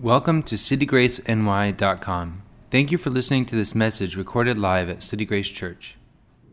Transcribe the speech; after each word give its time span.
Welcome 0.00 0.42
to 0.42 0.56
citygraceny.com. 0.56 2.42
Thank 2.70 2.92
you 2.92 2.98
for 2.98 3.08
listening 3.08 3.46
to 3.46 3.56
this 3.56 3.74
message 3.74 4.14
recorded 4.14 4.58
live 4.58 4.90
at 4.90 5.02
City 5.02 5.24
Grace 5.24 5.48
Church. 5.48 5.96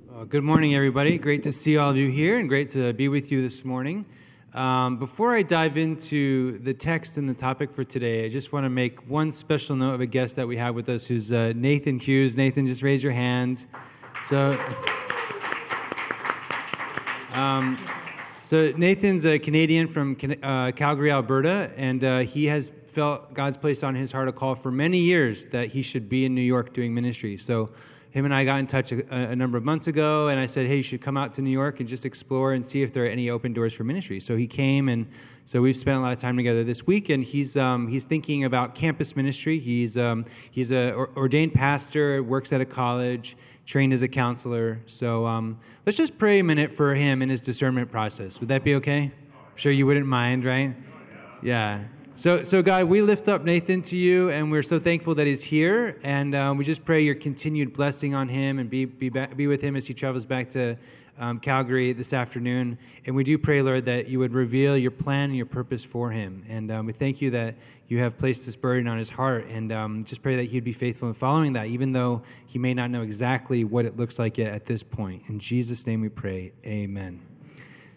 Uh, 0.10 0.24
good 0.24 0.46
morning, 0.46 0.74
everybody. 0.74 1.18
Great 1.18 1.44
to 1.44 1.52
see 1.52 1.76
all 1.76 1.90
of 1.90 1.98
you 1.98 2.08
here 2.08 2.40
and 2.40 2.48
great 2.48 2.70
to 2.70 2.94
be 2.94 3.10
with 3.10 3.34
you 3.34 3.42
this 3.42 3.66
morning. 3.66 4.06
Um, 4.54 4.98
before 4.98 5.36
I 5.36 5.42
dive 5.42 5.78
into 5.78 6.58
the 6.60 6.74
text 6.74 7.18
and 7.18 7.28
the 7.28 7.34
topic 7.34 7.74
for 7.74 7.84
today, 7.84 8.24
I 8.24 8.30
just 8.30 8.54
want 8.54 8.64
to 8.64 8.70
make 8.70 9.10
one 9.10 9.30
special 9.30 9.76
note 9.76 9.96
of 9.96 10.00
a 10.00 10.06
guest 10.06 10.38
that 10.38 10.48
we 10.48 10.56
have 10.56 10.74
with 10.74 10.88
us 10.88 11.06
who's 11.06 11.34
uh, 11.34 11.52
Nathan 11.54 12.00
Hughes. 12.00 12.38
Nathan, 12.38 12.66
just 12.66 12.82
raise 12.82 13.04
your 13.04 13.12
hand. 13.12 13.66
So, 14.24 14.58
um, 17.34 17.78
so 18.42 18.72
Nathan's 18.78 19.26
a 19.26 19.38
Canadian 19.38 19.90
from 19.90 20.16
uh, 20.42 20.72
Calgary, 20.72 21.12
Alberta, 21.12 21.74
and 21.76 22.02
uh, 22.06 22.20
he 22.20 22.46
has 22.46 22.72
felt 22.94 23.34
God's 23.34 23.58
placed 23.58 23.84
on 23.84 23.96
his 23.96 24.12
heart 24.12 24.28
a 24.28 24.32
call 24.32 24.56
for 24.56 24.72
many 24.72 25.00
years 25.00 25.48
that 25.48 25.70
he 25.70 25.82
should 25.82 26.08
be 26.08 26.26
in 26.26 26.36
New 26.36 26.42
York 26.42 26.74
doing 26.74 26.94
ministry. 26.94 27.38
So 27.38 27.72
him 28.14 28.26
and 28.26 28.34
I 28.34 28.46
got 28.46 28.60
in 28.60 28.68
touch 28.68 28.92
a, 28.92 29.32
a, 29.32 29.36
number 29.36 29.58
of 29.58 29.64
months 29.64 29.88
ago, 29.88 30.28
and 30.28 30.40
I 30.40 30.46
said, 30.46 30.68
"Hey, 30.68 30.78
you 30.78 30.84
should 30.84 31.02
come 31.02 31.18
out 31.18 31.34
to 31.34 31.42
New 31.42 31.50
York 31.50 31.80
and 31.80 31.90
just 31.90 32.06
explore 32.06 32.54
and 32.54 32.64
see 32.64 32.84
if 32.84 32.94
there 32.94 33.06
are 33.06 33.08
any 33.08 33.32
open 33.32 33.54
doors 33.54 33.74
for 33.74 33.84
ministry." 33.84 34.20
So 34.20 34.38
he 34.38 34.46
came, 34.46 34.88
and 34.88 35.08
so 35.46 35.64
we've 35.64 35.76
spent 35.76 35.98
a 35.98 36.02
lot 36.02 36.12
of 36.12 36.20
time 36.20 36.38
together 36.38 36.64
this 36.64 36.86
week. 36.86 37.10
And 37.10 37.24
he's 37.24 37.58
um, 37.58 37.88
he's 37.88 38.06
thinking 38.06 38.44
about 38.44 38.76
campus 38.76 39.16
ministry. 39.16 39.58
He's 39.58 39.98
um, 39.98 40.26
he's 40.52 40.72
a 40.72 40.94
ordained 40.94 41.56
pastor, 41.56 42.22
works 42.22 42.54
at 42.54 42.62
a 42.62 42.66
college, 42.66 43.36
trained 43.66 43.94
as 43.94 44.04
a 44.04 44.08
counselor. 44.08 44.80
So 44.86 45.26
um, 45.26 45.58
let's 45.88 45.98
just 45.98 46.20
pray 46.20 46.38
a 46.38 46.44
minute 46.44 46.72
for 46.72 46.94
him 46.94 47.24
in 47.24 47.30
his 47.30 47.42
discernment 47.42 47.90
process. 47.90 48.40
Would 48.40 48.50
that 48.50 48.64
be 48.64 48.76
okay? 48.76 49.12
I'm 49.34 49.58
sure 49.58 49.72
you 49.72 49.88
wouldn't 49.88 50.06
mind, 50.06 50.46
right? 50.46 50.76
Yeah. 51.42 51.84
So, 52.16 52.44
so 52.44 52.62
God, 52.62 52.86
we 52.86 53.02
lift 53.02 53.28
up 53.28 53.44
Nathan 53.44 53.82
to 53.84 53.98
you, 53.98 54.30
and 54.30 54.52
we're 54.52 54.62
so 54.62 54.78
thankful 54.78 55.16
that 55.16 55.26
he's 55.26 55.42
here. 55.42 55.98
And 56.04 56.36
um, 56.36 56.58
we 56.60 56.64
just 56.64 56.86
pray 56.86 57.02
your 57.02 57.16
continued 57.16 57.74
blessing 57.74 58.14
on 58.14 58.30
him 58.30 58.60
and 58.60 58.70
be, 58.70 58.86
be, 58.86 59.10
back, 59.10 59.36
be 59.36 59.48
with 59.48 59.64
him 59.64 59.76
as 59.76 59.88
he 59.88 59.96
travels 59.96 60.24
back 60.24 60.48
to 60.52 60.76
um, 61.18 61.40
Calgary 61.40 61.92
this 61.92 62.14
afternoon. 62.14 62.78
And 63.08 63.16
we 63.16 63.24
do 63.24 63.40
pray, 63.40 63.64
Lord, 63.64 63.86
that 63.86 64.10
you 64.10 64.20
would 64.20 64.32
reveal 64.32 64.78
your 64.78 64.92
plan 64.92 65.30
and 65.32 65.36
your 65.36 65.48
purpose 65.48 65.84
for 65.84 66.12
him. 66.12 66.46
And 66.48 66.70
um, 66.70 66.86
we 66.86 66.94
thank 66.94 67.20
you 67.20 67.32
that 67.32 67.56
you 67.88 67.98
have 67.98 68.16
placed 68.16 68.46
this 68.46 68.56
burden 68.56 68.88
on 68.88 69.00
his 69.00 69.10
heart. 69.10 69.48
And 69.48 69.72
um, 69.72 70.04
just 70.04 70.22
pray 70.22 70.36
that 70.36 70.44
he'd 70.44 70.64
be 70.64 70.72
faithful 70.72 71.08
in 71.08 71.16
following 71.16 71.54
that, 71.54 71.66
even 71.66 71.94
though 71.94 72.22
he 72.46 72.60
may 72.60 72.76
not 72.76 72.92
know 72.92 73.02
exactly 73.02 73.64
what 73.64 73.86
it 73.86 73.98
looks 73.98 74.20
like 74.20 74.38
yet 74.38 74.54
at 74.54 74.68
this 74.68 74.84
point. 74.84 75.24
In 75.30 75.40
Jesus' 75.40 75.88
name 75.88 76.02
we 76.02 76.10
pray. 76.10 76.52
Amen. 76.64 77.24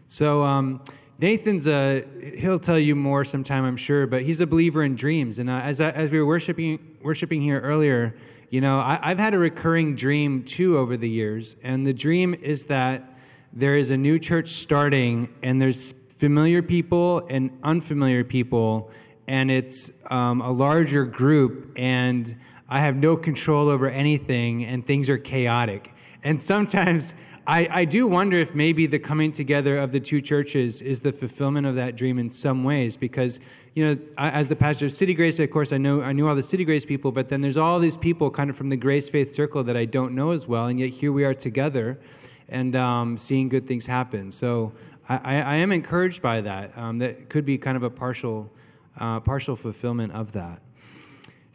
So, 0.06 0.42
um, 0.42 0.82
Nathan's 1.18 1.66
a, 1.66 2.04
he'll 2.36 2.58
tell 2.58 2.78
you 2.78 2.94
more 2.94 3.24
sometime, 3.24 3.64
I'm 3.64 3.78
sure, 3.78 4.06
but 4.06 4.22
he's 4.22 4.42
a 4.42 4.46
believer 4.46 4.82
in 4.82 4.96
dreams. 4.96 5.38
And 5.38 5.48
uh, 5.48 5.54
as, 5.54 5.80
I, 5.80 5.90
as 5.90 6.10
we 6.10 6.18
were 6.18 6.26
worshiping, 6.26 6.78
worshiping 7.02 7.40
here 7.40 7.58
earlier, 7.60 8.14
you 8.50 8.60
know, 8.60 8.80
I, 8.80 8.98
I've 9.02 9.18
had 9.18 9.32
a 9.32 9.38
recurring 9.38 9.96
dream 9.96 10.44
too 10.44 10.76
over 10.76 10.96
the 10.96 11.08
years. 11.08 11.56
And 11.62 11.86
the 11.86 11.94
dream 11.94 12.34
is 12.34 12.66
that 12.66 13.16
there 13.52 13.76
is 13.76 13.90
a 13.90 13.96
new 13.96 14.18
church 14.18 14.50
starting, 14.50 15.32
and 15.42 15.58
there's 15.58 15.94
familiar 16.18 16.60
people 16.60 17.26
and 17.30 17.50
unfamiliar 17.62 18.22
people, 18.22 18.90
and 19.26 19.50
it's 19.50 19.90
um, 20.10 20.42
a 20.42 20.50
larger 20.50 21.06
group, 21.06 21.72
and 21.76 22.36
I 22.68 22.80
have 22.80 22.96
no 22.96 23.16
control 23.16 23.70
over 23.70 23.88
anything, 23.88 24.64
and 24.64 24.84
things 24.84 25.08
are 25.08 25.18
chaotic. 25.18 25.94
And 26.22 26.42
sometimes 26.42 27.14
I, 27.48 27.68
I 27.70 27.84
do 27.84 28.08
wonder 28.08 28.38
if 28.38 28.56
maybe 28.56 28.86
the 28.86 28.98
coming 28.98 29.30
together 29.30 29.78
of 29.78 29.92
the 29.92 30.00
two 30.00 30.20
churches 30.20 30.82
is 30.82 31.00
the 31.00 31.12
fulfillment 31.12 31.64
of 31.64 31.76
that 31.76 31.94
dream 31.94 32.18
in 32.18 32.28
some 32.28 32.64
ways, 32.64 32.96
because 32.96 33.38
you 33.74 33.86
know, 33.86 33.98
as 34.18 34.48
the 34.48 34.56
pastor 34.56 34.86
of 34.86 34.92
City 34.92 35.14
Grace, 35.14 35.38
of 35.38 35.48
course, 35.50 35.72
I 35.72 35.78
know 35.78 36.02
I 36.02 36.12
knew 36.12 36.26
all 36.28 36.34
the 36.34 36.42
City 36.42 36.64
Grace 36.64 36.84
people, 36.84 37.12
but 37.12 37.28
then 37.28 37.40
there's 37.42 37.56
all 37.56 37.78
these 37.78 37.96
people 37.96 38.30
kind 38.32 38.50
of 38.50 38.56
from 38.56 38.68
the 38.68 38.76
Grace 38.76 39.08
Faith 39.08 39.32
circle 39.32 39.62
that 39.62 39.76
I 39.76 39.84
don't 39.84 40.12
know 40.14 40.32
as 40.32 40.48
well, 40.48 40.66
and 40.66 40.80
yet 40.80 40.90
here 40.90 41.12
we 41.12 41.24
are 41.24 41.34
together, 41.34 42.00
and 42.48 42.74
um, 42.74 43.16
seeing 43.16 43.48
good 43.48 43.66
things 43.66 43.86
happen. 43.86 44.30
So 44.30 44.72
I, 45.08 45.40
I 45.40 45.54
am 45.56 45.70
encouraged 45.70 46.22
by 46.22 46.40
that. 46.40 46.76
Um, 46.76 46.98
that 46.98 47.28
could 47.28 47.44
be 47.44 47.58
kind 47.58 47.76
of 47.76 47.84
a 47.84 47.90
partial, 47.90 48.52
uh, 48.98 49.20
partial 49.20 49.54
fulfillment 49.54 50.12
of 50.12 50.32
that. 50.32 50.60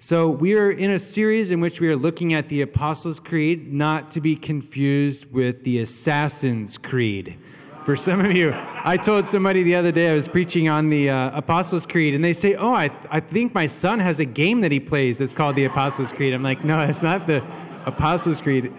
So, 0.04 0.32
we 0.32 0.56
are 0.56 0.72
in 0.72 0.90
a 0.90 0.98
series 0.98 1.52
in 1.52 1.60
which 1.60 1.80
we 1.80 1.88
are 1.88 1.96
looking 1.96 2.34
at 2.34 2.50
the 2.50 2.62
Apostles' 2.62 3.20
Creed, 3.20 3.72
not 3.72 4.10
to 4.14 4.20
be 4.20 4.36
confused 4.36 5.32
with 5.32 5.64
the 5.64 5.78
Assassin's 5.78 6.80
Creed. 6.80 7.38
For 7.84 7.96
some 7.96 8.20
of 8.20 8.32
you, 8.32 8.52
I 8.52 8.98
told 8.98 9.28
somebody 9.28 9.62
the 9.62 9.76
other 9.76 9.92
day 9.92 10.12
I 10.12 10.16
was 10.16 10.28
preaching 10.28 10.68
on 10.68 10.90
the 10.90 11.12
uh, 11.12 11.38
Apostles' 11.38 11.86
Creed, 11.86 12.16
and 12.16 12.26
they 12.26 12.34
say, 12.34 12.56
Oh, 12.56 12.74
I, 12.74 12.88
th- 12.88 13.02
I 13.12 13.20
think 13.20 13.54
my 13.54 13.68
son 13.68 14.00
has 14.00 14.20
a 14.20 14.26
game 14.26 14.62
that 14.62 14.72
he 14.72 14.80
plays 14.80 15.20
that's 15.20 15.34
called 15.34 15.56
the 15.56 15.66
Apostles' 15.66 16.12
Creed. 16.12 16.34
I'm 16.34 16.42
like, 16.42 16.66
No, 16.66 16.78
that's 16.78 17.04
not 17.04 17.28
the 17.28 17.46
Apostles' 17.86 18.42
Creed. 18.42 18.74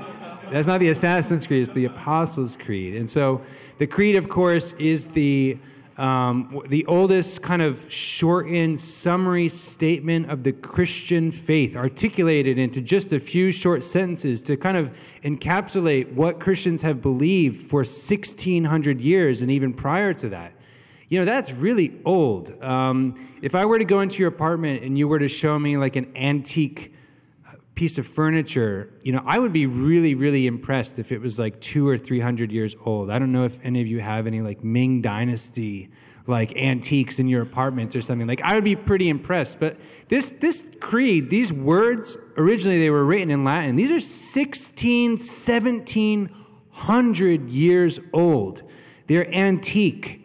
That's 0.50 0.66
not 0.66 0.80
the 0.80 0.88
Assassin's 0.88 1.46
Creed, 1.46 1.62
it's 1.62 1.70
the 1.70 1.84
Apostles' 1.84 2.56
Creed. 2.56 2.96
And 2.96 3.08
so, 3.08 3.42
the 3.78 3.86
Creed, 3.86 4.16
of 4.16 4.28
course, 4.28 4.72
is 4.72 5.06
the 5.06 5.56
um, 5.98 6.62
the 6.69 6.86
oldest 6.86 7.42
kind 7.42 7.62
of 7.62 7.92
shortened 7.92 8.78
summary 8.78 9.48
statement 9.48 10.30
of 10.30 10.42
the 10.42 10.53
Christian 10.53 11.30
faith, 11.30 11.76
articulated 11.76 12.58
into 12.58 12.80
just 12.80 13.12
a 13.12 13.20
few 13.20 13.53
short 13.53 13.84
sentences 13.84 14.41
to 14.42 14.56
kind 14.56 14.76
of 14.76 14.97
encapsulate 15.22 16.12
what 16.12 16.41
Christians 16.41 16.82
have 16.82 17.02
believed 17.02 17.62
for 17.69 17.81
1600 17.81 19.00
years 19.00 19.42
and 19.42 19.50
even 19.50 19.72
prior 19.72 20.14
to 20.14 20.28
that. 20.31 20.52
You 21.08 21.19
know, 21.19 21.25
that's 21.26 21.52
really 21.52 22.00
old. 22.06 22.62
Um, 22.62 23.28
if 23.42 23.54
I 23.54 23.66
were 23.66 23.78
to 23.78 23.84
go 23.84 24.00
into 24.00 24.20
your 24.20 24.28
apartment 24.28 24.82
and 24.82 24.97
you 24.97 25.08
were 25.08 25.19
to 25.19 25.28
show 25.28 25.58
me 25.58 25.76
like 25.76 25.97
an 25.97 26.10
antique 26.16 26.91
piece 27.82 27.98
of 27.98 28.06
furniture, 28.06 28.94
you 29.03 29.10
know, 29.10 29.20
I 29.26 29.41
would 29.41 29.53
be 29.53 29.66
really, 29.66 30.15
really 30.15 30.47
impressed 30.47 31.00
if 31.00 31.10
it 31.10 31.20
was 31.20 31.37
like 31.37 31.60
two 31.60 31.88
or 31.88 31.98
three 31.98 32.20
hundred 32.20 32.53
years 32.53 32.76
old. 32.84 33.10
I 33.10 33.19
don't 33.19 33.32
know 33.32 33.44
if 33.44 33.59
any 33.65 33.81
of 33.81 33.88
you 33.88 33.98
have 33.98 34.28
any 34.28 34.41
like 34.41 34.62
Ming 34.62 35.03
Dynasty 35.03 35.91
like 36.28 36.56
antiques 36.56 37.19
in 37.19 37.26
your 37.26 37.43
apartments 37.43 37.97
or 37.97 38.00
something. 38.00 38.28
Like 38.28 38.41
I 38.43 38.54
would 38.54 38.62
be 38.62 38.76
pretty 38.76 39.09
impressed. 39.09 39.59
But 39.59 39.78
this 40.06 40.31
this 40.31 40.69
creed, 40.78 41.28
these 41.28 41.53
words 41.53 42.16
originally 42.37 42.78
they 42.78 42.91
were 42.91 43.04
written 43.04 43.32
in 43.32 43.43
Latin. 43.43 43.75
These 43.75 43.91
are 43.91 43.99
16, 43.99 45.10
1700 45.10 47.50
years 47.50 47.99
old. 48.12 48.62
They're 49.09 49.28
antique 49.34 50.21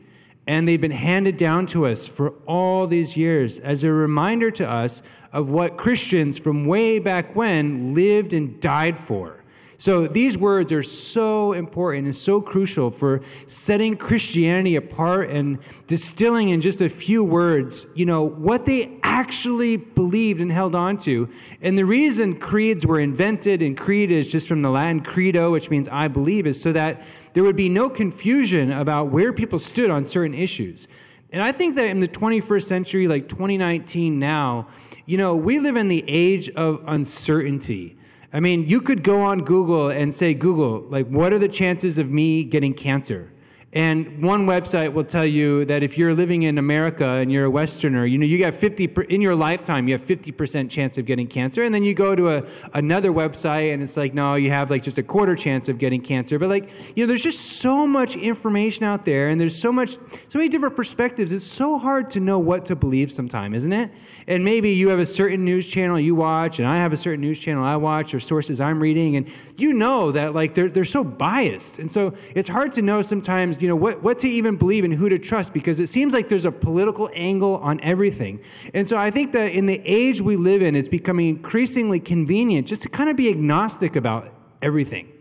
and 0.48 0.68
they've 0.68 0.80
been 0.80 0.92
handed 0.92 1.36
down 1.36 1.66
to 1.68 1.86
us 1.86 2.08
for 2.08 2.30
all 2.46 2.88
these 2.88 3.18
years 3.18 3.60
as 3.60 3.84
a 3.84 3.92
reminder 3.92 4.50
to 4.52 4.68
us 4.68 5.04
of 5.34 5.50
what 5.50 5.78
Christians 5.78 6.38
from 6.38 6.66
way 6.66 7.00
back 7.00 7.36
when 7.36 7.94
lived 7.94 8.34
and 8.34 8.60
died 8.62 8.98
for. 8.98 9.37
So 9.80 10.08
these 10.08 10.40
words 10.40 10.72
are 10.72 10.82
so 10.82 11.54
important 11.54 12.06
and 12.06 12.16
so 12.16 12.42
crucial 12.42 12.90
for 12.90 13.22
setting 13.46 13.96
Christianity 13.96 14.76
apart 14.76 15.30
and 15.30 15.60
distilling 15.86 16.50
in 16.50 16.62
just 16.62 16.82
a 16.82 16.90
few 16.90 17.24
words, 17.24 17.86
you 17.94 18.06
know, 18.06 18.24
what 18.24 18.66
they 18.66 18.98
actually 19.04 19.78
believed 19.78 20.42
and 20.42 20.52
held 20.52 20.74
on 20.74 20.98
to. 21.00 21.30
And 21.62 21.78
the 21.78 21.86
reason 21.86 22.40
creeds 22.40 22.88
were 22.88 23.00
invented, 23.00 23.62
and 23.62 23.78
creed 23.78 24.12
is 24.12 24.32
just 24.32 24.48
from 24.48 24.62
the 24.62 24.70
Latin 24.70 25.02
credo, 25.02 25.52
which 25.52 25.70
means 25.70 25.88
I 25.90 26.08
believe, 26.08 26.48
is 26.48 26.60
so 26.60 26.72
that 26.74 27.04
there 27.34 27.44
would 27.44 27.56
be 27.56 27.70
no 27.70 27.88
confusion 27.88 28.72
about 28.72 29.10
where 29.10 29.32
people 29.32 29.60
stood 29.60 29.92
on 29.92 30.06
certain 30.06 30.34
issues. 30.34 30.88
And 31.32 31.44
I 31.44 31.52
think 31.52 31.76
that 31.76 31.86
in 31.88 32.00
the 32.00 32.08
21st 32.08 32.64
century, 32.64 33.08
like 33.08 33.28
2019 33.28 34.18
now, 34.18 34.68
you 35.06 35.18
know, 35.18 35.36
we 35.36 35.60
live 35.60 35.76
in 35.76 35.88
the 35.88 36.04
age 36.08 36.50
of 36.50 36.82
uncertainty. 36.88 37.97
I 38.38 38.40
mean, 38.40 38.70
you 38.70 38.82
could 38.82 39.02
go 39.02 39.24
on 39.24 39.40
Google 39.40 39.90
and 39.90 40.14
say, 40.14 40.36
Google, 40.36 40.82
like, 40.90 41.08
what 41.08 41.34
are 41.34 41.40
the 41.40 41.48
chances 41.48 41.98
of 41.98 42.12
me 42.12 42.44
getting 42.44 42.76
cancer? 42.76 43.32
And 43.78 44.24
one 44.24 44.48
website 44.48 44.92
will 44.92 45.04
tell 45.04 45.24
you 45.24 45.64
that 45.66 45.84
if 45.84 46.00
you're 46.00 46.16
living 46.16 46.42
in 46.42 46.58
America 46.58 47.06
and 47.06 47.32
you're 47.32 47.46
a 47.46 47.52
Westerner, 47.52 48.08
you 48.08 48.18
know, 48.18 48.26
you 48.26 48.40
got 48.40 48.56
50, 48.56 48.90
in 49.08 49.22
your 49.22 49.36
lifetime, 49.36 49.88
you 49.88 49.94
have 49.94 50.02
50% 50.02 50.72
chance 50.72 50.98
of 50.98 51.06
getting 51.06 51.28
cancer. 51.28 51.62
And 51.62 51.72
then 51.76 51.84
you 51.84 51.94
go 51.94 52.16
to 52.16 52.38
a, 52.38 52.44
another 52.74 53.12
website 53.12 53.72
and 53.72 53.84
it's 53.84 53.96
like, 53.96 54.16
no, 54.16 54.34
you 54.34 54.50
have 54.50 54.72
like 54.72 54.82
just 54.82 54.98
a 54.98 55.04
quarter 55.04 55.36
chance 55.36 55.70
of 55.70 55.78
getting 55.78 56.02
cancer. 56.02 56.40
But 56.40 56.50
like, 56.50 56.72
you 56.96 57.04
know, 57.04 57.08
there's 57.08 57.22
just 57.22 57.60
so 57.60 57.86
much 57.86 58.16
information 58.16 58.84
out 58.84 59.06
there 59.06 59.30
and 59.30 59.40
there's 59.40 59.56
so 59.56 59.72
much, 59.72 59.92
so 60.28 60.40
many 60.40 60.50
different 60.50 60.76
perspectives. 60.76 61.32
It's 61.32 61.46
so 61.46 61.78
hard 61.78 62.10
to 62.12 62.20
know 62.20 62.40
what 62.40 62.66
to 62.66 62.76
believe 62.76 63.12
sometimes, 63.12 63.58
isn't 63.58 63.74
it? 63.74 63.92
And 64.26 64.44
maybe 64.44 64.72
you 64.72 64.90
have 64.90 64.98
a 64.98 65.06
certain 65.06 65.46
news 65.46 65.70
channel 65.70 66.00
you 66.00 66.16
watch 66.16 66.58
and 66.58 66.68
I 66.68 66.78
have 66.78 66.94
a 66.94 66.98
certain 66.98 67.22
news 67.22 67.40
channel 67.40 67.64
I 67.64 67.76
watch 67.76 68.16
or 68.16 68.20
sources 68.20 68.60
I'm 68.60 68.82
reading. 68.82 69.18
And 69.18 69.30
you 69.56 69.74
know 69.74 70.12
that 70.14 70.34
like 70.34 70.56
they're, 70.56 70.72
they're 70.72 70.84
so 70.84 71.04
biased. 71.04 71.78
And 71.78 71.92
so 71.92 72.16
it's 72.34 72.50
hard 72.50 72.74
to 72.74 72.82
know 72.82 73.04
sometimes 73.04 73.62
you 73.62 73.67
know, 73.68 73.76
what, 73.76 74.04
what 74.04 74.20
to 74.20 74.30
even 74.30 74.56
believe 74.56 74.84
and 74.84 74.94
who 74.94 75.10
to 75.10 75.18
trust 75.18 75.54
because 75.54 75.80
it 75.80 75.88
seems 75.88 76.14
like 76.14 76.30
there's 76.30 76.46
a 76.46 76.52
political 76.52 77.10
angle 77.14 77.58
on 77.58 77.80
everything. 77.82 78.40
And 78.74 78.88
so 78.88 78.98
I 78.98 79.12
think 79.12 79.32
that 79.34 79.52
in 79.52 79.66
the 79.66 79.82
age 79.86 80.22
we 80.22 80.36
live 80.36 80.62
in, 80.62 80.76
it's 80.76 80.90
becoming 80.90 81.28
increasingly 81.30 82.00
convenient 82.00 82.68
just 82.68 82.84
to 82.84 82.90
kind 82.90 83.10
of 83.10 83.16
be 83.16 83.30
agnostic 83.30 83.96
about 83.96 84.34
everything. 84.62 85.12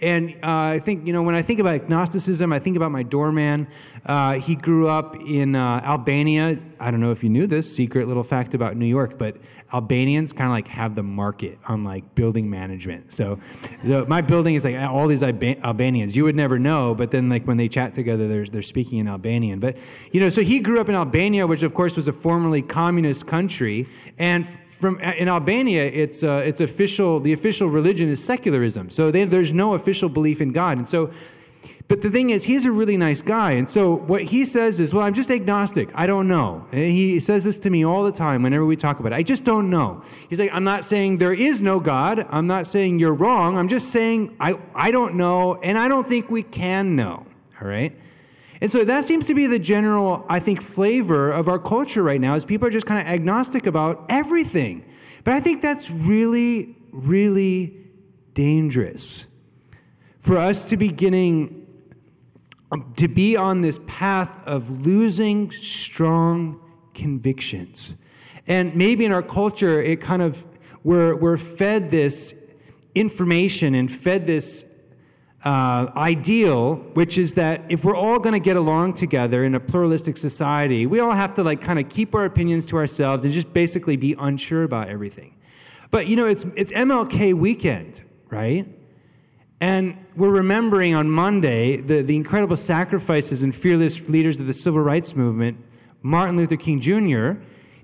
And 0.00 0.34
uh, 0.42 0.74
I 0.74 0.78
think, 0.78 1.06
you 1.06 1.12
know, 1.12 1.22
when 1.22 1.34
I 1.34 1.42
think 1.42 1.60
about 1.60 1.74
agnosticism, 1.74 2.52
I 2.52 2.58
think 2.58 2.76
about 2.76 2.90
my 2.90 3.02
doorman. 3.02 3.68
Uh, 4.06 4.34
he 4.34 4.54
grew 4.54 4.88
up 4.88 5.16
in 5.16 5.54
uh, 5.54 5.80
Albania. 5.84 6.58
I 6.78 6.90
don't 6.90 7.00
know 7.00 7.10
if 7.10 7.22
you 7.22 7.30
knew 7.30 7.46
this 7.46 7.74
secret 7.74 8.08
little 8.08 8.22
fact 8.22 8.54
about 8.54 8.76
New 8.76 8.86
York, 8.86 9.18
but 9.18 9.36
Albanians 9.72 10.32
kind 10.32 10.48
of 10.48 10.52
like 10.52 10.68
have 10.68 10.94
the 10.94 11.02
market 11.02 11.58
on 11.66 11.84
like 11.84 12.14
building 12.14 12.48
management. 12.48 13.12
So, 13.12 13.38
so 13.84 14.04
my 14.06 14.20
building 14.20 14.54
is 14.54 14.64
like 14.64 14.76
all 14.76 15.06
these 15.06 15.22
Alba- 15.22 15.60
Albanians. 15.64 16.16
You 16.16 16.24
would 16.24 16.36
never 16.36 16.58
know, 16.58 16.94
but 16.94 17.10
then 17.10 17.28
like 17.28 17.46
when 17.46 17.56
they 17.56 17.68
chat 17.68 17.94
together, 17.94 18.28
they're, 18.28 18.46
they're 18.46 18.62
speaking 18.62 18.98
in 18.98 19.08
Albanian. 19.08 19.60
But, 19.60 19.76
you 20.12 20.20
know, 20.20 20.28
so 20.28 20.42
he 20.42 20.60
grew 20.60 20.80
up 20.80 20.88
in 20.88 20.94
Albania, 20.94 21.46
which 21.46 21.62
of 21.62 21.74
course 21.74 21.96
was 21.96 22.08
a 22.08 22.12
formerly 22.12 22.62
communist 22.62 23.26
country. 23.26 23.86
And 24.18 24.46
from 24.80 24.98
in 25.00 25.28
Albania, 25.28 25.84
it's 25.84 26.24
uh, 26.24 26.42
it's 26.44 26.60
official. 26.60 27.20
The 27.20 27.34
official 27.34 27.68
religion 27.68 28.08
is 28.08 28.24
secularism, 28.24 28.88
so 28.88 29.10
they, 29.10 29.24
there's 29.24 29.52
no 29.52 29.74
official 29.74 30.08
belief 30.08 30.40
in 30.40 30.52
God. 30.52 30.78
And 30.78 30.88
so, 30.88 31.10
but 31.86 32.00
the 32.00 32.10
thing 32.10 32.30
is, 32.30 32.44
he's 32.44 32.64
a 32.64 32.72
really 32.72 32.96
nice 32.96 33.20
guy. 33.20 33.52
And 33.52 33.68
so 33.68 33.94
what 33.94 34.22
he 34.22 34.46
says 34.46 34.80
is, 34.80 34.94
well, 34.94 35.04
I'm 35.04 35.12
just 35.12 35.30
agnostic. 35.30 35.90
I 35.94 36.06
don't 36.06 36.28
know. 36.28 36.66
And 36.72 36.90
he 36.90 37.20
says 37.20 37.44
this 37.44 37.58
to 37.60 37.70
me 37.70 37.84
all 37.84 38.04
the 38.04 38.12
time 38.12 38.42
whenever 38.42 38.64
we 38.64 38.74
talk 38.74 39.00
about 39.00 39.12
it. 39.12 39.16
I 39.16 39.22
just 39.22 39.44
don't 39.44 39.68
know. 39.68 40.02
He's 40.30 40.40
like, 40.40 40.50
I'm 40.54 40.64
not 40.64 40.86
saying 40.86 41.18
there 41.18 41.34
is 41.34 41.60
no 41.60 41.78
God. 41.78 42.26
I'm 42.30 42.46
not 42.46 42.66
saying 42.66 43.00
you're 43.00 43.12
wrong. 43.14 43.58
I'm 43.58 43.68
just 43.68 43.90
saying 43.90 44.34
I 44.40 44.58
I 44.74 44.92
don't 44.92 45.16
know, 45.16 45.56
and 45.56 45.76
I 45.76 45.88
don't 45.88 46.08
think 46.08 46.30
we 46.30 46.42
can 46.42 46.96
know. 46.96 47.26
All 47.60 47.68
right. 47.68 47.94
And 48.60 48.70
so 48.70 48.84
that 48.84 49.04
seems 49.04 49.26
to 49.26 49.34
be 49.34 49.46
the 49.46 49.58
general, 49.58 50.26
I 50.28 50.38
think, 50.38 50.60
flavor 50.60 51.30
of 51.30 51.48
our 51.48 51.58
culture 51.58 52.02
right 52.02 52.20
now 52.20 52.34
is 52.34 52.44
people 52.44 52.68
are 52.68 52.70
just 52.70 52.86
kind 52.86 53.00
of 53.00 53.06
agnostic 53.06 53.66
about 53.66 54.04
everything. 54.08 54.84
But 55.24 55.34
I 55.34 55.40
think 55.40 55.62
that's 55.62 55.90
really, 55.90 56.76
really 56.92 57.76
dangerous. 58.34 59.26
For 60.20 60.36
us 60.36 60.68
to 60.68 60.76
be 60.76 60.88
getting, 60.88 61.66
um, 62.70 62.92
to 62.96 63.08
be 63.08 63.36
on 63.36 63.62
this 63.62 63.80
path 63.86 64.46
of 64.46 64.86
losing 64.86 65.50
strong 65.50 66.60
convictions. 66.92 67.94
And 68.46 68.74
maybe 68.76 69.06
in 69.06 69.12
our 69.12 69.22
culture, 69.22 69.80
it 69.80 70.02
kind 70.02 70.20
of, 70.20 70.44
we're, 70.82 71.16
we're 71.16 71.38
fed 71.38 71.90
this 71.90 72.34
information 72.94 73.74
and 73.74 73.90
fed 73.90 74.26
this 74.26 74.66
uh, 75.44 75.90
ideal, 75.96 76.76
which 76.94 77.16
is 77.16 77.34
that 77.34 77.62
if 77.70 77.84
we're 77.84 77.96
all 77.96 78.18
going 78.18 78.34
to 78.34 78.40
get 78.40 78.56
along 78.56 78.92
together 78.92 79.44
in 79.44 79.54
a 79.54 79.60
pluralistic 79.60 80.16
society, 80.16 80.86
we 80.86 81.00
all 81.00 81.12
have 81.12 81.32
to 81.34 81.42
like 81.42 81.60
kind 81.60 81.78
of 81.78 81.88
keep 81.88 82.14
our 82.14 82.26
opinions 82.26 82.66
to 82.66 82.76
ourselves 82.76 83.24
and 83.24 83.32
just 83.32 83.52
basically 83.52 83.96
be 83.96 84.14
unsure 84.18 84.64
about 84.64 84.88
everything. 84.88 85.34
But 85.90 86.06
you 86.06 86.16
know, 86.16 86.26
it's 86.26 86.44
it's 86.56 86.72
MLK 86.72 87.34
weekend, 87.34 88.02
right? 88.28 88.66
And 89.60 89.96
we're 90.16 90.30
remembering 90.30 90.94
on 90.94 91.10
Monday 91.10 91.78
the, 91.78 92.02
the 92.02 92.16
incredible 92.16 92.56
sacrifices 92.56 93.42
and 93.42 93.54
fearless 93.54 94.08
leaders 94.08 94.40
of 94.40 94.46
the 94.46 94.54
civil 94.54 94.80
rights 94.80 95.14
movement. 95.14 95.62
Martin 96.02 96.36
Luther 96.36 96.56
King 96.56 96.80
Jr. 96.80 97.42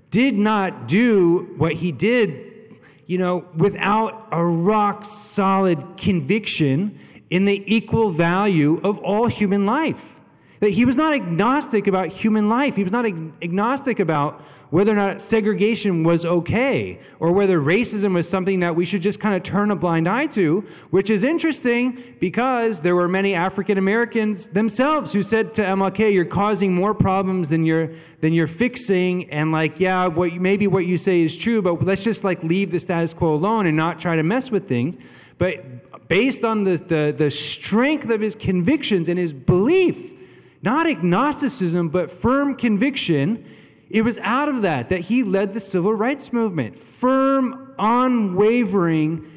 did 0.09 0.37
not 0.37 0.87
do 0.87 1.53
what 1.57 1.73
he 1.73 1.91
did, 1.91 2.79
you 3.05 3.19
know, 3.19 3.45
without 3.55 4.27
a 4.31 4.43
rock 4.43 5.05
solid 5.05 5.97
conviction 5.97 6.99
in 7.29 7.45
the 7.45 7.63
equal 7.65 8.09
value 8.09 8.79
of 8.83 8.97
all 8.99 9.27
human 9.27 9.65
life. 9.65 10.19
That 10.59 10.71
he 10.71 10.85
was 10.85 10.97
not 10.97 11.13
agnostic 11.13 11.85
about 11.85 12.07
human 12.07 12.49
life. 12.49 12.75
He 12.75 12.83
was 12.83 12.91
not 12.91 13.05
agnostic 13.05 13.99
about 13.99 14.41
whether 14.69 14.91
or 14.91 14.95
not 14.95 15.21
segregation 15.21 16.03
was 16.03 16.25
okay 16.25 16.99
or 17.19 17.31
whether 17.31 17.59
racism 17.59 18.15
was 18.15 18.27
something 18.27 18.59
that 18.59 18.75
we 18.75 18.83
should 18.83 19.01
just 19.01 19.19
kind 19.19 19.35
of 19.35 19.43
turn 19.43 19.71
a 19.71 19.75
blind 19.75 20.09
eye 20.09 20.25
to, 20.25 20.65
which 20.89 21.09
is 21.09 21.23
interesting 21.23 21.97
because 22.19 22.81
there 22.81 22.95
were 22.95 23.07
many 23.07 23.33
African 23.33 23.77
Americans 23.77 24.47
themselves 24.47 25.13
who 25.13 25.23
said 25.23 25.53
to 25.53 25.61
MLK, 25.61 26.11
"You're 26.11 26.25
causing 26.25 26.73
more 26.73 26.93
problems 26.93 27.49
than 27.49 27.63
you're 27.63 27.91
than 28.19 28.33
you're 28.33 28.47
fixing," 28.47 29.29
and 29.29 29.51
like, 29.51 29.79
yeah, 29.79 30.07
what 30.07 30.33
maybe 30.33 30.67
what 30.67 30.85
you 30.85 30.97
say 30.97 31.21
is 31.21 31.37
true, 31.37 31.61
but 31.61 31.85
let's 31.85 32.03
just 32.03 32.23
like 32.23 32.43
leave 32.43 32.71
the 32.71 32.79
status 32.79 33.13
quo 33.13 33.35
alone 33.35 33.67
and 33.67 33.77
not 33.77 33.99
try 33.99 34.15
to 34.15 34.23
mess 34.23 34.51
with 34.51 34.67
things. 34.67 34.97
But 35.37 35.86
based 36.07 36.43
on 36.43 36.63
the, 36.63 36.77
the, 36.77 37.13
the 37.15 37.31
strength 37.31 38.09
of 38.09 38.21
his 38.21 38.35
convictions 38.35 39.09
and 39.09 39.19
his 39.19 39.33
belief, 39.33 40.13
not 40.61 40.87
agnosticism, 40.87 41.89
but 41.89 42.09
firm 42.09 42.55
conviction, 42.55 43.45
it 43.89 44.03
was 44.03 44.17
out 44.19 44.49
of 44.49 44.61
that 44.63 44.89
that 44.89 45.01
he 45.01 45.23
led 45.23 45.53
the 45.53 45.59
civil 45.59 45.93
rights 45.93 46.33
movement. 46.33 46.77
Firm, 46.79 47.73
unwavering 47.79 49.29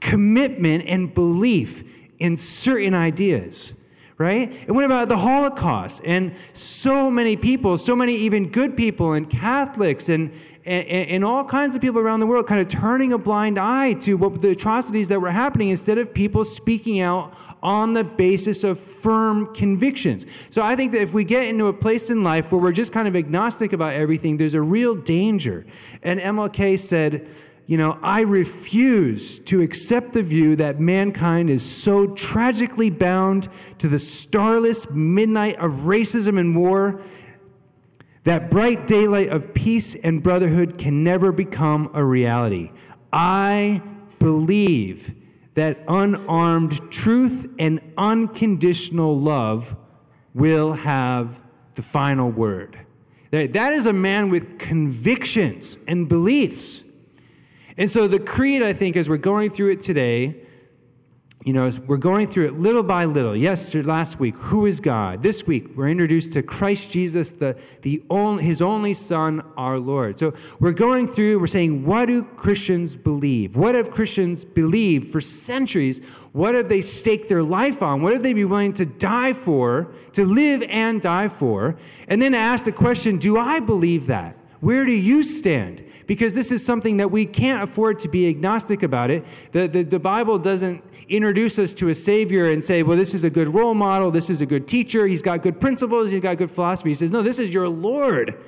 commitment 0.00 0.84
and 0.86 1.14
belief 1.14 1.84
in 2.18 2.36
certain 2.36 2.94
ideas 2.94 3.76
right? 4.16 4.52
And 4.66 4.76
what 4.76 4.84
about 4.84 5.08
the 5.08 5.16
Holocaust? 5.16 6.00
And 6.04 6.36
so 6.52 7.10
many 7.10 7.36
people, 7.36 7.76
so 7.76 7.96
many 7.96 8.14
even 8.14 8.48
good 8.48 8.76
people 8.76 9.14
and 9.14 9.28
Catholics 9.28 10.08
and, 10.08 10.32
and, 10.66 10.88
and, 10.88 11.24
all 11.24 11.44
kinds 11.44 11.74
of 11.74 11.82
people 11.82 12.00
around 12.00 12.20
the 12.20 12.26
world 12.26 12.46
kind 12.46 12.60
of 12.60 12.68
turning 12.68 13.12
a 13.12 13.18
blind 13.18 13.58
eye 13.58 13.92
to 13.92 14.16
what 14.16 14.40
the 14.40 14.50
atrocities 14.50 15.08
that 15.08 15.20
were 15.20 15.30
happening 15.30 15.68
instead 15.68 15.98
of 15.98 16.14
people 16.14 16.42
speaking 16.44 17.00
out 17.00 17.34
on 17.62 17.92
the 17.92 18.02
basis 18.02 18.64
of 18.64 18.78
firm 18.78 19.52
convictions. 19.54 20.26
So 20.48 20.62
I 20.62 20.74
think 20.74 20.92
that 20.92 21.02
if 21.02 21.12
we 21.12 21.24
get 21.24 21.44
into 21.44 21.66
a 21.66 21.72
place 21.72 22.08
in 22.08 22.24
life 22.24 22.50
where 22.50 22.60
we're 22.60 22.72
just 22.72 22.92
kind 22.92 23.06
of 23.06 23.14
agnostic 23.14 23.74
about 23.74 23.92
everything, 23.92 24.38
there's 24.38 24.54
a 24.54 24.62
real 24.62 24.94
danger. 24.94 25.66
And 26.02 26.18
MLK 26.18 26.78
said, 26.78 27.26
you 27.66 27.78
know, 27.78 27.98
I 28.02 28.22
refuse 28.22 29.38
to 29.40 29.62
accept 29.62 30.12
the 30.12 30.22
view 30.22 30.56
that 30.56 30.80
mankind 30.80 31.48
is 31.48 31.62
so 31.62 32.08
tragically 32.08 32.90
bound 32.90 33.48
to 33.78 33.88
the 33.88 33.98
starless 33.98 34.90
midnight 34.90 35.56
of 35.56 35.72
racism 35.80 36.38
and 36.38 36.54
war 36.54 37.00
that 38.24 38.50
bright 38.50 38.86
daylight 38.86 39.28
of 39.28 39.54
peace 39.54 39.94
and 39.94 40.22
brotherhood 40.22 40.78
can 40.78 41.04
never 41.04 41.30
become 41.30 41.90
a 41.94 42.04
reality. 42.04 42.72
I 43.12 43.82
believe 44.18 45.14
that 45.54 45.78
unarmed 45.86 46.90
truth 46.90 47.48
and 47.58 47.80
unconditional 47.96 49.18
love 49.18 49.76
will 50.34 50.72
have 50.72 51.40
the 51.74 51.82
final 51.82 52.30
word. 52.30 52.78
That 53.30 53.72
is 53.72 53.86
a 53.86 53.92
man 53.92 54.30
with 54.30 54.58
convictions 54.58 55.78
and 55.86 56.08
beliefs. 56.08 56.84
And 57.76 57.90
so 57.90 58.06
the 58.06 58.20
creed, 58.20 58.62
I 58.62 58.72
think, 58.72 58.96
as 58.96 59.08
we're 59.08 59.16
going 59.16 59.50
through 59.50 59.72
it 59.72 59.80
today, 59.80 60.36
you 61.44 61.52
know, 61.52 61.70
we're 61.86 61.98
going 61.98 62.26
through 62.26 62.46
it 62.46 62.54
little 62.54 62.82
by 62.82 63.04
little. 63.04 63.36
Yesterday, 63.36 63.86
last 63.86 64.18
week, 64.18 64.34
who 64.36 64.64
is 64.64 64.80
God? 64.80 65.22
This 65.22 65.46
week, 65.46 65.76
we're 65.76 65.90
introduced 65.90 66.32
to 66.32 66.42
Christ 66.42 66.90
Jesus, 66.90 67.32
the, 67.32 67.54
the 67.82 68.02
only, 68.08 68.42
his 68.42 68.62
only 68.62 68.94
Son, 68.94 69.42
our 69.58 69.78
Lord. 69.78 70.18
So 70.18 70.32
we're 70.58 70.72
going 70.72 71.06
through, 71.06 71.38
we're 71.38 71.46
saying, 71.46 71.84
what 71.84 72.06
do 72.06 72.24
Christians 72.24 72.96
believe? 72.96 73.56
What 73.56 73.74
have 73.74 73.90
Christians 73.90 74.42
believed 74.42 75.12
for 75.12 75.20
centuries? 75.20 76.02
What 76.32 76.54
have 76.54 76.70
they 76.70 76.80
staked 76.80 77.28
their 77.28 77.42
life 77.42 77.82
on? 77.82 78.00
What 78.00 78.14
have 78.14 78.22
they 78.22 78.32
been 78.32 78.48
willing 78.48 78.72
to 78.74 78.86
die 78.86 79.34
for, 79.34 79.92
to 80.12 80.24
live 80.24 80.62
and 80.62 81.02
die 81.02 81.28
for? 81.28 81.76
And 82.08 82.22
then 82.22 82.32
ask 82.32 82.64
the 82.64 82.72
question, 82.72 83.18
do 83.18 83.36
I 83.36 83.60
believe 83.60 84.06
that? 84.06 84.34
Where 84.64 84.86
do 84.86 84.92
you 84.92 85.22
stand? 85.22 85.84
Because 86.06 86.34
this 86.34 86.50
is 86.50 86.64
something 86.64 86.96
that 86.96 87.10
we 87.10 87.26
can't 87.26 87.62
afford 87.62 87.98
to 87.98 88.08
be 88.08 88.30
agnostic 88.30 88.82
about 88.82 89.10
it. 89.10 89.22
The, 89.52 89.68
the, 89.68 89.82
the 89.82 90.00
Bible 90.00 90.38
doesn't 90.38 90.82
introduce 91.06 91.58
us 91.58 91.74
to 91.74 91.90
a 91.90 91.94
Savior 91.94 92.46
and 92.46 92.64
say, 92.64 92.82
well, 92.82 92.96
this 92.96 93.12
is 93.12 93.24
a 93.24 93.30
good 93.30 93.48
role 93.48 93.74
model, 93.74 94.10
this 94.10 94.30
is 94.30 94.40
a 94.40 94.46
good 94.46 94.66
teacher, 94.66 95.06
he's 95.06 95.20
got 95.20 95.42
good 95.42 95.60
principles, 95.60 96.10
he's 96.10 96.22
got 96.22 96.38
good 96.38 96.50
philosophy. 96.50 96.88
He 96.88 96.94
says, 96.94 97.10
no, 97.10 97.20
this 97.20 97.38
is 97.38 97.52
your 97.52 97.68
Lord. 97.68 98.42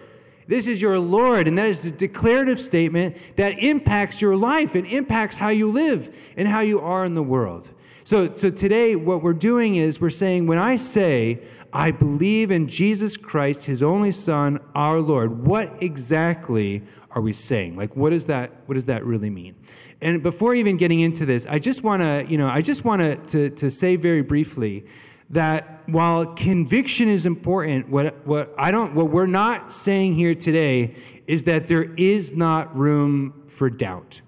This 0.46 0.66
is 0.66 0.80
your 0.80 0.98
Lord. 0.98 1.48
And 1.48 1.58
that 1.58 1.66
is 1.66 1.84
a 1.84 1.92
declarative 1.92 2.58
statement 2.58 3.18
that 3.36 3.58
impacts 3.58 4.22
your 4.22 4.36
life 4.36 4.74
and 4.74 4.86
impacts 4.86 5.36
how 5.36 5.50
you 5.50 5.70
live 5.70 6.16
and 6.34 6.48
how 6.48 6.60
you 6.60 6.80
are 6.80 7.04
in 7.04 7.12
the 7.12 7.22
world. 7.22 7.70
So, 8.06 8.32
so 8.34 8.50
today, 8.50 8.94
what 8.94 9.20
we're 9.20 9.32
doing 9.32 9.74
is 9.74 10.00
we're 10.00 10.10
saying, 10.10 10.46
when 10.46 10.58
I 10.58 10.76
say, 10.76 11.42
I 11.72 11.90
believe 11.90 12.52
in 12.52 12.68
Jesus 12.68 13.16
Christ, 13.16 13.64
his 13.64 13.82
only 13.82 14.12
Son, 14.12 14.60
our 14.76 15.00
Lord, 15.00 15.44
what 15.44 15.82
exactly 15.82 16.84
are 17.10 17.20
we 17.20 17.32
saying? 17.32 17.74
Like, 17.74 17.96
what, 17.96 18.12
is 18.12 18.26
that, 18.26 18.52
what 18.66 18.76
does 18.76 18.84
that 18.84 19.04
really 19.04 19.28
mean? 19.28 19.56
And 20.00 20.22
before 20.22 20.54
even 20.54 20.76
getting 20.76 21.00
into 21.00 21.26
this, 21.26 21.46
I 21.46 21.58
just 21.58 21.82
want 21.82 22.00
to, 22.00 22.24
you 22.30 22.38
know, 22.38 22.46
I 22.46 22.62
just 22.62 22.84
want 22.84 23.26
to, 23.30 23.50
to 23.50 23.70
say 23.72 23.96
very 23.96 24.22
briefly 24.22 24.86
that 25.30 25.82
while 25.86 26.26
conviction 26.26 27.08
is 27.08 27.26
important, 27.26 27.88
what, 27.88 28.24
what 28.24 28.54
I 28.56 28.70
don't, 28.70 28.94
what 28.94 29.10
we're 29.10 29.26
not 29.26 29.72
saying 29.72 30.14
here 30.14 30.36
today 30.36 30.94
is 31.26 31.42
that 31.42 31.66
there 31.66 31.92
is 31.96 32.36
not 32.36 32.76
room 32.76 33.42
for 33.48 33.68
doubt. 33.68 34.20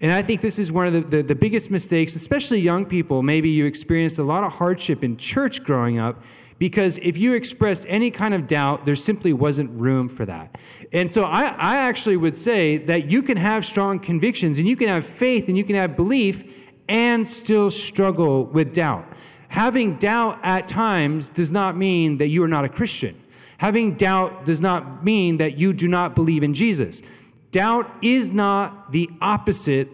And 0.00 0.10
I 0.10 0.22
think 0.22 0.40
this 0.40 0.58
is 0.58 0.72
one 0.72 0.86
of 0.86 0.92
the, 0.94 1.00
the, 1.00 1.22
the, 1.22 1.34
biggest 1.34 1.70
mistakes, 1.70 2.16
especially 2.16 2.58
young 2.58 2.86
people. 2.86 3.22
Maybe 3.22 3.50
you 3.50 3.66
experienced 3.66 4.18
a 4.18 4.22
lot 4.22 4.44
of 4.44 4.52
hardship 4.52 5.04
in 5.04 5.18
church 5.18 5.62
growing 5.62 5.98
up 5.98 6.22
because 6.58 6.98
if 6.98 7.18
you 7.18 7.34
expressed 7.34 7.84
any 7.88 8.10
kind 8.10 8.32
of 8.32 8.46
doubt, 8.46 8.84
there 8.84 8.94
simply 8.94 9.34
wasn't 9.34 9.70
room 9.78 10.08
for 10.08 10.24
that. 10.24 10.58
And 10.92 11.12
so 11.12 11.24
I, 11.24 11.48
I 11.48 11.76
actually 11.76 12.16
would 12.16 12.36
say 12.36 12.78
that 12.78 13.10
you 13.10 13.22
can 13.22 13.36
have 13.36 13.66
strong 13.66 13.98
convictions 13.98 14.58
and 14.58 14.66
you 14.66 14.76
can 14.76 14.88
have 14.88 15.04
faith 15.04 15.48
and 15.48 15.56
you 15.56 15.64
can 15.64 15.76
have 15.76 15.96
belief 15.96 16.44
and 16.88 17.26
still 17.26 17.70
struggle 17.70 18.44
with 18.46 18.72
doubt. 18.72 19.06
Having 19.48 19.96
doubt 19.96 20.38
at 20.42 20.66
times 20.68 21.28
does 21.28 21.50
not 21.50 21.76
mean 21.76 22.18
that 22.18 22.28
you 22.28 22.42
are 22.42 22.48
not 22.48 22.64
a 22.64 22.68
Christian. 22.68 23.20
Having 23.58 23.96
doubt 23.96 24.44
does 24.44 24.60
not 24.60 25.04
mean 25.04 25.36
that 25.38 25.58
you 25.58 25.72
do 25.72 25.88
not 25.88 26.14
believe 26.14 26.42
in 26.42 26.54
Jesus. 26.54 27.02
Doubt 27.50 27.90
is 28.02 28.32
not 28.32 28.92
the 28.92 29.10
opposite 29.20 29.88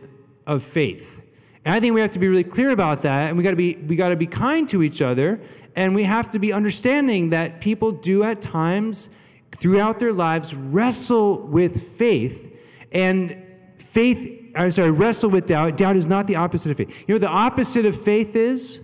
of 0.47 0.63
faith. 0.63 1.23
And 1.65 1.75
I 1.75 1.81
think 1.81 1.95
we 1.95 2.01
have 2.01 2.13
to 2.13 2.19
be 2.19 2.29
really 2.29 2.45
clear 2.45 2.71
about 2.71 3.03
that, 3.03 3.27
and 3.29 3.37
we 3.37 3.43
got 3.43 3.51
to 3.51 3.57
be 3.57 3.75
we 3.75 3.97
got 3.97 4.11
to 4.11 4.17
be 4.17 4.27
kind 4.27 4.69
to 4.69 4.83
each 4.83 5.03
other, 5.03 5.41
and 5.75 5.95
we 5.95 6.05
have 6.05 6.31
to 6.31 6.39
be 6.39 6.53
understanding 6.53 7.31
that 7.31 7.61
people 7.61 7.91
do 7.91 8.23
at 8.23 8.41
times 8.41 9.09
throughout 9.57 9.99
their 9.99 10.13
lives 10.13 10.55
wrestle 10.55 11.41
with 11.41 11.97
faith, 11.97 12.57
and 12.93 13.43
faith. 13.79 14.35
I'm 14.55 14.71
sorry, 14.71 14.91
wrestle 14.91 15.29
with 15.29 15.47
doubt. 15.47 15.77
Doubt 15.77 15.97
is 15.97 16.07
not 16.07 16.27
the 16.27 16.37
opposite 16.37 16.71
of 16.71 16.77
faith. 16.77 17.05
You 17.09 17.15
know, 17.15 17.19
the 17.19 17.29
opposite 17.29 17.85
of 17.85 18.01
faith 18.01 18.37
is 18.37 18.81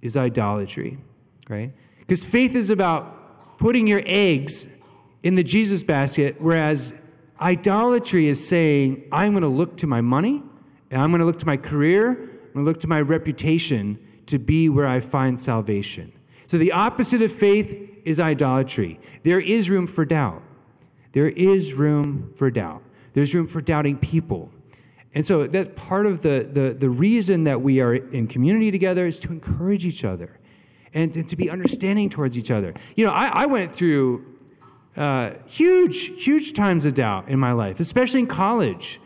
is 0.00 0.16
idolatry, 0.16 0.98
right? 1.48 1.72
Because 1.98 2.24
faith 2.24 2.54
is 2.54 2.70
about 2.70 3.58
putting 3.58 3.86
your 3.86 4.02
eggs 4.06 4.68
in 5.22 5.34
the 5.34 5.44
Jesus 5.44 5.82
basket, 5.82 6.36
whereas 6.40 6.94
idolatry 7.42 8.28
is 8.28 8.46
saying, 8.46 9.08
I'm 9.12 9.32
going 9.32 9.42
to 9.42 9.48
look 9.48 9.76
to 9.78 9.86
my 9.86 10.00
money, 10.00 10.42
and 10.90 11.02
I'm 11.02 11.10
going 11.10 11.20
to 11.20 11.26
look 11.26 11.38
to 11.40 11.46
my 11.46 11.56
career, 11.56 12.10
I'm 12.10 12.52
going 12.54 12.64
to 12.64 12.70
look 12.70 12.80
to 12.80 12.88
my 12.88 13.00
reputation 13.00 13.98
to 14.26 14.38
be 14.38 14.68
where 14.68 14.86
I 14.86 15.00
find 15.00 15.38
salvation. 15.38 16.12
So 16.46 16.58
the 16.58 16.72
opposite 16.72 17.22
of 17.22 17.32
faith 17.32 18.00
is 18.04 18.20
idolatry. 18.20 19.00
There 19.22 19.40
is 19.40 19.70
room 19.70 19.86
for 19.86 20.04
doubt. 20.04 20.42
There 21.12 21.28
is 21.28 21.74
room 21.74 22.32
for 22.36 22.50
doubt. 22.50 22.82
There's 23.12 23.34
room 23.34 23.46
for 23.46 23.60
doubting 23.60 23.96
people. 23.98 24.50
And 25.14 25.26
so 25.26 25.46
that's 25.46 25.68
part 25.76 26.06
of 26.06 26.22
the, 26.22 26.48
the, 26.50 26.74
the 26.74 26.88
reason 26.88 27.44
that 27.44 27.60
we 27.60 27.80
are 27.80 27.94
in 27.94 28.26
community 28.26 28.70
together 28.70 29.06
is 29.06 29.20
to 29.20 29.32
encourage 29.32 29.84
each 29.84 30.04
other 30.04 30.38
and, 30.94 31.14
and 31.14 31.28
to 31.28 31.36
be 31.36 31.50
understanding 31.50 32.08
towards 32.08 32.36
each 32.36 32.50
other. 32.50 32.74
You 32.96 33.06
know, 33.06 33.12
I, 33.12 33.42
I 33.42 33.46
went 33.46 33.74
through 33.74 34.31
uh, 34.96 35.30
huge, 35.46 36.22
huge 36.22 36.52
times 36.52 36.84
of 36.84 36.94
doubt 36.94 37.28
in 37.28 37.38
my 37.38 37.52
life, 37.52 37.80
especially 37.80 38.20
in 38.20 38.26
college. 38.26 39.00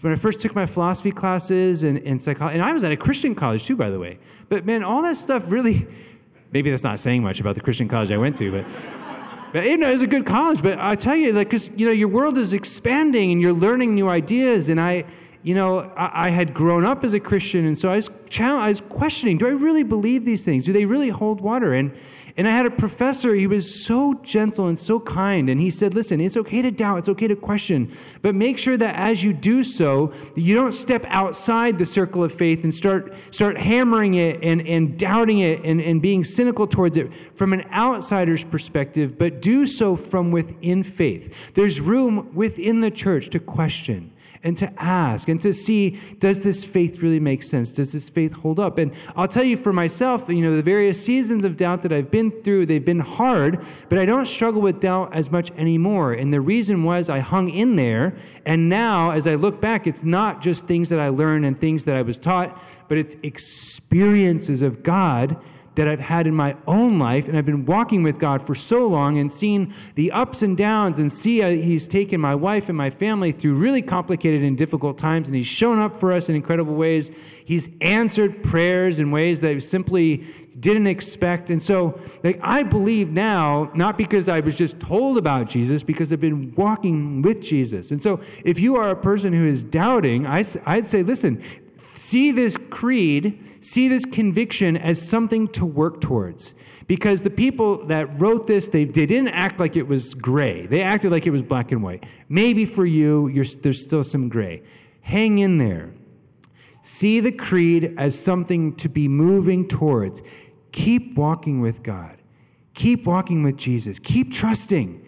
When 0.00 0.12
I 0.12 0.16
first 0.16 0.40
took 0.40 0.54
my 0.54 0.66
philosophy 0.66 1.12
classes 1.12 1.84
and, 1.84 1.98
and 1.98 2.20
psychology, 2.20 2.58
and 2.58 2.64
I 2.64 2.72
was 2.72 2.82
at 2.82 2.90
a 2.90 2.96
Christian 2.96 3.36
college 3.36 3.64
too, 3.64 3.76
by 3.76 3.88
the 3.88 4.00
way. 4.00 4.18
But 4.48 4.66
man, 4.66 4.82
all 4.82 5.02
that 5.02 5.16
stuff 5.16 5.50
really, 5.50 5.86
maybe 6.50 6.70
that's 6.70 6.82
not 6.82 6.98
saying 6.98 7.22
much 7.22 7.38
about 7.38 7.54
the 7.54 7.60
Christian 7.60 7.88
college 7.88 8.10
I 8.10 8.16
went 8.16 8.34
to, 8.36 8.50
but 8.50 8.64
but 9.52 9.66
you 9.66 9.76
know, 9.76 9.88
it 9.88 9.92
was 9.92 10.02
a 10.02 10.06
good 10.06 10.24
college. 10.24 10.62
But 10.62 10.78
I 10.78 10.94
tell 10.94 11.14
you, 11.14 11.32
like, 11.32 11.48
because 11.48 11.68
you 11.76 11.86
know, 11.86 11.92
your 11.92 12.08
world 12.08 12.38
is 12.38 12.52
expanding 12.52 13.30
and 13.30 13.40
you're 13.40 13.52
learning 13.52 13.94
new 13.94 14.08
ideas. 14.08 14.68
And 14.68 14.80
I, 14.80 15.04
you 15.42 15.54
know, 15.54 15.80
I, 15.96 16.28
I, 16.28 16.30
had 16.30 16.54
grown 16.54 16.84
up 16.84 17.04
as 17.04 17.12
a 17.12 17.20
Christian, 17.20 17.66
and 17.66 17.76
so 17.76 17.90
I 17.90 17.96
was, 17.96 18.10
I 18.40 18.68
was 18.68 18.80
questioning: 18.80 19.36
Do 19.36 19.46
I 19.46 19.50
really 19.50 19.82
believe 19.82 20.24
these 20.24 20.44
things? 20.44 20.64
Do 20.64 20.72
they 20.72 20.86
really 20.86 21.10
hold 21.10 21.40
water? 21.40 21.74
And 21.74 21.92
and 22.36 22.48
I 22.48 22.50
had 22.52 22.66
a 22.66 22.70
professor, 22.70 23.34
he 23.34 23.46
was 23.46 23.84
so 23.84 24.14
gentle 24.22 24.66
and 24.66 24.78
so 24.78 25.00
kind, 25.00 25.50
and 25.50 25.60
he 25.60 25.70
said, 25.70 25.94
Listen, 25.94 26.20
it's 26.20 26.36
okay 26.36 26.62
to 26.62 26.70
doubt, 26.70 26.98
it's 26.98 27.08
okay 27.08 27.28
to 27.28 27.36
question, 27.36 27.90
but 28.22 28.34
make 28.34 28.58
sure 28.58 28.76
that 28.76 28.94
as 28.94 29.22
you 29.22 29.32
do 29.32 29.62
so, 29.64 30.12
you 30.34 30.54
don't 30.54 30.72
step 30.72 31.04
outside 31.08 31.78
the 31.78 31.86
circle 31.86 32.24
of 32.24 32.32
faith 32.32 32.64
and 32.64 32.72
start, 32.72 33.14
start 33.30 33.58
hammering 33.58 34.14
it 34.14 34.42
and, 34.42 34.66
and 34.66 34.98
doubting 34.98 35.40
it 35.40 35.62
and, 35.64 35.80
and 35.80 36.00
being 36.00 36.24
cynical 36.24 36.66
towards 36.66 36.96
it 36.96 37.10
from 37.34 37.52
an 37.52 37.64
outsider's 37.72 38.44
perspective, 38.44 39.18
but 39.18 39.42
do 39.42 39.66
so 39.66 39.96
from 39.96 40.30
within 40.30 40.82
faith. 40.82 41.52
There's 41.54 41.80
room 41.80 42.34
within 42.34 42.80
the 42.80 42.90
church 42.90 43.30
to 43.30 43.40
question 43.40 44.11
and 44.44 44.56
to 44.56 44.72
ask 44.82 45.28
and 45.28 45.40
to 45.40 45.52
see 45.52 45.98
does 46.18 46.42
this 46.42 46.64
faith 46.64 47.02
really 47.02 47.20
make 47.20 47.42
sense? 47.42 47.70
Does 47.70 47.92
this 47.92 48.10
faith 48.10 48.32
hold 48.32 48.58
up? 48.58 48.78
And 48.78 48.92
I'll 49.16 49.28
tell 49.28 49.44
you 49.44 49.56
for 49.56 49.72
myself, 49.72 50.28
you 50.28 50.42
know, 50.42 50.56
the 50.56 50.62
various 50.62 51.02
seasons 51.02 51.44
of 51.44 51.56
doubt 51.56 51.82
that 51.82 51.92
I've 51.92 52.10
been 52.10 52.30
through, 52.42 52.66
they've 52.66 52.84
been 52.84 53.00
hard, 53.00 53.64
but 53.88 53.98
I 53.98 54.06
don't 54.06 54.26
struggle 54.26 54.60
with 54.60 54.80
doubt 54.80 55.14
as 55.14 55.30
much 55.30 55.50
anymore. 55.52 56.12
And 56.12 56.32
the 56.32 56.40
reason 56.40 56.82
was 56.82 57.08
I 57.08 57.20
hung 57.20 57.48
in 57.48 57.76
there. 57.76 58.16
And 58.44 58.68
now, 58.68 59.10
as 59.10 59.26
I 59.26 59.36
look 59.36 59.60
back, 59.60 59.86
it's 59.86 60.02
not 60.02 60.42
just 60.42 60.66
things 60.66 60.88
that 60.88 60.98
I 60.98 61.08
learned 61.08 61.46
and 61.46 61.58
things 61.58 61.84
that 61.84 61.96
I 61.96 62.02
was 62.02 62.18
taught, 62.18 62.60
but 62.88 62.98
it's 62.98 63.16
experiences 63.22 64.62
of 64.62 64.82
God 64.82 65.36
that 65.74 65.88
I've 65.88 66.00
had 66.00 66.26
in 66.26 66.34
my 66.34 66.56
own 66.66 66.98
life, 66.98 67.28
and 67.28 67.36
I've 67.36 67.46
been 67.46 67.64
walking 67.64 68.02
with 68.02 68.18
God 68.18 68.46
for 68.46 68.54
so 68.54 68.86
long 68.86 69.18
and 69.18 69.32
seen 69.32 69.72
the 69.94 70.12
ups 70.12 70.42
and 70.42 70.56
downs, 70.56 70.98
and 70.98 71.10
see 71.10 71.42
uh, 71.42 71.48
He's 71.48 71.88
taken 71.88 72.20
my 72.20 72.34
wife 72.34 72.68
and 72.68 72.76
my 72.76 72.90
family 72.90 73.32
through 73.32 73.54
really 73.54 73.82
complicated 73.82 74.42
and 74.42 74.56
difficult 74.58 74.98
times, 74.98 75.28
and 75.28 75.36
He's 75.36 75.46
shown 75.46 75.78
up 75.78 75.96
for 75.96 76.12
us 76.12 76.28
in 76.28 76.34
incredible 76.34 76.74
ways. 76.74 77.10
He's 77.44 77.70
answered 77.80 78.42
prayers 78.42 79.00
in 79.00 79.10
ways 79.10 79.40
that 79.40 79.50
I 79.50 79.58
simply 79.58 80.24
didn't 80.58 80.86
expect. 80.86 81.50
And 81.50 81.60
so, 81.60 81.98
like, 82.22 82.38
I 82.42 82.62
believe 82.62 83.12
now, 83.12 83.70
not 83.74 83.96
because 83.96 84.28
I 84.28 84.40
was 84.40 84.54
just 84.54 84.78
told 84.78 85.16
about 85.16 85.48
Jesus, 85.48 85.82
because 85.82 86.12
I've 86.12 86.20
been 86.20 86.54
walking 86.54 87.22
with 87.22 87.40
Jesus. 87.40 87.90
And 87.90 88.00
so, 88.00 88.20
if 88.44 88.60
you 88.60 88.76
are 88.76 88.90
a 88.90 88.96
person 88.96 89.32
who 89.32 89.46
is 89.46 89.64
doubting, 89.64 90.26
I, 90.26 90.44
I'd 90.66 90.86
say, 90.86 91.02
listen, 91.02 91.42
See 92.02 92.32
this 92.32 92.58
creed, 92.58 93.38
see 93.60 93.86
this 93.86 94.04
conviction 94.04 94.76
as 94.76 95.00
something 95.00 95.46
to 95.46 95.64
work 95.64 96.00
towards. 96.00 96.52
Because 96.88 97.22
the 97.22 97.30
people 97.30 97.86
that 97.86 98.18
wrote 98.20 98.48
this, 98.48 98.66
they, 98.66 98.86
they 98.86 99.06
didn't 99.06 99.28
act 99.28 99.60
like 99.60 99.76
it 99.76 99.86
was 99.86 100.12
gray. 100.12 100.66
They 100.66 100.82
acted 100.82 101.12
like 101.12 101.28
it 101.28 101.30
was 101.30 101.42
black 101.42 101.70
and 101.70 101.80
white. 101.80 102.04
Maybe 102.28 102.64
for 102.64 102.84
you, 102.84 103.32
there's 103.54 103.80
still 103.80 104.02
some 104.02 104.28
gray. 104.28 104.64
Hang 105.02 105.38
in 105.38 105.58
there. 105.58 105.94
See 106.82 107.20
the 107.20 107.30
creed 107.30 107.94
as 107.96 108.18
something 108.18 108.74
to 108.78 108.88
be 108.88 109.06
moving 109.06 109.68
towards. 109.68 110.22
Keep 110.72 111.16
walking 111.16 111.60
with 111.60 111.84
God. 111.84 112.16
Keep 112.74 113.06
walking 113.06 113.44
with 113.44 113.56
Jesus. 113.56 114.00
Keep 114.00 114.32
trusting 114.32 115.01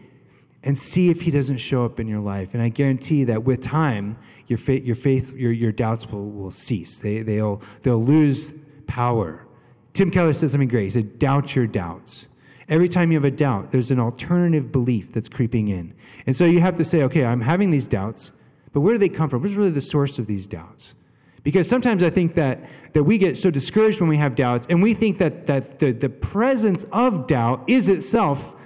and 0.64 0.78
see 0.78 1.10
if 1.10 1.20
he 1.20 1.30
doesn't 1.30 1.58
show 1.58 1.84
up 1.84 2.00
in 2.00 2.08
your 2.08 2.20
life. 2.20 2.54
And 2.54 2.62
I 2.62 2.70
guarantee 2.70 3.22
that 3.24 3.44
with 3.44 3.60
time, 3.60 4.16
your 4.46 4.56
faith, 4.56 4.82
your, 4.82 4.96
faith, 4.96 5.34
your, 5.34 5.52
your 5.52 5.70
doubts 5.72 6.10
will, 6.10 6.28
will 6.30 6.50
cease. 6.50 6.98
They, 6.98 7.20
they'll, 7.20 7.60
they'll 7.82 8.02
lose 8.02 8.54
power. 8.86 9.46
Tim 9.92 10.10
Keller 10.10 10.32
said 10.32 10.50
something 10.50 10.68
great. 10.68 10.84
He 10.84 10.90
said, 10.90 11.18
doubt 11.18 11.54
your 11.54 11.66
doubts. 11.66 12.28
Every 12.66 12.88
time 12.88 13.12
you 13.12 13.18
have 13.18 13.26
a 13.26 13.30
doubt, 13.30 13.72
there's 13.72 13.90
an 13.90 14.00
alternative 14.00 14.72
belief 14.72 15.12
that's 15.12 15.28
creeping 15.28 15.68
in. 15.68 15.92
And 16.26 16.34
so 16.34 16.46
you 16.46 16.60
have 16.60 16.76
to 16.76 16.84
say, 16.84 17.02
okay, 17.02 17.26
I'm 17.26 17.42
having 17.42 17.70
these 17.70 17.86
doubts, 17.86 18.32
but 18.72 18.80
where 18.80 18.94
do 18.94 18.98
they 18.98 19.10
come 19.10 19.28
from? 19.28 19.42
What's 19.42 19.52
really 19.52 19.70
the 19.70 19.82
source 19.82 20.18
of 20.18 20.26
these 20.26 20.46
doubts? 20.46 20.94
Because 21.42 21.68
sometimes 21.68 22.02
I 22.02 22.08
think 22.08 22.36
that, 22.36 22.64
that 22.94 23.04
we 23.04 23.18
get 23.18 23.36
so 23.36 23.50
discouraged 23.50 24.00
when 24.00 24.08
we 24.08 24.16
have 24.16 24.34
doubts, 24.34 24.66
and 24.70 24.82
we 24.82 24.94
think 24.94 25.18
that, 25.18 25.46
that 25.46 25.78
the, 25.78 25.92
the 25.92 26.08
presence 26.08 26.86
of 26.90 27.26
doubt 27.26 27.64
is 27.66 27.90
itself 27.90 28.56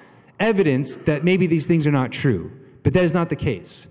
evidence 0.41 0.97
that 0.97 1.25
maybe 1.25 1.47
these 1.47 1.67
things 1.67 1.87
are 1.87 1.93
not 1.93 2.13
true, 2.13 2.53
but 2.83 2.93
that 2.93 3.05
is 3.05 3.15
not 3.15 3.29
the 3.29 3.37
case. 3.37 3.89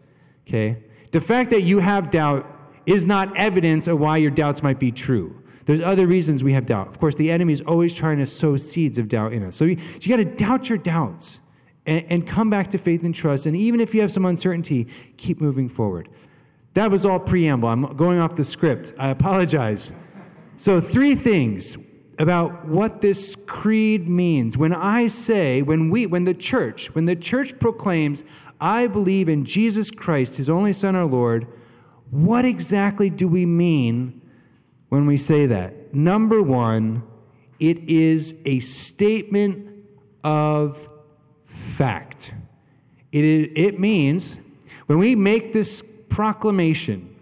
Okay? 0.48 0.84
The 1.12 1.22
fact 1.22 1.50
that 1.52 1.62
you 1.62 1.80
have 1.80 2.12
doubt 2.12 2.46
is 2.86 3.06
not 3.06 3.36
evidence 3.36 3.88
of 3.88 4.00
why 4.00 4.18
your 4.18 4.32
doubts 4.32 4.64
might 4.64 4.80
be 4.80 4.92
true. 4.92 5.42
There's 5.66 5.82
other 5.82 6.08
reasons 6.08 6.44
we 6.44 6.54
have 6.54 6.66
doubt. 6.66 6.88
Of 6.88 6.98
course, 6.98 7.16
the 7.16 7.30
enemy 7.30 7.52
is 7.52 7.62
always 7.62 7.94
trying 7.94 8.20
to 8.20 8.26
sow 8.26 8.56
seeds 8.56 8.98
of 8.98 9.10
doubt 9.10 9.34
in 9.34 9.44
us. 9.44 9.56
So 9.56 9.66
you, 9.66 9.78
you 10.00 10.10
got 10.10 10.18
to 10.18 10.26
doubt 10.26 10.70
your 10.70 10.78
doubts 10.78 11.42
and, 11.86 12.06
and 12.10 12.26
come 12.26 12.50
back 12.50 12.70
to 12.70 12.78
faith 12.78 13.04
and 13.04 13.14
trust. 13.14 13.46
And 13.46 13.56
even 13.56 13.82
if 13.82 13.94
you 13.94 14.00
have 14.00 14.12
some 14.12 14.26
uncertainty, 14.26 14.88
keep 15.18 15.42
moving 15.42 15.68
forward. 15.68 16.08
That 16.74 16.90
was 16.90 17.06
all 17.06 17.20
preamble. 17.20 17.68
I'm 17.68 17.96
going 17.98 18.20
off 18.20 18.36
the 18.36 18.46
script. 18.46 18.94
I 18.98 19.10
apologize. 19.10 19.92
So, 20.56 20.80
three 20.80 21.16
things 21.16 21.78
about 22.20 22.66
what 22.66 23.02
this 23.02 23.36
creed 23.36 24.08
means. 24.08 24.58
When 24.58 24.74
I 24.74 25.08
say, 25.08 25.62
when 25.62 25.90
we, 25.90 26.06
when 26.06 26.24
the 26.24 26.34
church, 26.34 26.94
when 26.96 27.06
the 27.06 27.16
church 27.16 27.60
proclaims, 27.60 28.24
I 28.60 28.88
believe 28.88 29.30
in 29.30 29.46
Jesus 29.46 29.92
Christ, 29.92 30.38
his 30.38 30.50
only 30.50 30.74
Son, 30.74 30.96
our 30.96 31.06
Lord, 31.06 31.48
what 32.10 32.46
exactly 32.46 33.10
do 33.10 33.28
we 33.28 33.46
mean 33.46 34.22
when 34.90 35.06
we 35.06 35.18
say 35.18 35.46
that? 35.46 35.94
Number 35.94 36.42
one, 36.42 37.04
it 37.60 37.78
is 37.90 38.36
a 38.46 38.60
statement 38.60 39.74
of 40.24 40.90
fact. 41.46 42.34
It, 43.12 43.24
it 43.24 43.80
means 43.80 44.40
when 44.88 44.98
we 44.98 45.16
make 45.16 45.54
this 45.54 45.84
proclamation, 46.10 47.16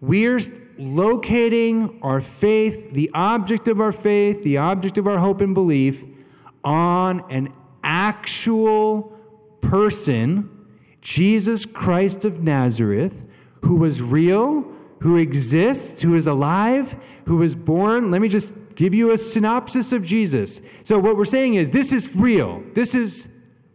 we're 0.00 0.40
locating 0.78 1.98
our 2.02 2.20
faith, 2.20 2.92
the 2.92 3.10
object 3.12 3.68
of 3.68 3.80
our 3.80 3.92
faith, 3.92 4.42
the 4.42 4.56
object 4.58 4.96
of 4.98 5.06
our 5.06 5.18
hope 5.18 5.40
and 5.40 5.54
belief, 5.54 6.04
on 6.64 7.24
an 7.30 7.52
actual 7.82 9.12
person, 9.60 10.66
Jesus 11.00 11.66
Christ 11.66 12.24
of 12.24 12.42
Nazareth, 12.42 13.26
who 13.62 13.76
was 13.76 14.00
real, 14.00 14.64
who 15.00 15.16
exists, 15.16 16.02
who 16.02 16.14
is 16.14 16.26
alive, 16.26 16.96
who 17.26 17.36
was 17.36 17.54
born. 17.54 18.10
Let 18.10 18.20
me 18.20 18.28
just 18.28 18.54
give 18.74 18.94
you 18.94 19.10
a 19.10 19.18
synopsis 19.18 19.92
of 19.92 20.04
Jesus. 20.04 20.60
So, 20.84 20.98
what 20.98 21.16
we're 21.16 21.24
saying 21.24 21.54
is 21.54 21.70
this 21.70 21.92
is 21.92 22.14
real, 22.16 22.62
this 22.74 22.94
is 22.94 23.28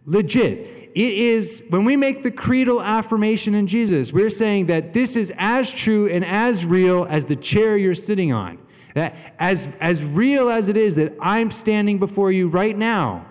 legit. 0.05 0.82
It 0.95 1.13
is, 1.13 1.63
when 1.69 1.85
we 1.85 1.95
make 1.95 2.21
the 2.21 2.31
creedal 2.31 2.81
affirmation 2.81 3.55
in 3.55 3.65
Jesus, 3.65 4.13
we're 4.13 4.29
saying 4.29 4.67
that 4.67 4.93
this 4.93 5.15
is 5.15 5.33
as 5.37 5.73
true 5.73 6.07
and 6.07 6.23
as 6.23 6.65
real 6.65 7.05
as 7.09 7.25
the 7.25 7.35
chair 7.35 7.75
you're 7.75 7.95
sitting 7.95 8.31
on. 8.31 8.59
That 8.93 9.15
as, 9.39 9.69
as 9.79 10.03
real 10.05 10.49
as 10.49 10.69
it 10.69 10.77
is 10.77 10.95
that 10.97 11.13
I'm 11.19 11.49
standing 11.49 11.97
before 11.97 12.31
you 12.31 12.47
right 12.47 12.77
now, 12.77 13.25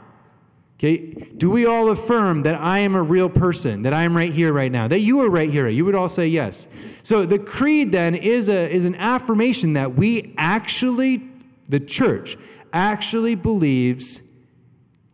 okay, 0.74 1.12
do 1.36 1.50
we 1.50 1.64
all 1.64 1.90
affirm 1.90 2.42
that 2.42 2.56
I 2.56 2.80
am 2.80 2.96
a 2.96 3.02
real 3.02 3.28
person, 3.28 3.82
that 3.82 3.92
I 3.92 4.02
am 4.02 4.16
right 4.16 4.32
here 4.32 4.52
right 4.52 4.72
now, 4.72 4.88
that 4.88 5.00
you 5.00 5.20
are 5.20 5.30
right 5.30 5.48
here? 5.48 5.68
You 5.68 5.84
would 5.84 5.94
all 5.94 6.08
say 6.08 6.26
yes. 6.26 6.66
So 7.04 7.24
the 7.24 7.38
creed 7.38 7.92
then 7.92 8.16
is, 8.16 8.48
a, 8.48 8.68
is 8.68 8.84
an 8.84 8.96
affirmation 8.96 9.74
that 9.74 9.94
we 9.94 10.34
actually, 10.36 11.22
the 11.68 11.78
church, 11.78 12.36
actually 12.72 13.36
believes 13.36 14.22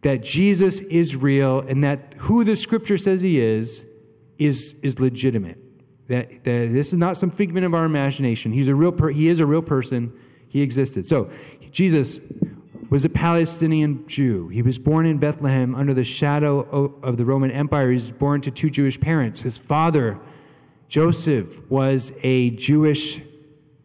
that 0.03 0.23
Jesus 0.23 0.81
is 0.81 1.17
real 1.17 1.61
and 1.61 1.83
that 1.85 2.15
who 2.19 2.45
the 2.45 2.57
scripture 2.57 2.97
says 2.97 3.21
he 3.21 3.41
is 3.41 3.85
is, 4.39 4.77
is 4.83 5.01
legitimate. 5.01 5.59
That, 6.07 6.45
that 6.45 6.73
this 6.73 6.93
is 6.93 6.99
not 6.99 7.17
some 7.17 7.31
figment 7.31 7.67
of 7.67 7.75
our 7.75 7.85
imagination. 7.85 8.53
He's 8.53 8.69
a 8.69 8.75
real 8.75 8.93
per, 8.93 9.11
he 9.11 9.29
is 9.29 9.41
a 9.41 9.47
real 9.47 9.63
person. 9.63 10.13
He 10.49 10.63
existed. 10.63 11.05
So 11.05 11.31
Jesus 11.71 12.21
was 12.89 13.05
a 13.05 13.11
Palestinian 13.11 14.07
Jew. 14.07 14.49
He 14.49 14.63
was 14.63 14.79
born 14.79 15.05
in 15.05 15.19
Bethlehem 15.19 15.75
under 15.75 15.93
the 15.93 16.05
shadow 16.05 16.61
of 17.03 17.19
the 17.19 17.25
Roman 17.25 17.51
Empire. 17.51 17.89
He 17.89 17.95
was 17.95 18.13
born 18.13 18.41
to 18.43 18.51
two 18.51 18.71
Jewish 18.71 18.99
parents. 18.99 19.43
His 19.43 19.59
father, 19.59 20.19
Joseph, 20.89 21.61
was 21.71 22.13
a 22.23 22.51
Jewish 22.51 23.21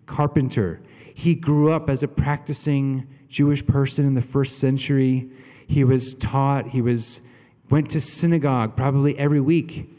carpenter. 0.05 0.82
He 1.13 1.36
grew 1.36 1.72
up 1.72 1.89
as 1.89 2.01
a 2.01 2.08
practicing 2.08 3.08
Jewish 3.27 3.65
person 3.65 4.05
in 4.05 4.13
the 4.13 4.22
first 4.22 4.60
century. 4.60 5.29
He 5.67 5.84
was 5.84 6.13
taught, 6.13 6.67
he 6.67 6.82
was 6.82 7.22
went 7.70 7.89
to 7.89 8.01
synagogue 8.01 8.75
probably 8.75 9.17
every 9.17 9.41
week. 9.41 9.89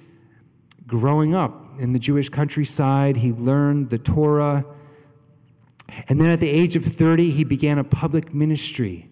Growing 0.87 1.35
up 1.35 1.80
in 1.80 1.92
the 1.92 1.99
Jewish 1.99 2.28
countryside, 2.28 3.16
he 3.16 3.33
learned 3.33 3.90
the 3.90 3.99
Torah. 3.99 4.64
And 6.09 6.21
then 6.21 6.30
at 6.30 6.40
the 6.40 6.49
age 6.49 6.76
of 6.76 6.85
30, 6.85 7.30
he 7.30 7.44
began 7.44 7.78
a 7.78 7.85
public 7.85 8.35
ministry. 8.35 9.11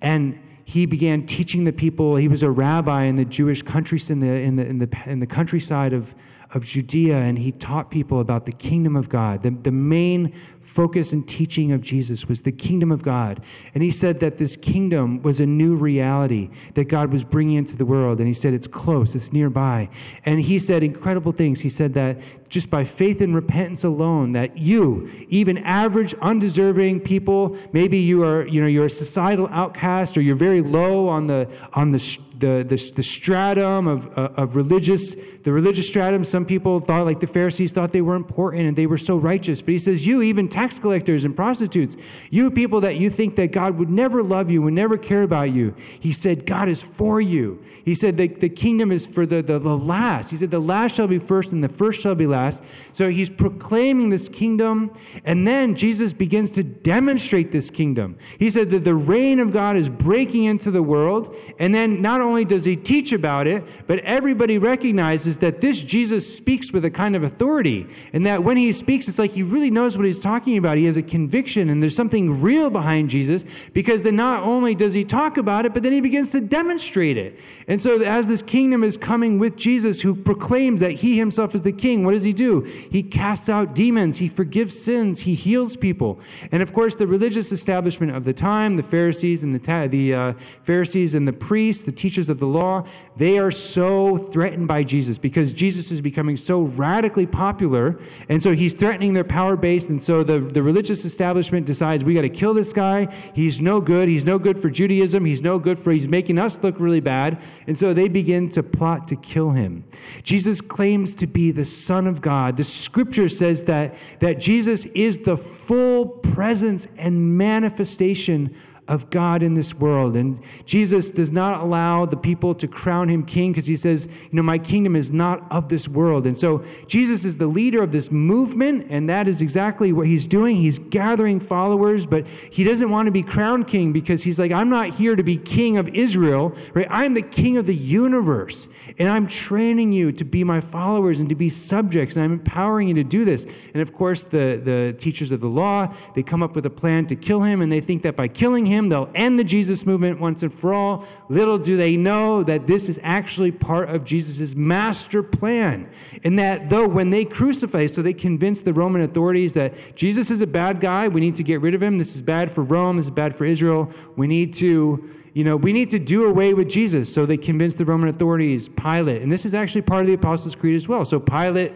And 0.00 0.40
he 0.64 0.84
began 0.84 1.26
teaching 1.26 1.64
the 1.64 1.72
people. 1.72 2.16
He 2.16 2.28
was 2.28 2.42
a 2.42 2.50
rabbi 2.50 3.04
in 3.04 3.16
the 3.16 3.24
Jewish 3.24 3.62
country, 3.62 4.00
in 4.08 4.20
the, 4.20 4.28
in 4.28 4.56
the, 4.56 4.66
in 4.66 4.78
the, 4.78 4.98
in 5.06 5.20
the 5.20 5.26
countryside 5.26 5.92
of, 5.92 6.14
of 6.56 6.64
Judea, 6.64 7.18
and 7.18 7.38
he 7.38 7.52
taught 7.52 7.90
people 7.90 8.18
about 8.18 8.46
the 8.46 8.52
kingdom 8.52 8.96
of 8.96 9.10
God. 9.10 9.42
The, 9.42 9.50
the 9.50 9.70
main 9.70 10.32
focus 10.62 11.12
and 11.12 11.26
teaching 11.28 11.70
of 11.70 11.82
Jesus 11.82 12.28
was 12.28 12.42
the 12.42 12.52
kingdom 12.52 12.90
of 12.90 13.02
God. 13.02 13.44
And 13.74 13.82
he 13.82 13.90
said 13.90 14.20
that 14.20 14.38
this 14.38 14.56
kingdom 14.56 15.22
was 15.22 15.38
a 15.38 15.46
new 15.46 15.76
reality 15.76 16.50
that 16.74 16.86
God 16.86 17.12
was 17.12 17.24
bringing 17.24 17.56
into 17.56 17.76
the 17.76 17.84
world. 17.84 18.18
And 18.18 18.26
he 18.26 18.34
said 18.34 18.54
it's 18.54 18.66
close, 18.66 19.14
it's 19.14 19.32
nearby. 19.32 19.90
And 20.24 20.40
he 20.40 20.58
said 20.58 20.82
incredible 20.82 21.32
things. 21.32 21.60
He 21.60 21.68
said 21.68 21.94
that 21.94 22.18
just 22.48 22.70
by 22.70 22.84
faith 22.84 23.20
and 23.20 23.34
repentance 23.34 23.84
alone, 23.84 24.32
that 24.32 24.56
you, 24.56 25.10
even 25.28 25.58
average, 25.58 26.14
undeserving 26.14 27.00
people, 27.00 27.56
maybe 27.72 27.98
you 27.98 28.24
are, 28.24 28.46
you 28.46 28.60
know, 28.60 28.66
you're 28.66 28.86
a 28.86 28.90
societal 28.90 29.48
outcast 29.50 30.16
or 30.16 30.22
you're 30.22 30.36
very 30.36 30.62
low 30.62 31.08
on 31.08 31.26
the, 31.26 31.48
on 31.74 31.90
the, 31.90 32.18
the, 32.38 32.64
the, 32.66 32.92
the 32.96 33.02
stratum 33.02 33.86
of, 33.86 34.06
uh, 34.18 34.30
of 34.36 34.56
religious, 34.56 35.14
the 35.42 35.52
religious 35.52 35.88
stratum. 35.88 36.24
Some 36.24 36.44
people 36.44 36.80
thought, 36.80 37.04
like 37.04 37.20
the 37.20 37.26
Pharisees, 37.26 37.72
thought 37.72 37.92
they 37.92 38.02
were 38.02 38.14
important 38.14 38.66
and 38.66 38.76
they 38.76 38.86
were 38.86 38.98
so 38.98 39.16
righteous. 39.16 39.62
But 39.62 39.72
he 39.72 39.78
says, 39.78 40.06
you, 40.06 40.22
even 40.22 40.48
tax 40.48 40.78
collectors 40.78 41.24
and 41.24 41.34
prostitutes, 41.34 41.96
you 42.30 42.50
people 42.50 42.80
that 42.82 42.96
you 42.96 43.10
think 43.10 43.36
that 43.36 43.52
God 43.52 43.78
would 43.78 43.90
never 43.90 44.22
love 44.22 44.50
you, 44.50 44.62
would 44.62 44.74
never 44.74 44.98
care 44.98 45.22
about 45.22 45.52
you, 45.52 45.74
he 46.00 46.12
said, 46.12 46.46
God 46.46 46.68
is 46.68 46.82
for 46.82 47.20
you. 47.20 47.62
He 47.84 47.94
said, 47.94 48.16
the, 48.16 48.28
the 48.28 48.48
kingdom 48.48 48.92
is 48.92 49.06
for 49.06 49.26
the, 49.26 49.42
the, 49.42 49.58
the 49.58 49.76
last. 49.76 50.30
He 50.30 50.36
said, 50.36 50.50
the 50.50 50.60
last 50.60 50.96
shall 50.96 51.06
be 51.06 51.18
first 51.18 51.52
and 51.52 51.62
the 51.62 51.68
first 51.68 52.00
shall 52.00 52.14
be 52.14 52.26
last. 52.26 52.62
So 52.92 53.08
he's 53.08 53.30
proclaiming 53.30 54.10
this 54.10 54.28
kingdom. 54.28 54.92
And 55.24 55.46
then 55.46 55.74
Jesus 55.74 56.12
begins 56.12 56.50
to 56.52 56.62
demonstrate 56.62 57.52
this 57.52 57.70
kingdom. 57.70 58.18
He 58.38 58.50
said 58.50 58.70
that 58.70 58.84
the 58.84 58.94
reign 58.94 59.40
of 59.40 59.52
God 59.52 59.76
is 59.76 59.88
breaking 59.88 60.44
into 60.44 60.70
the 60.70 60.82
world. 60.82 61.34
And 61.58 61.74
then 61.74 62.02
not 62.02 62.20
does 62.44 62.64
he 62.64 62.76
teach 62.76 63.12
about 63.12 63.46
it, 63.46 63.64
but 63.86 63.98
everybody 64.00 64.58
recognizes 64.58 65.38
that 65.38 65.60
this 65.60 65.82
Jesus 65.82 66.36
speaks 66.36 66.72
with 66.72 66.84
a 66.84 66.90
kind 66.90 67.14
of 67.14 67.22
authority. 67.22 67.86
And 68.12 68.24
that 68.26 68.42
when 68.42 68.56
he 68.56 68.72
speaks, 68.72 69.08
it's 69.08 69.18
like 69.18 69.32
he 69.32 69.42
really 69.42 69.70
knows 69.70 69.96
what 69.96 70.06
he's 70.06 70.20
talking 70.20 70.56
about. 70.56 70.76
He 70.76 70.84
has 70.86 70.96
a 70.96 71.02
conviction, 71.02 71.70
and 71.70 71.82
there's 71.82 71.94
something 71.94 72.40
real 72.40 72.70
behind 72.70 73.10
Jesus 73.10 73.44
because 73.72 74.02
then 74.02 74.16
not 74.16 74.42
only 74.42 74.74
does 74.74 74.94
he 74.94 75.04
talk 75.04 75.36
about 75.36 75.66
it, 75.66 75.74
but 75.74 75.82
then 75.82 75.92
he 75.92 76.00
begins 76.00 76.30
to 76.32 76.40
demonstrate 76.40 77.16
it. 77.16 77.38
And 77.68 77.80
so, 77.80 78.00
as 78.02 78.28
this 78.28 78.42
kingdom 78.42 78.82
is 78.82 78.96
coming 78.96 79.38
with 79.38 79.56
Jesus, 79.56 80.00
who 80.00 80.14
proclaims 80.14 80.80
that 80.80 80.92
he 80.92 81.16
himself 81.16 81.54
is 81.54 81.62
the 81.62 81.72
king, 81.72 82.04
what 82.04 82.12
does 82.12 82.24
he 82.24 82.32
do? 82.32 82.62
He 82.62 83.02
casts 83.02 83.48
out 83.48 83.74
demons, 83.74 84.18
he 84.18 84.28
forgives 84.28 84.78
sins, 84.78 85.20
he 85.20 85.34
heals 85.34 85.76
people. 85.76 86.20
And 86.50 86.62
of 86.62 86.72
course, 86.72 86.94
the 86.94 87.06
religious 87.06 87.52
establishment 87.52 88.14
of 88.14 88.24
the 88.24 88.32
time, 88.32 88.76
the 88.76 88.82
Pharisees 88.82 89.42
and 89.42 89.54
the, 89.54 89.88
the 89.88 90.14
uh, 90.14 90.32
Pharisees 90.62 91.14
and 91.14 91.28
the 91.28 91.32
priests, 91.32 91.84
the 91.84 91.92
teachers 91.92 92.15
of 92.28 92.38
the 92.38 92.46
law, 92.46 92.84
they 93.16 93.38
are 93.38 93.50
so 93.50 94.16
threatened 94.16 94.68
by 94.68 94.84
Jesus 94.84 95.18
because 95.18 95.52
Jesus 95.52 95.90
is 95.90 96.00
becoming 96.00 96.36
so 96.36 96.62
radically 96.62 97.26
popular. 97.26 97.98
And 98.28 98.40
so 98.40 98.54
he's 98.54 98.74
threatening 98.74 99.14
their 99.14 99.24
power 99.24 99.56
base. 99.56 99.88
And 99.88 100.00
so 100.00 100.22
the 100.22 100.36
the, 100.38 100.52
the 100.52 100.62
religious 100.62 101.04
establishment 101.04 101.66
decides 101.66 102.04
we 102.04 102.14
got 102.14 102.22
to 102.22 102.28
kill 102.28 102.54
this 102.54 102.72
guy. 102.72 103.12
He's 103.34 103.60
no 103.60 103.80
good. 103.80 104.08
He's 104.08 104.24
no 104.24 104.38
good 104.38 104.60
for 104.60 104.70
Judaism. 104.70 105.24
He's 105.24 105.42
no 105.42 105.58
good 105.58 105.78
for, 105.78 105.92
he's 105.92 106.08
making 106.08 106.38
us 106.38 106.62
look 106.62 106.78
really 106.78 107.00
bad. 107.00 107.38
And 107.66 107.76
so 107.76 107.92
they 107.92 108.08
begin 108.08 108.48
to 108.50 108.62
plot 108.62 109.08
to 109.08 109.16
kill 109.16 109.50
him. 109.50 109.84
Jesus 110.22 110.60
claims 110.60 111.14
to 111.16 111.26
be 111.26 111.50
the 111.50 111.64
Son 111.64 112.06
of 112.06 112.20
God. 112.20 112.56
The 112.56 112.64
scripture 112.64 113.28
says 113.28 113.64
that, 113.64 113.94
that 114.20 114.38
Jesus 114.38 114.84
is 114.86 115.18
the 115.18 115.36
full 115.36 116.06
presence 116.06 116.86
and 116.96 117.36
manifestation 117.36 118.54
of 118.88 119.10
God 119.10 119.42
in 119.42 119.54
this 119.54 119.74
world. 119.74 120.16
And 120.16 120.40
Jesus 120.64 121.10
does 121.10 121.32
not 121.32 121.60
allow 121.60 122.06
the 122.06 122.16
people 122.16 122.54
to 122.54 122.68
crown 122.68 123.08
him 123.08 123.24
king 123.24 123.52
because 123.52 123.66
he 123.66 123.74
says, 123.74 124.06
You 124.06 124.36
know, 124.36 124.42
my 124.42 124.58
kingdom 124.58 124.94
is 124.94 125.10
not 125.10 125.44
of 125.50 125.68
this 125.68 125.88
world. 125.88 126.26
And 126.26 126.36
so 126.36 126.64
Jesus 126.86 127.24
is 127.24 127.36
the 127.36 127.48
leader 127.48 127.82
of 127.82 127.90
this 127.90 128.10
movement, 128.12 128.86
and 128.88 129.10
that 129.10 129.26
is 129.26 129.42
exactly 129.42 129.92
what 129.92 130.06
he's 130.06 130.26
doing. 130.26 130.56
He's 130.56 130.78
gathering 130.78 131.40
followers, 131.40 132.06
but 132.06 132.26
he 132.50 132.62
doesn't 132.62 132.90
want 132.90 133.06
to 133.06 133.12
be 133.12 133.22
crowned 133.22 133.66
king 133.66 133.92
because 133.92 134.22
he's 134.22 134.38
like, 134.38 134.52
I'm 134.52 134.70
not 134.70 134.90
here 134.90 135.16
to 135.16 135.24
be 135.24 135.36
king 135.36 135.76
of 135.76 135.88
Israel, 135.88 136.54
right? 136.74 136.86
I'm 136.88 137.14
the 137.14 137.22
king 137.22 137.56
of 137.56 137.66
the 137.66 137.74
universe, 137.74 138.68
and 138.98 139.08
I'm 139.08 139.26
training 139.26 139.90
you 139.90 140.12
to 140.12 140.24
be 140.24 140.44
my 140.44 140.60
followers 140.60 141.18
and 141.18 141.28
to 141.28 141.34
be 141.34 141.48
subjects, 141.48 142.14
and 142.14 142.24
I'm 142.24 142.32
empowering 142.32 142.88
you 142.88 142.94
to 142.94 143.04
do 143.04 143.24
this. 143.24 143.46
And 143.74 143.82
of 143.82 143.92
course, 143.92 144.24
the, 144.24 144.60
the 144.62 144.94
teachers 144.96 145.32
of 145.32 145.40
the 145.40 145.48
law, 145.48 145.92
they 146.14 146.22
come 146.22 146.42
up 146.42 146.54
with 146.54 146.66
a 146.66 146.70
plan 146.70 147.06
to 147.06 147.16
kill 147.16 147.42
him, 147.42 147.60
and 147.62 147.72
they 147.72 147.80
think 147.80 148.02
that 148.02 148.14
by 148.14 148.28
killing 148.28 148.64
him, 148.64 148.75
him, 148.76 148.88
they'll 148.88 149.10
end 149.14 149.38
the 149.38 149.44
Jesus 149.44 149.86
movement 149.86 150.20
once 150.20 150.42
and 150.42 150.52
for 150.52 150.72
all. 150.72 151.04
Little 151.28 151.58
do 151.58 151.76
they 151.76 151.96
know 151.96 152.42
that 152.42 152.66
this 152.66 152.88
is 152.88 153.00
actually 153.02 153.50
part 153.50 153.88
of 153.88 154.04
Jesus' 154.04 154.54
master 154.54 155.22
plan. 155.22 155.88
And 156.22 156.38
that 156.38 156.68
though 156.70 156.86
when 156.86 157.10
they 157.10 157.24
crucify, 157.24 157.86
so 157.86 158.02
they 158.02 158.12
convince 158.12 158.60
the 158.60 158.72
Roman 158.72 159.02
authorities 159.02 159.52
that 159.54 159.74
Jesus 159.96 160.30
is 160.30 160.40
a 160.40 160.46
bad 160.46 160.80
guy, 160.80 161.08
we 161.08 161.20
need 161.20 161.34
to 161.36 161.42
get 161.42 161.60
rid 161.60 161.74
of 161.74 161.82
him. 161.82 161.98
This 161.98 162.14
is 162.14 162.22
bad 162.22 162.50
for 162.50 162.62
Rome, 162.62 162.98
this 162.98 163.06
is 163.06 163.10
bad 163.10 163.34
for 163.34 163.44
Israel. 163.44 163.90
We 164.16 164.26
need 164.26 164.52
to 164.54 165.08
you 165.36 165.44
know, 165.44 165.54
we 165.54 165.74
need 165.74 165.90
to 165.90 165.98
do 165.98 166.24
away 166.24 166.54
with 166.54 166.66
Jesus. 166.66 167.12
So 167.12 167.26
they 167.26 167.36
convince 167.36 167.74
the 167.74 167.84
Roman 167.84 168.08
authorities, 168.08 168.70
Pilate. 168.70 169.20
And 169.20 169.30
this 169.30 169.44
is 169.44 169.52
actually 169.52 169.82
part 169.82 170.00
of 170.00 170.06
the 170.06 170.14
Apostles' 170.14 170.54
Creed 170.54 170.74
as 170.74 170.88
well. 170.88 171.04
So 171.04 171.20
Pilate 171.20 171.74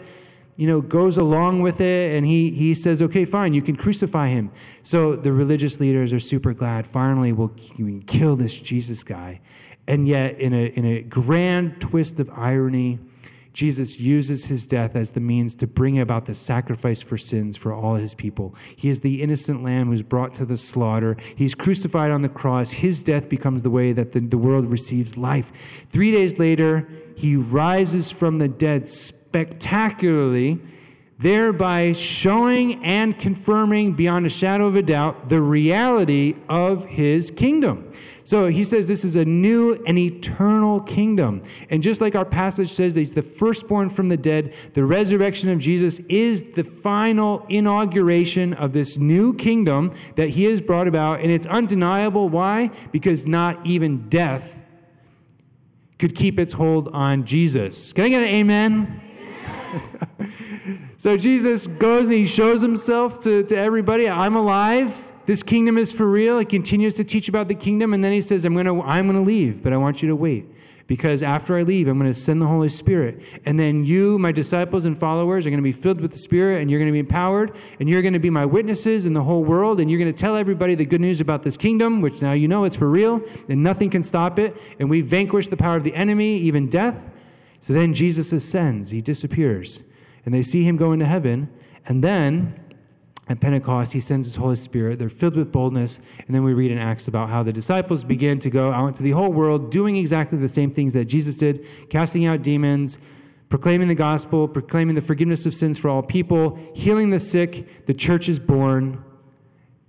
you 0.56 0.66
know, 0.66 0.80
goes 0.80 1.16
along 1.16 1.62
with 1.62 1.80
it 1.80 2.14
and 2.14 2.26
he, 2.26 2.50
he 2.50 2.74
says, 2.74 3.00
okay, 3.02 3.24
fine, 3.24 3.54
you 3.54 3.62
can 3.62 3.76
crucify 3.76 4.28
him. 4.28 4.50
So 4.82 5.16
the 5.16 5.32
religious 5.32 5.80
leaders 5.80 6.12
are 6.12 6.20
super 6.20 6.52
glad. 6.52 6.86
Finally, 6.86 7.32
we'll 7.32 7.52
kill 8.06 8.36
this 8.36 8.58
Jesus 8.58 9.02
guy. 9.02 9.40
And 9.86 10.06
yet, 10.06 10.38
in 10.38 10.52
a, 10.52 10.66
in 10.66 10.84
a 10.84 11.02
grand 11.02 11.80
twist 11.80 12.20
of 12.20 12.30
irony, 12.30 12.98
Jesus 13.52 13.98
uses 13.98 14.44
his 14.46 14.66
death 14.66 14.94
as 14.94 15.12
the 15.12 15.20
means 15.20 15.54
to 15.56 15.66
bring 15.66 15.98
about 15.98 16.26
the 16.26 16.34
sacrifice 16.34 17.02
for 17.02 17.18
sins 17.18 17.56
for 17.56 17.72
all 17.72 17.96
his 17.96 18.14
people. 18.14 18.54
He 18.76 18.88
is 18.88 19.00
the 19.00 19.22
innocent 19.22 19.62
lamb 19.62 19.88
who's 19.88 20.02
brought 20.02 20.34
to 20.34 20.44
the 20.44 20.56
slaughter. 20.56 21.16
He's 21.34 21.54
crucified 21.54 22.10
on 22.10 22.20
the 22.20 22.28
cross. 22.28 22.70
His 22.70 23.02
death 23.02 23.28
becomes 23.28 23.62
the 23.62 23.70
way 23.70 23.92
that 23.92 24.12
the, 24.12 24.20
the 24.20 24.38
world 24.38 24.66
receives 24.66 25.16
life. 25.16 25.50
Three 25.88 26.12
days 26.12 26.38
later, 26.38 26.88
he 27.16 27.36
rises 27.36 28.10
from 28.10 28.38
the 28.38 28.48
dead 28.48 28.88
spectacularly, 28.88 30.60
thereby 31.20 31.92
showing 31.92 32.82
and 32.82 33.18
confirming 33.18 33.92
beyond 33.92 34.24
a 34.24 34.30
shadow 34.30 34.66
of 34.66 34.74
a 34.74 34.82
doubt 34.82 35.28
the 35.28 35.40
reality 35.40 36.34
of 36.48 36.86
his 36.86 37.30
kingdom. 37.30 37.90
So 38.24 38.46
he 38.46 38.64
says 38.64 38.88
this 38.88 39.04
is 39.04 39.16
a 39.16 39.24
new 39.24 39.82
and 39.86 39.98
eternal 39.98 40.80
kingdom. 40.80 41.42
And 41.68 41.82
just 41.82 42.00
like 42.00 42.14
our 42.14 42.24
passage 42.24 42.70
says, 42.70 42.94
he's 42.94 43.12
the 43.12 43.22
firstborn 43.22 43.90
from 43.90 44.08
the 44.08 44.16
dead, 44.16 44.54
the 44.72 44.84
resurrection 44.84 45.50
of 45.50 45.58
Jesus 45.58 45.98
is 46.08 46.42
the 46.54 46.64
final 46.64 47.44
inauguration 47.48 48.54
of 48.54 48.72
this 48.72 48.96
new 48.96 49.34
kingdom 49.34 49.92
that 50.14 50.30
he 50.30 50.44
has 50.44 50.60
brought 50.60 50.88
about. 50.88 51.20
And 51.20 51.30
it's 51.30 51.46
undeniable. 51.46 52.28
Why? 52.28 52.70
Because 52.92 53.26
not 53.26 53.66
even 53.66 54.08
death 54.08 54.62
could 55.98 56.14
keep 56.14 56.38
its 56.38 56.54
hold 56.54 56.88
on 56.94 57.24
Jesus. 57.24 57.92
Can 57.92 58.04
I 58.04 58.08
get 58.08 58.22
an 58.22 58.28
amen? 58.28 59.00
so 61.00 61.16
Jesus 61.16 61.66
goes 61.66 62.08
and 62.08 62.16
he 62.18 62.26
shows 62.26 62.60
himself 62.60 63.20
to, 63.20 63.42
to 63.44 63.56
everybody. 63.56 64.06
I'm 64.06 64.36
alive. 64.36 65.10
This 65.24 65.42
kingdom 65.42 65.78
is 65.78 65.94
for 65.94 66.06
real. 66.06 66.38
He 66.38 66.44
continues 66.44 66.92
to 66.96 67.04
teach 67.04 67.26
about 67.26 67.48
the 67.48 67.54
kingdom, 67.54 67.94
and 67.94 68.04
then 68.04 68.12
he 68.12 68.20
says, 68.20 68.44
I'm 68.44 68.52
gonna, 68.52 68.78
I'm 68.82 69.06
gonna 69.06 69.22
leave, 69.22 69.62
but 69.62 69.72
I 69.72 69.78
want 69.78 70.02
you 70.02 70.08
to 70.10 70.14
wait 70.14 70.44
because 70.86 71.22
after 71.22 71.56
I 71.56 71.62
leave, 71.62 71.86
I'm 71.88 72.00
going 72.00 72.10
to 72.10 72.18
send 72.18 72.42
the 72.42 72.48
Holy 72.48 72.68
Spirit. 72.68 73.22
And 73.46 73.56
then 73.56 73.84
you, 73.84 74.18
my 74.18 74.32
disciples 74.32 74.86
and 74.86 74.98
followers, 74.98 75.46
are 75.46 75.50
going 75.50 75.60
to 75.60 75.62
be 75.62 75.70
filled 75.70 76.00
with 76.00 76.10
the 76.10 76.18
Spirit, 76.18 76.60
and 76.60 76.68
you're 76.68 76.80
going 76.80 76.88
to 76.88 76.92
be 76.92 76.98
empowered, 76.98 77.56
and 77.78 77.88
you're 77.88 78.02
going 78.02 78.12
to 78.12 78.18
be 78.18 78.28
my 78.28 78.44
witnesses 78.44 79.06
in 79.06 79.14
the 79.14 79.22
whole 79.22 79.44
world, 79.44 79.78
and 79.78 79.88
you're 79.88 80.00
going 80.00 80.12
to 80.12 80.20
tell 80.20 80.34
everybody 80.34 80.74
the 80.74 80.84
good 80.84 81.00
news 81.00 81.20
about 81.20 81.44
this 81.44 81.56
kingdom, 81.56 82.00
which 82.00 82.20
now 82.20 82.32
you 82.32 82.48
know 82.48 82.64
it's 82.64 82.74
for 82.74 82.90
real, 82.90 83.22
and 83.48 83.62
nothing 83.62 83.88
can 83.88 84.02
stop 84.02 84.36
it. 84.36 84.60
And 84.80 84.90
we 84.90 85.00
vanquish 85.00 85.46
the 85.46 85.56
power 85.56 85.76
of 85.76 85.84
the 85.84 85.94
enemy, 85.94 86.38
even 86.38 86.68
death. 86.68 87.08
So 87.60 87.72
then 87.72 87.94
Jesus 87.94 88.32
ascends, 88.32 88.90
he 88.90 89.00
disappears, 89.00 89.84
and 90.24 90.34
they 90.34 90.42
see 90.42 90.64
him 90.64 90.76
go 90.76 90.92
into 90.92 91.06
heaven. 91.06 91.48
And 91.86 92.04
then 92.04 92.54
at 93.28 93.40
Pentecost, 93.40 93.92
he 93.92 94.00
sends 94.00 94.26
his 94.26 94.36
Holy 94.36 94.56
Spirit. 94.56 94.98
They're 94.98 95.08
filled 95.08 95.36
with 95.36 95.52
boldness. 95.52 96.00
And 96.26 96.34
then 96.34 96.42
we 96.42 96.52
read 96.52 96.70
in 96.70 96.78
Acts 96.78 97.06
about 97.06 97.28
how 97.28 97.42
the 97.42 97.52
disciples 97.52 98.02
begin 98.02 98.38
to 98.40 98.50
go 98.50 98.72
out 98.72 98.88
into 98.88 99.02
the 99.02 99.12
whole 99.12 99.32
world 99.32 99.70
doing 99.70 99.96
exactly 99.96 100.36
the 100.36 100.48
same 100.48 100.70
things 100.70 100.92
that 100.94 101.04
Jesus 101.04 101.38
did, 101.38 101.64
casting 101.88 102.26
out 102.26 102.42
demons, 102.42 102.98
proclaiming 103.48 103.88
the 103.88 103.94
gospel, 103.94 104.48
proclaiming 104.48 104.94
the 104.94 105.00
forgiveness 105.00 105.46
of 105.46 105.54
sins 105.54 105.78
for 105.78 105.88
all 105.88 106.02
people, 106.02 106.58
healing 106.74 107.10
the 107.10 107.20
sick. 107.20 107.86
The 107.86 107.94
church 107.94 108.28
is 108.28 108.38
born, 108.38 109.02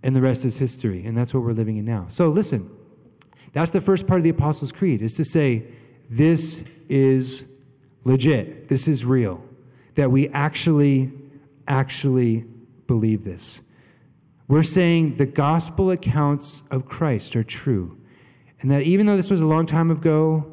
and 0.04 0.15
the 0.15 0.22
rest 0.22 0.46
is 0.46 0.58
history. 0.60 1.06
And 1.06 1.17
that's 1.17 1.34
what 1.34 1.44
we're 1.44 1.54
living 1.54 1.78
in 1.78 1.86
now. 1.86 2.06
So 2.10 2.30
listen, 2.30 2.70
that's 3.54 3.72
the 3.72 3.82
first 3.82 4.08
part 4.08 4.20
of 4.20 4.24
the 4.24 4.30
Apostles' 4.30 4.72
Creed, 4.72 5.02
is 5.02 5.15
to 5.15 5.26
say, 5.26 5.65
this 6.10 6.63
is 6.88 7.46
legit, 8.04 8.67
this 8.67 8.88
is 8.88 9.04
real, 9.04 9.44
that 9.95 10.12
we 10.12 10.30
actually, 10.30 11.12
actually 11.67 12.45
believe 12.88 13.23
this. 13.23 13.62
We're 14.47 14.63
saying 14.63 15.15
the 15.15 15.25
gospel 15.25 15.91
accounts 15.91 16.63
of 16.71 16.86
Christ 16.86 17.36
are 17.36 17.43
true. 17.43 17.97
And 18.60 18.69
that 18.69 18.84
even 18.84 19.06
though 19.06 19.15
this 19.15 19.32
was 19.32 19.41
a 19.41 19.45
long 19.45 19.65
time 19.65 19.89
ago, 19.89 20.45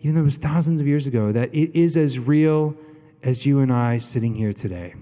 even 0.00 0.14
though 0.14 0.20
it 0.20 0.24
was 0.24 0.36
thousands 0.36 0.80
of 0.80 0.86
years 0.86 1.06
ago, 1.06 1.32
that 1.32 1.54
it 1.54 1.76
is 1.78 1.96
as 1.96 2.18
real 2.18 2.76
as 3.22 3.46
you 3.46 3.60
and 3.60 3.72
I 3.72 3.98
sitting 3.98 4.34
here 4.34 4.52
today. 4.52 4.94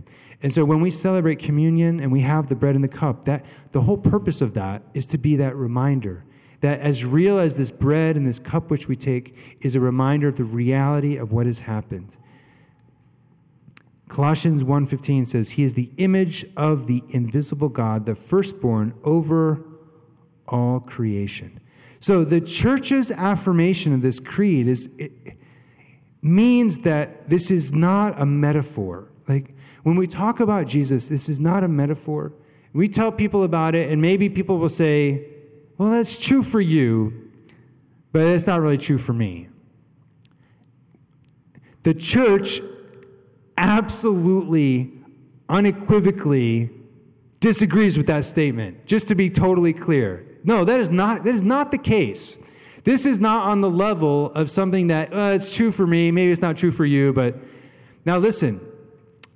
And 0.43 0.53
so 0.53 0.65
when 0.65 0.81
we 0.81 0.91
celebrate 0.91 1.39
communion 1.39 2.01
and 2.01 2.13
we 2.13 2.21
have 2.21 2.49
the 2.49 2.55
bread 2.55 2.75
and 2.75 2.85
the 2.85 2.89
cup, 2.89 3.25
that 3.25 3.45
the 3.73 3.81
whole 3.83 3.97
purpose 3.97 4.41
of 4.41 4.55
that 4.55 4.83
is 4.95 5.07
to 5.07 5.19
be 5.19 5.37
that 5.37 5.57
reminder 5.57 6.25
that 6.61 6.81
as 6.81 7.05
real 7.05 7.39
as 7.39 7.57
this 7.57 7.71
bread 7.71 8.17
and 8.17 8.27
this 8.27 8.39
cup 8.39 8.71
which 8.71 8.89
we 8.89 8.97
take 8.97 9.59
is 9.61 9.77
a 9.77 9.81
reminder 9.81 10.29
of 10.29 10.37
the 10.37 10.45
reality 10.45 11.17
of 11.17 11.33
what 11.33 11.45
has 11.45 11.61
happened. 11.61 12.17
Colossians 14.15 14.63
1:15 14.63 15.25
says 15.27 15.51
he 15.51 15.65
is 15.65 15.75
the 15.75 15.91
image 15.97 16.47
of 16.57 16.87
the 16.87 17.03
invisible 17.09 17.69
God, 17.69 18.07
the 18.07 18.15
firstborn 18.15 18.95
over 19.03 19.67
all 20.47 20.79
creation. 20.79 21.59
So 21.99 22.23
the 22.23 22.41
church's 22.41 23.11
affirmation 23.11 23.93
of 23.93 24.03
this 24.03 24.21
creed 24.21 24.69
is 24.69 24.89
means 26.23 26.79
that 26.79 27.29
this 27.29 27.51
is 27.51 27.73
not 27.73 28.15
a 28.17 28.25
metaphor. 28.25 29.09
Like 29.27 29.53
when 29.83 29.97
we 29.97 30.07
talk 30.07 30.39
about 30.39 30.69
Jesus, 30.69 31.09
this 31.09 31.29
is 31.29 31.41
not 31.41 31.65
a 31.65 31.69
metaphor. 31.69 32.33
We 32.73 32.87
tell 32.87 33.11
people 33.11 33.43
about 33.43 33.75
it 33.75 33.91
and 33.91 34.01
maybe 34.01 34.29
people 34.29 34.59
will 34.59 34.69
say, 34.69 35.27
"Well, 35.77 35.91
that's 35.91 36.21
true 36.21 36.45
for 36.45 36.61
you, 36.61 37.13
but 38.13 38.23
it's 38.29 38.47
not 38.47 38.61
really 38.61 38.79
true 38.79 38.99
for 38.99 39.13
me." 39.13 39.49
The 41.83 41.95
church 41.95 42.61
absolutely, 43.57 44.93
unequivocally 45.49 46.71
disagrees 47.41 47.97
with 47.97 48.07
that 48.07 48.25
statement, 48.25 48.87
just 48.87 49.09
to 49.09 49.15
be 49.15 49.29
totally 49.29 49.73
clear. 49.73 50.27
No, 50.45 50.65
that 50.65 50.81
is 50.81 50.91
not, 50.91 51.25
that 51.25 51.35
is 51.35 51.43
not 51.43 51.71
the 51.71 51.79
case. 51.79 52.39
This 52.85 53.07
is 53.07 53.19
not 53.19 53.47
on 53.47 53.61
the 53.61 53.71
level 53.71 54.31
of 54.33 54.51
something 54.51 54.89
that, 54.89 55.13
uh, 55.13 55.33
it's 55.35 55.55
true 55.55 55.71
for 55.71 55.87
me, 55.87 56.11
maybe 56.11 56.31
it's 56.31 56.43
not 56.43 56.57
true 56.57 56.71
for 56.71 56.85
you, 56.85 57.13
but 57.13 57.37
now 58.05 58.19
listen, 58.19 58.61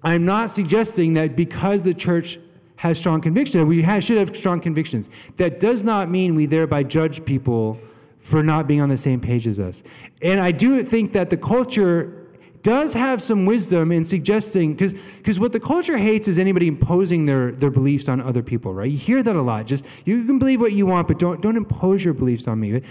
I'm 0.03 0.25
not 0.25 0.51
suggesting 0.51 1.15
that 1.15 1.35
because 1.35 1.83
the 1.83 1.95
church 1.95 2.39
has 2.77 2.99
strong 2.99 3.21
convictions, 3.21 3.65
we 3.65 3.83
have, 3.83 4.05
should 4.05 4.19
have 4.19 4.37
strong 4.37 4.61
convictions. 4.61 5.09
That 5.37 5.59
does 5.59 5.83
not 5.83 6.11
mean 6.11 6.35
we 6.35 6.47
thereby 6.47 6.85
judge 6.85 7.25
people 7.25 7.81
for 8.21 8.43
not 8.43 8.67
being 8.69 8.81
on 8.81 8.89
the 8.89 8.97
same 8.97 9.21
page 9.21 9.47
as 9.47 9.59
us. 9.59 9.83
And 10.23 10.39
I 10.41 10.53
do 10.53 10.83
think 10.83 11.13
that 11.15 11.31
the 11.31 11.37
culture 11.37 12.18
does 12.63 12.95
have 12.95 13.23
some 13.23 13.47
wisdom 13.47 13.93
in 13.93 14.05
suggesting, 14.05 14.75
because 14.75 15.41
what 15.41 15.53
the 15.53 15.61
culture 15.61 15.97
hates 15.97 16.29
is 16.29 16.39
anybody 16.39 16.67
imposing 16.67 17.27
their, 17.27 17.53
their 17.53 17.71
beliefs 17.71 18.09
on 18.09 18.21
other 18.21 18.43
people, 18.43 18.75
right? 18.75 18.91
You 18.91 18.99
hear 18.99 19.23
that 19.23 19.37
a 19.37 19.43
lot. 19.43 19.67
Just, 19.67 19.85
you 20.05 20.25
can 20.25 20.39
believe 20.39 20.61
what 20.61 20.73
you 20.73 20.87
want, 20.87 21.09
but 21.09 21.19
don't, 21.19 21.41
don't 21.41 21.57
impose 21.57 22.05
your 22.05 22.15
beliefs 22.15 22.49
on 22.49 22.61
me. 22.61 22.83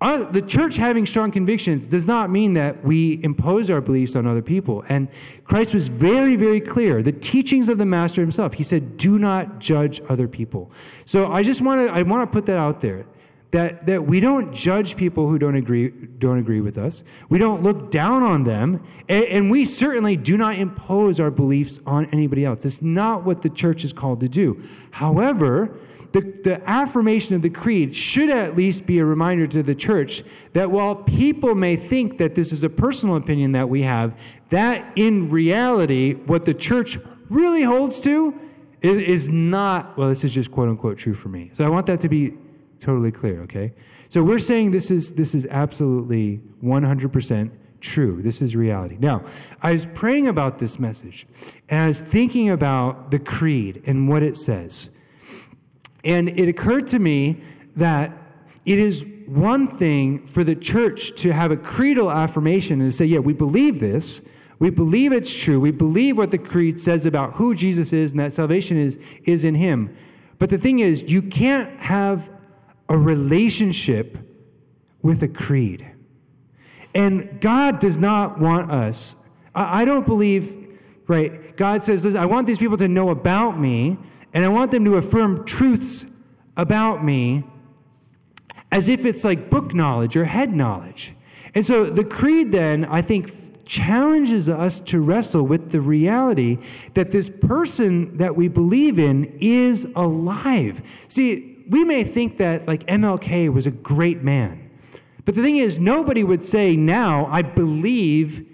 Uh, 0.00 0.24
the 0.24 0.42
church 0.42 0.76
having 0.76 1.06
strong 1.06 1.30
convictions 1.30 1.86
does 1.86 2.06
not 2.06 2.28
mean 2.28 2.54
that 2.54 2.84
we 2.84 3.22
impose 3.22 3.70
our 3.70 3.80
beliefs 3.80 4.14
on 4.14 4.26
other 4.26 4.42
people. 4.42 4.84
And 4.88 5.08
Christ 5.44 5.72
was 5.72 5.88
very, 5.88 6.36
very 6.36 6.60
clear. 6.60 7.02
The 7.02 7.12
teachings 7.12 7.70
of 7.70 7.78
the 7.78 7.86
Master 7.86 8.20
himself, 8.20 8.54
he 8.54 8.62
said, 8.62 8.98
do 8.98 9.18
not 9.18 9.60
judge 9.60 10.02
other 10.08 10.28
people. 10.28 10.70
So 11.06 11.32
I 11.32 11.42
just 11.42 11.62
want 11.62 11.88
to, 11.88 11.94
I 11.94 12.02
want 12.02 12.28
to 12.28 12.32
put 12.32 12.44
that 12.46 12.58
out 12.58 12.80
there 12.80 13.06
that, 13.54 13.86
that 13.86 14.04
we 14.04 14.18
don't 14.18 14.52
judge 14.52 14.96
people 14.96 15.28
who 15.28 15.38
don't 15.38 15.54
agree, 15.54 15.90
don't 16.18 16.38
agree 16.38 16.60
with 16.60 16.76
us. 16.76 17.04
We 17.28 17.38
don't 17.38 17.62
look 17.62 17.88
down 17.88 18.24
on 18.24 18.42
them. 18.42 18.84
And, 19.08 19.24
and 19.26 19.50
we 19.50 19.64
certainly 19.64 20.16
do 20.16 20.36
not 20.36 20.58
impose 20.58 21.20
our 21.20 21.30
beliefs 21.30 21.78
on 21.86 22.06
anybody 22.06 22.44
else. 22.44 22.64
It's 22.64 22.82
not 22.82 23.22
what 23.22 23.42
the 23.42 23.48
church 23.48 23.84
is 23.84 23.92
called 23.92 24.18
to 24.22 24.28
do. 24.28 24.60
However, 24.90 25.78
the, 26.10 26.22
the 26.42 26.68
affirmation 26.68 27.36
of 27.36 27.42
the 27.42 27.50
creed 27.50 27.94
should 27.94 28.28
at 28.28 28.56
least 28.56 28.86
be 28.86 28.98
a 28.98 29.04
reminder 29.04 29.46
to 29.46 29.62
the 29.62 29.76
church 29.76 30.24
that 30.52 30.72
while 30.72 30.96
people 30.96 31.54
may 31.54 31.76
think 31.76 32.18
that 32.18 32.34
this 32.34 32.50
is 32.50 32.64
a 32.64 32.68
personal 32.68 33.14
opinion 33.14 33.52
that 33.52 33.68
we 33.68 33.82
have, 33.82 34.18
that 34.50 34.84
in 34.96 35.30
reality, 35.30 36.14
what 36.14 36.42
the 36.42 36.54
church 36.54 36.98
really 37.30 37.62
holds 37.62 38.00
to 38.00 38.36
is, 38.82 38.98
is 38.98 39.28
not, 39.28 39.96
well, 39.96 40.08
this 40.08 40.24
is 40.24 40.34
just 40.34 40.50
quote 40.50 40.68
unquote 40.68 40.98
true 40.98 41.14
for 41.14 41.28
me. 41.28 41.50
So 41.52 41.64
I 41.64 41.68
want 41.68 41.86
that 41.86 42.00
to 42.00 42.08
be 42.08 42.34
totally 42.84 43.10
clear, 43.10 43.40
okay? 43.42 43.72
So 44.10 44.22
we're 44.22 44.38
saying 44.38 44.70
this 44.70 44.90
is 44.90 45.12
this 45.12 45.34
is 45.34 45.46
absolutely 45.46 46.42
100% 46.62 47.50
true. 47.80 48.22
This 48.22 48.42
is 48.42 48.54
reality. 48.54 48.96
Now, 49.00 49.24
I 49.62 49.72
was 49.72 49.86
praying 49.86 50.28
about 50.28 50.58
this 50.58 50.78
message 50.78 51.26
and 51.68 51.80
I 51.80 51.88
was 51.88 52.00
thinking 52.00 52.50
about 52.50 53.10
the 53.10 53.18
creed 53.18 53.82
and 53.86 54.08
what 54.08 54.22
it 54.22 54.36
says. 54.36 54.90
And 56.04 56.28
it 56.28 56.48
occurred 56.48 56.86
to 56.88 56.98
me 56.98 57.40
that 57.76 58.12
it 58.66 58.78
is 58.78 59.04
one 59.26 59.66
thing 59.66 60.26
for 60.26 60.44
the 60.44 60.54
church 60.54 61.14
to 61.22 61.32
have 61.32 61.50
a 61.50 61.56
creedal 61.56 62.10
affirmation 62.10 62.82
and 62.82 62.94
say, 62.94 63.06
yeah, 63.06 63.20
we 63.20 63.32
believe 63.32 63.80
this. 63.80 64.22
We 64.58 64.68
believe 64.68 65.12
it's 65.12 65.34
true. 65.34 65.58
We 65.58 65.70
believe 65.70 66.18
what 66.18 66.30
the 66.30 66.38
creed 66.38 66.78
says 66.78 67.06
about 67.06 67.34
who 67.34 67.54
Jesus 67.54 67.92
is 67.92 68.12
and 68.12 68.20
that 68.20 68.32
salvation 68.32 68.76
is, 68.76 68.98
is 69.24 69.44
in 69.44 69.54
him. 69.54 69.96
But 70.38 70.50
the 70.50 70.58
thing 70.58 70.80
is, 70.80 71.02
you 71.04 71.22
can't 71.22 71.78
have 71.80 72.28
a 72.88 72.96
relationship 72.96 74.18
with 75.02 75.22
a 75.22 75.28
creed. 75.28 75.86
And 76.94 77.40
God 77.40 77.80
does 77.80 77.98
not 77.98 78.38
want 78.38 78.70
us. 78.70 79.16
I 79.54 79.84
don't 79.84 80.06
believe, 80.06 80.78
right? 81.06 81.56
God 81.56 81.82
says, 81.82 82.04
Listen, 82.04 82.20
I 82.20 82.26
want 82.26 82.46
these 82.46 82.58
people 82.58 82.76
to 82.78 82.88
know 82.88 83.10
about 83.10 83.58
me, 83.58 83.98
and 84.32 84.44
I 84.44 84.48
want 84.48 84.70
them 84.70 84.84
to 84.84 84.96
affirm 84.96 85.44
truths 85.44 86.06
about 86.56 87.04
me 87.04 87.44
as 88.70 88.88
if 88.88 89.04
it's 89.04 89.24
like 89.24 89.50
book 89.50 89.74
knowledge 89.74 90.16
or 90.16 90.24
head 90.24 90.52
knowledge. 90.52 91.14
And 91.54 91.64
so 91.64 91.84
the 91.84 92.04
creed 92.04 92.50
then, 92.50 92.84
I 92.84 93.02
think, 93.02 93.32
challenges 93.64 94.48
us 94.48 94.78
to 94.78 95.00
wrestle 95.00 95.44
with 95.44 95.70
the 95.70 95.80
reality 95.80 96.58
that 96.94 97.10
this 97.12 97.30
person 97.30 98.16
that 98.18 98.36
we 98.36 98.48
believe 98.48 98.98
in 98.98 99.24
is 99.40 99.86
alive. 99.94 100.82
See, 101.08 101.53
we 101.68 101.84
may 101.84 102.04
think 102.04 102.36
that 102.38 102.66
like 102.66 102.86
MLK 102.86 103.52
was 103.52 103.66
a 103.66 103.70
great 103.70 104.22
man. 104.22 104.70
But 105.24 105.34
the 105.34 105.42
thing 105.42 105.56
is, 105.56 105.78
nobody 105.78 106.22
would 106.22 106.44
say 106.44 106.76
now, 106.76 107.26
I 107.26 107.42
believe 107.42 108.46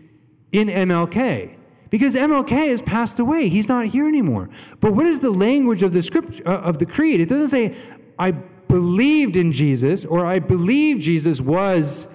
in 0.53 0.69
MLK. 0.69 1.57
Because 1.91 2.15
MLK 2.15 2.69
has 2.69 2.83
passed 2.83 3.19
away. 3.19 3.49
He's 3.49 3.69
not 3.69 3.87
here 3.87 4.07
anymore. 4.07 4.49
But 4.79 4.93
what 4.93 5.07
is 5.07 5.21
the 5.21 5.33
language 5.33 5.83
of 5.83 5.93
the 5.93 6.03
script 6.03 6.41
uh, 6.47 6.51
of 6.51 6.79
the 6.79 6.87
creed? 6.87 7.21
It 7.21 7.29
doesn't 7.29 7.49
say, 7.49 7.75
I 8.17 8.31
believed 8.31 9.37
in 9.37 9.51
Jesus 9.51 10.05
or 10.05 10.25
I 10.25 10.39
believe 10.39 11.01
Jesus 11.01 11.41
was 11.41 12.07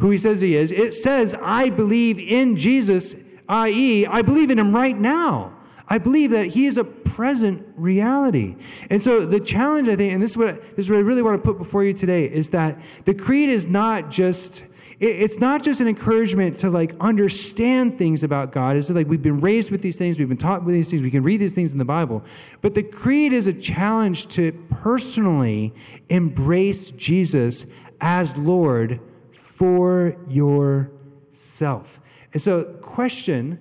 who 0.00 0.10
he 0.10 0.18
says 0.18 0.40
he 0.40 0.56
is. 0.56 0.72
It 0.72 0.94
says, 0.94 1.36
I 1.40 1.70
believe 1.70 2.18
in 2.18 2.56
Jesus, 2.56 3.14
i.e., 3.48 4.06
I 4.06 4.22
believe 4.22 4.50
in 4.50 4.58
him 4.58 4.74
right 4.74 4.98
now. 4.98 5.56
I 5.86 5.98
believe 5.98 6.30
that 6.30 6.48
he 6.48 6.66
is 6.66 6.76
a 6.76 6.84
present 7.14 7.66
reality. 7.76 8.56
And 8.88 9.02
so 9.02 9.26
the 9.26 9.40
challenge, 9.40 9.88
I 9.88 9.96
think, 9.96 10.12
and 10.12 10.22
this 10.22 10.32
is 10.32 10.36
what, 10.36 10.62
this 10.76 10.86
is 10.86 10.90
what 10.90 10.96
I 10.96 11.00
really 11.00 11.22
want 11.22 11.42
to 11.42 11.46
put 11.46 11.58
before 11.58 11.84
you 11.84 11.92
today, 11.92 12.26
is 12.26 12.50
that 12.50 12.80
the 13.04 13.14
creed 13.14 13.48
is 13.48 13.66
not 13.66 14.10
just 14.10 14.62
it's 15.00 15.38
not 15.38 15.62
just 15.62 15.80
an 15.80 15.88
encouragement 15.88 16.58
to 16.58 16.68
like 16.68 16.94
understand 17.00 17.96
things 17.96 18.22
about 18.22 18.52
God. 18.52 18.76
It's 18.76 18.90
like 18.90 19.08
we've 19.08 19.22
been 19.22 19.40
raised 19.40 19.70
with 19.70 19.80
these 19.80 19.96
things, 19.96 20.18
we've 20.18 20.28
been 20.28 20.36
taught 20.36 20.62
with 20.62 20.74
these 20.74 20.90
things, 20.90 21.02
we 21.02 21.10
can 21.10 21.22
read 21.22 21.38
these 21.38 21.54
things 21.54 21.72
in 21.72 21.78
the 21.78 21.86
Bible. 21.86 22.22
But 22.60 22.74
the 22.74 22.82
creed 22.82 23.32
is 23.32 23.46
a 23.46 23.54
challenge 23.54 24.28
to 24.34 24.52
personally 24.68 25.72
embrace 26.10 26.90
Jesus 26.90 27.64
as 27.98 28.36
Lord 28.36 29.00
for 29.32 30.18
yourself. 30.28 31.98
And 32.34 32.42
so, 32.42 32.64
question 32.64 33.58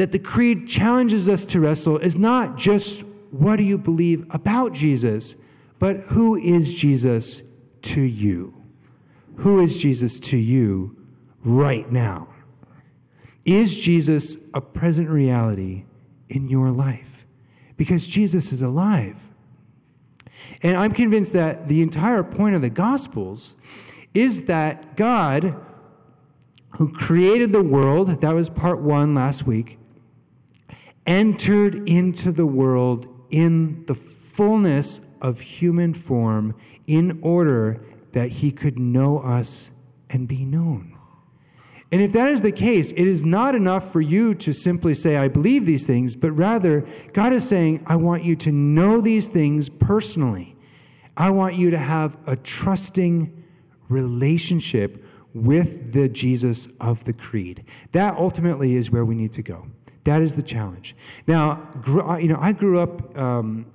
that 0.00 0.12
the 0.12 0.18
creed 0.18 0.66
challenges 0.66 1.28
us 1.28 1.44
to 1.44 1.60
wrestle 1.60 1.98
is 1.98 2.16
not 2.16 2.56
just 2.56 3.04
what 3.30 3.56
do 3.56 3.62
you 3.62 3.76
believe 3.76 4.24
about 4.30 4.72
Jesus, 4.72 5.36
but 5.78 5.98
who 5.98 6.36
is 6.36 6.74
Jesus 6.74 7.42
to 7.82 8.00
you? 8.00 8.54
Who 9.36 9.60
is 9.60 9.78
Jesus 9.78 10.18
to 10.20 10.38
you 10.38 10.96
right 11.44 11.92
now? 11.92 12.28
Is 13.44 13.76
Jesus 13.76 14.38
a 14.54 14.62
present 14.62 15.10
reality 15.10 15.84
in 16.30 16.48
your 16.48 16.70
life? 16.70 17.26
Because 17.76 18.06
Jesus 18.06 18.52
is 18.52 18.62
alive. 18.62 19.28
And 20.62 20.78
I'm 20.78 20.92
convinced 20.92 21.34
that 21.34 21.68
the 21.68 21.82
entire 21.82 22.22
point 22.22 22.54
of 22.54 22.62
the 22.62 22.70
Gospels 22.70 23.54
is 24.14 24.46
that 24.46 24.96
God, 24.96 25.60
who 26.78 26.90
created 26.90 27.52
the 27.52 27.62
world, 27.62 28.22
that 28.22 28.34
was 28.34 28.48
part 28.48 28.80
one 28.80 29.14
last 29.14 29.46
week, 29.46 29.76
entered 31.06 31.88
into 31.88 32.32
the 32.32 32.46
world 32.46 33.08
in 33.30 33.84
the 33.86 33.94
fullness 33.94 35.00
of 35.20 35.40
human 35.40 35.94
form 35.94 36.54
in 36.86 37.18
order 37.22 37.80
that 38.12 38.28
he 38.28 38.50
could 38.50 38.78
know 38.78 39.18
us 39.18 39.70
and 40.08 40.26
be 40.26 40.44
known. 40.44 40.96
And 41.92 42.00
if 42.00 42.12
that 42.12 42.28
is 42.28 42.42
the 42.42 42.52
case, 42.52 42.92
it 42.92 43.06
is 43.06 43.24
not 43.24 43.54
enough 43.54 43.92
for 43.92 44.00
you 44.00 44.34
to 44.36 44.52
simply 44.52 44.94
say, 44.94 45.16
I 45.16 45.26
believe 45.26 45.66
these 45.66 45.86
things, 45.86 46.14
but 46.14 46.30
rather, 46.30 46.86
God 47.12 47.32
is 47.32 47.48
saying, 47.48 47.82
I 47.86 47.96
want 47.96 48.22
you 48.22 48.36
to 48.36 48.52
know 48.52 49.00
these 49.00 49.26
things 49.26 49.68
personally. 49.68 50.56
I 51.16 51.30
want 51.30 51.56
you 51.56 51.70
to 51.70 51.78
have 51.78 52.16
a 52.26 52.36
trusting 52.36 53.44
relationship 53.88 55.04
with 55.34 55.92
the 55.92 56.08
Jesus 56.08 56.68
of 56.80 57.04
the 57.04 57.12
Creed. 57.12 57.64
That 57.92 58.16
ultimately 58.16 58.76
is 58.76 58.90
where 58.90 59.04
we 59.04 59.16
need 59.16 59.32
to 59.34 59.42
go. 59.42 59.66
That 60.04 60.22
is 60.22 60.34
the 60.34 60.42
challenge. 60.42 60.96
Now, 61.26 61.68
you 62.18 62.28
know, 62.28 62.38
I 62.40 62.52
grew 62.52 62.80
up 62.80 63.16
um, 63.18 63.66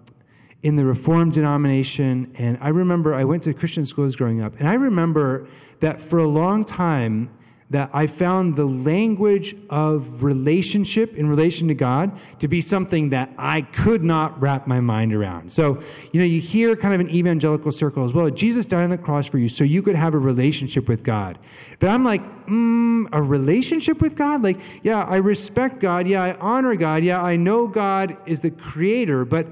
in 0.61 0.75
the 0.75 0.85
Reformed 0.85 1.33
denomination, 1.33 2.31
and 2.37 2.57
I 2.59 2.69
remember 2.69 3.13
I 3.13 3.23
went 3.23 3.43
to 3.43 3.53
Christian 3.53 3.85
schools 3.85 4.15
growing 4.15 4.41
up, 4.41 4.55
and 4.59 4.67
I 4.67 4.73
remember 4.73 5.47
that 5.81 6.01
for 6.01 6.17
a 6.17 6.27
long 6.27 6.63
time, 6.63 7.29
that 7.71 7.89
I 7.93 8.05
found 8.05 8.55
the 8.55 8.65
language 8.65 9.55
of 9.71 10.21
relationship 10.23 11.15
in 11.15 11.27
relation 11.27 11.67
to 11.69 11.73
God 11.73 12.11
to 12.39 12.47
be 12.47 12.61
something 12.61 13.09
that 13.09 13.31
I 13.39 13.63
could 13.63 14.03
not 14.03 14.39
wrap 14.39 14.67
my 14.67 14.79
mind 14.79 15.13
around. 15.13 15.51
So, 15.51 15.81
you 16.11 16.19
know, 16.19 16.25
you 16.25 16.39
hear 16.39 16.75
kind 16.75 16.93
of 16.93 16.99
an 16.99 17.09
evangelical 17.09 17.71
circle 17.71 18.05
as 18.05 18.13
well. 18.13 18.29
Jesus 18.29 18.67
died 18.67 18.83
on 18.83 18.91
the 18.91 18.99
cross 18.99 19.25
for 19.25 19.39
you 19.39 19.47
so 19.47 19.63
you 19.63 19.81
could 19.81 19.95
have 19.95 20.13
a 20.13 20.19
relationship 20.19 20.87
with 20.87 21.03
God. 21.03 21.39
But 21.79 21.89
I'm 21.89 22.03
like, 22.03 22.21
mm, 22.45 23.07
a 23.11 23.21
relationship 23.21 23.99
with 23.99 24.15
God? 24.15 24.43
Like, 24.43 24.59
yeah, 24.83 25.01
I 25.01 25.15
respect 25.17 25.79
God. 25.79 26.07
Yeah, 26.07 26.23
I 26.23 26.37
honor 26.37 26.75
God. 26.75 27.03
Yeah, 27.03 27.19
I 27.19 27.35
know 27.35 27.67
God 27.67 28.15
is 28.27 28.41
the 28.41 28.51
creator. 28.51 29.25
But 29.25 29.47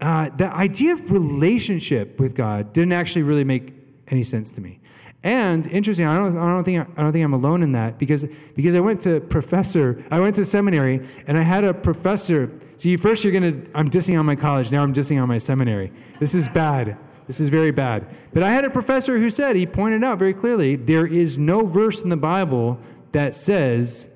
uh, 0.00 0.28
the 0.28 0.52
idea 0.54 0.92
of 0.92 1.10
relationship 1.10 2.20
with 2.20 2.36
God 2.36 2.72
didn't 2.72 2.92
actually 2.92 3.22
really 3.22 3.44
make 3.44 3.72
any 4.08 4.22
sense 4.22 4.52
to 4.52 4.60
me. 4.60 4.78
And 5.24 5.66
interesting, 5.68 6.06
I 6.06 6.18
don't, 6.18 6.36
I 6.36 6.48
don't 6.48 6.64
think 6.64 6.86
I 6.98 7.02
don't 7.02 7.12
think 7.12 7.24
I'm 7.24 7.32
alone 7.32 7.62
in 7.62 7.72
that 7.72 7.98
because 7.98 8.26
because 8.54 8.74
I 8.74 8.80
went 8.80 9.00
to 9.02 9.20
professor, 9.20 10.04
I 10.10 10.20
went 10.20 10.36
to 10.36 10.44
seminary, 10.44 11.00
and 11.26 11.38
I 11.38 11.42
had 11.42 11.64
a 11.64 11.72
professor. 11.72 12.52
See, 12.76 12.94
first 12.98 13.24
you're 13.24 13.32
gonna, 13.32 13.62
I'm 13.74 13.88
dissing 13.88 14.18
on 14.18 14.26
my 14.26 14.36
college. 14.36 14.70
Now 14.70 14.82
I'm 14.82 14.92
dissing 14.92 15.20
on 15.20 15.26
my 15.26 15.38
seminary. 15.38 15.90
This 16.20 16.34
is 16.34 16.46
bad. 16.50 16.98
This 17.26 17.40
is 17.40 17.48
very 17.48 17.70
bad. 17.70 18.06
But 18.34 18.42
I 18.42 18.50
had 18.50 18.66
a 18.66 18.70
professor 18.70 19.18
who 19.18 19.30
said 19.30 19.56
he 19.56 19.64
pointed 19.64 20.04
out 20.04 20.18
very 20.18 20.34
clearly 20.34 20.76
there 20.76 21.06
is 21.06 21.38
no 21.38 21.64
verse 21.64 22.02
in 22.02 22.10
the 22.10 22.18
Bible 22.18 22.78
that 23.12 23.34
says 23.34 24.08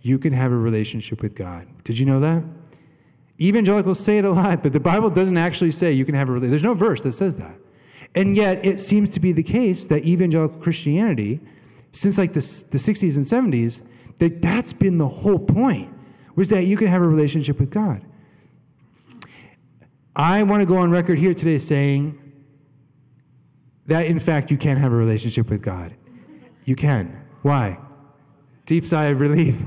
you 0.00 0.16
can 0.16 0.32
have 0.32 0.52
a 0.52 0.56
relationship 0.56 1.22
with 1.22 1.34
God. 1.34 1.66
Did 1.82 1.98
you 1.98 2.06
know 2.06 2.20
that? 2.20 2.44
Evangelicals 3.40 3.98
say 3.98 4.18
it 4.18 4.24
a 4.24 4.30
lot, 4.30 4.62
but 4.62 4.72
the 4.72 4.78
Bible 4.78 5.10
doesn't 5.10 5.38
actually 5.38 5.72
say 5.72 5.90
you 5.90 6.04
can 6.04 6.14
have 6.14 6.28
a 6.28 6.32
relationship. 6.32 6.50
There's 6.50 6.62
no 6.62 6.74
verse 6.74 7.02
that 7.02 7.14
says 7.14 7.34
that. 7.36 7.56
And 8.14 8.36
yet, 8.36 8.64
it 8.64 8.80
seems 8.80 9.10
to 9.10 9.20
be 9.20 9.32
the 9.32 9.42
case 9.42 9.86
that 9.86 10.04
evangelical 10.04 10.58
Christianity, 10.60 11.40
since 11.92 12.18
like 12.18 12.34
the, 12.34 12.40
the 12.70 12.78
60s 12.78 13.16
and 13.16 13.52
70s, 13.52 13.82
that 14.18 14.42
that's 14.42 14.72
been 14.72 14.98
the 14.98 15.08
whole 15.08 15.38
point, 15.38 15.92
was 16.34 16.50
that 16.50 16.64
you 16.64 16.76
can 16.76 16.88
have 16.88 17.02
a 17.02 17.08
relationship 17.08 17.58
with 17.58 17.70
God. 17.70 18.02
I 20.14 20.42
want 20.42 20.60
to 20.60 20.66
go 20.66 20.76
on 20.76 20.90
record 20.90 21.18
here 21.18 21.32
today 21.32 21.56
saying 21.56 22.18
that, 23.86 24.06
in 24.06 24.18
fact, 24.18 24.50
you 24.50 24.58
can 24.58 24.76
have 24.76 24.92
a 24.92 24.96
relationship 24.96 25.48
with 25.48 25.62
God. 25.62 25.94
You 26.64 26.76
can. 26.76 27.24
Why? 27.40 27.78
Deep 28.66 28.84
sigh 28.84 29.06
of 29.06 29.20
relief. 29.20 29.62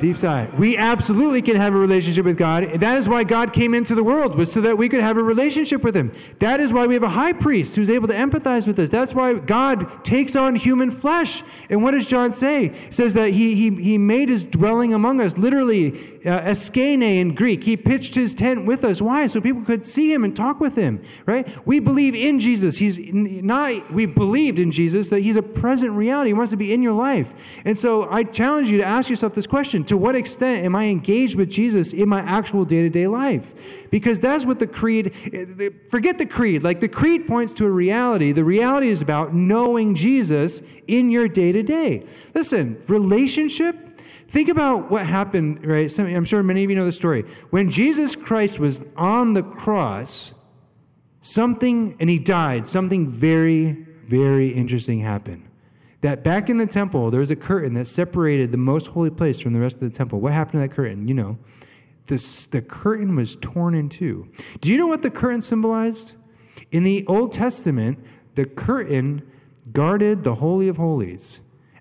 Deep 0.00 0.16
sigh. 0.16 0.48
We 0.58 0.76
absolutely 0.76 1.42
can 1.42 1.56
have 1.56 1.74
a 1.74 1.78
relationship 1.78 2.24
with 2.24 2.36
God. 2.36 2.64
That 2.74 2.98
is 2.98 3.08
why 3.08 3.24
God 3.24 3.52
came 3.52 3.74
into 3.74 3.94
the 3.94 4.04
world, 4.04 4.36
was 4.36 4.52
so 4.52 4.60
that 4.60 4.76
we 4.76 4.88
could 4.88 5.00
have 5.00 5.16
a 5.16 5.22
relationship 5.22 5.82
with 5.82 5.96
Him. 5.96 6.12
That 6.38 6.60
is 6.60 6.72
why 6.72 6.86
we 6.86 6.94
have 6.94 7.02
a 7.02 7.08
high 7.08 7.32
priest 7.32 7.76
who's 7.76 7.90
able 7.90 8.08
to 8.08 8.14
empathize 8.14 8.66
with 8.66 8.78
us. 8.78 8.90
That's 8.90 9.14
why 9.14 9.34
God 9.34 10.04
takes 10.04 10.36
on 10.36 10.56
human 10.56 10.90
flesh. 10.90 11.42
And 11.70 11.82
what 11.82 11.92
does 11.92 12.06
John 12.06 12.32
say? 12.32 12.68
He 12.68 12.92
says 12.92 13.14
that 13.14 13.30
He, 13.30 13.54
he, 13.54 13.70
he 13.70 13.98
made 13.98 14.28
His 14.28 14.44
dwelling 14.44 14.92
among 14.92 15.20
us, 15.20 15.38
literally, 15.38 16.13
uh, 16.24 16.40
eskene 16.40 17.02
in 17.02 17.34
Greek. 17.34 17.64
He 17.64 17.76
pitched 17.76 18.14
His 18.14 18.34
tent 18.34 18.66
with 18.66 18.84
us. 18.84 19.02
Why? 19.02 19.26
So 19.26 19.40
people 19.40 19.62
could 19.62 19.84
see 19.84 20.12
Him 20.12 20.24
and 20.24 20.34
talk 20.34 20.60
with 20.60 20.76
Him, 20.76 21.02
right? 21.26 21.46
We 21.66 21.80
believe 21.80 22.14
in 22.14 22.38
Jesus. 22.38 22.78
He's 22.78 22.98
not, 23.12 23.92
we 23.92 24.06
believed 24.06 24.58
in 24.58 24.70
Jesus, 24.70 25.08
that 25.10 25.20
He's 25.20 25.36
a 25.36 25.42
present 25.42 25.92
reality. 25.92 26.30
He 26.30 26.34
wants 26.34 26.50
to 26.50 26.56
be 26.56 26.72
in 26.72 26.82
your 26.82 26.94
life. 26.94 27.34
And 27.64 27.76
so 27.76 28.10
I 28.10 28.24
challenge 28.24 28.70
you 28.70 28.78
to 28.78 28.84
ask 28.84 29.10
yourself 29.10 29.34
this 29.34 29.46
question 29.46 29.84
to 29.84 29.96
what 29.96 30.16
extent 30.16 30.64
am 30.64 30.74
I 30.74 30.84
engaged 30.86 31.36
with 31.36 31.50
Jesus 31.50 31.92
in 31.92 32.08
my 32.08 32.20
actual 32.20 32.64
day 32.64 32.82
to 32.82 32.88
day 32.88 33.06
life? 33.06 33.88
Because 33.90 34.20
that's 34.20 34.46
what 34.46 34.58
the 34.58 34.66
creed, 34.66 35.14
forget 35.88 36.18
the 36.18 36.26
creed. 36.26 36.62
Like 36.62 36.80
the 36.80 36.88
creed 36.88 37.26
points 37.26 37.52
to 37.54 37.66
a 37.66 37.70
reality. 37.70 38.32
The 38.32 38.44
reality 38.44 38.88
is 38.88 39.02
about 39.02 39.34
knowing 39.34 39.94
Jesus 39.94 40.62
in 40.86 41.10
your 41.10 41.28
day 41.28 41.52
to 41.52 41.62
day. 41.62 42.04
Listen, 42.34 42.82
relationship, 42.88 43.76
Think 44.34 44.48
about 44.48 44.90
what 44.90 45.06
happened, 45.06 45.64
right? 45.64 45.88
Some, 45.88 46.06
I'm 46.06 46.24
sure 46.24 46.42
many 46.42 46.64
of 46.64 46.68
you 46.68 46.74
know 46.74 46.84
the 46.84 46.90
story. 46.90 47.22
When 47.50 47.70
Jesus 47.70 48.16
Christ 48.16 48.58
was 48.58 48.84
on 48.96 49.34
the 49.34 49.44
cross, 49.44 50.34
something, 51.20 51.96
and 52.00 52.10
he 52.10 52.18
died, 52.18 52.66
something 52.66 53.08
very, 53.08 53.86
very 54.08 54.48
interesting 54.48 54.98
happened 54.98 55.48
that 56.00 56.24
back 56.24 56.50
in 56.50 56.56
the 56.56 56.66
temple, 56.66 57.12
there 57.12 57.20
was 57.20 57.30
a 57.30 57.36
curtain 57.36 57.74
that 57.74 57.86
separated 57.86 58.50
the 58.50 58.58
most 58.58 58.88
holy 58.88 59.08
place 59.08 59.38
from 59.38 59.52
the 59.52 59.60
rest 59.60 59.76
of 59.76 59.82
the 59.82 59.96
temple. 59.96 60.18
What 60.20 60.32
happened 60.32 60.60
to 60.60 60.68
that 60.68 60.74
curtain? 60.74 61.06
You 61.06 61.14
know, 61.14 61.38
this, 62.08 62.46
the 62.46 62.60
curtain 62.60 63.14
was 63.14 63.36
torn 63.36 63.76
in 63.76 63.88
two. 63.88 64.28
Do 64.60 64.68
you 64.68 64.76
know 64.76 64.88
what 64.88 65.02
the 65.02 65.10
curtain 65.10 65.42
symbolized? 65.42 66.16
In 66.72 66.82
the 66.82 67.06
Old 67.06 67.30
Testament, 67.30 68.04
the 68.34 68.46
curtain 68.46 69.22
guarded 69.72 70.24
the 70.24 70.34
Holy 70.34 70.66
of 70.66 70.76
Holies. 70.76 71.40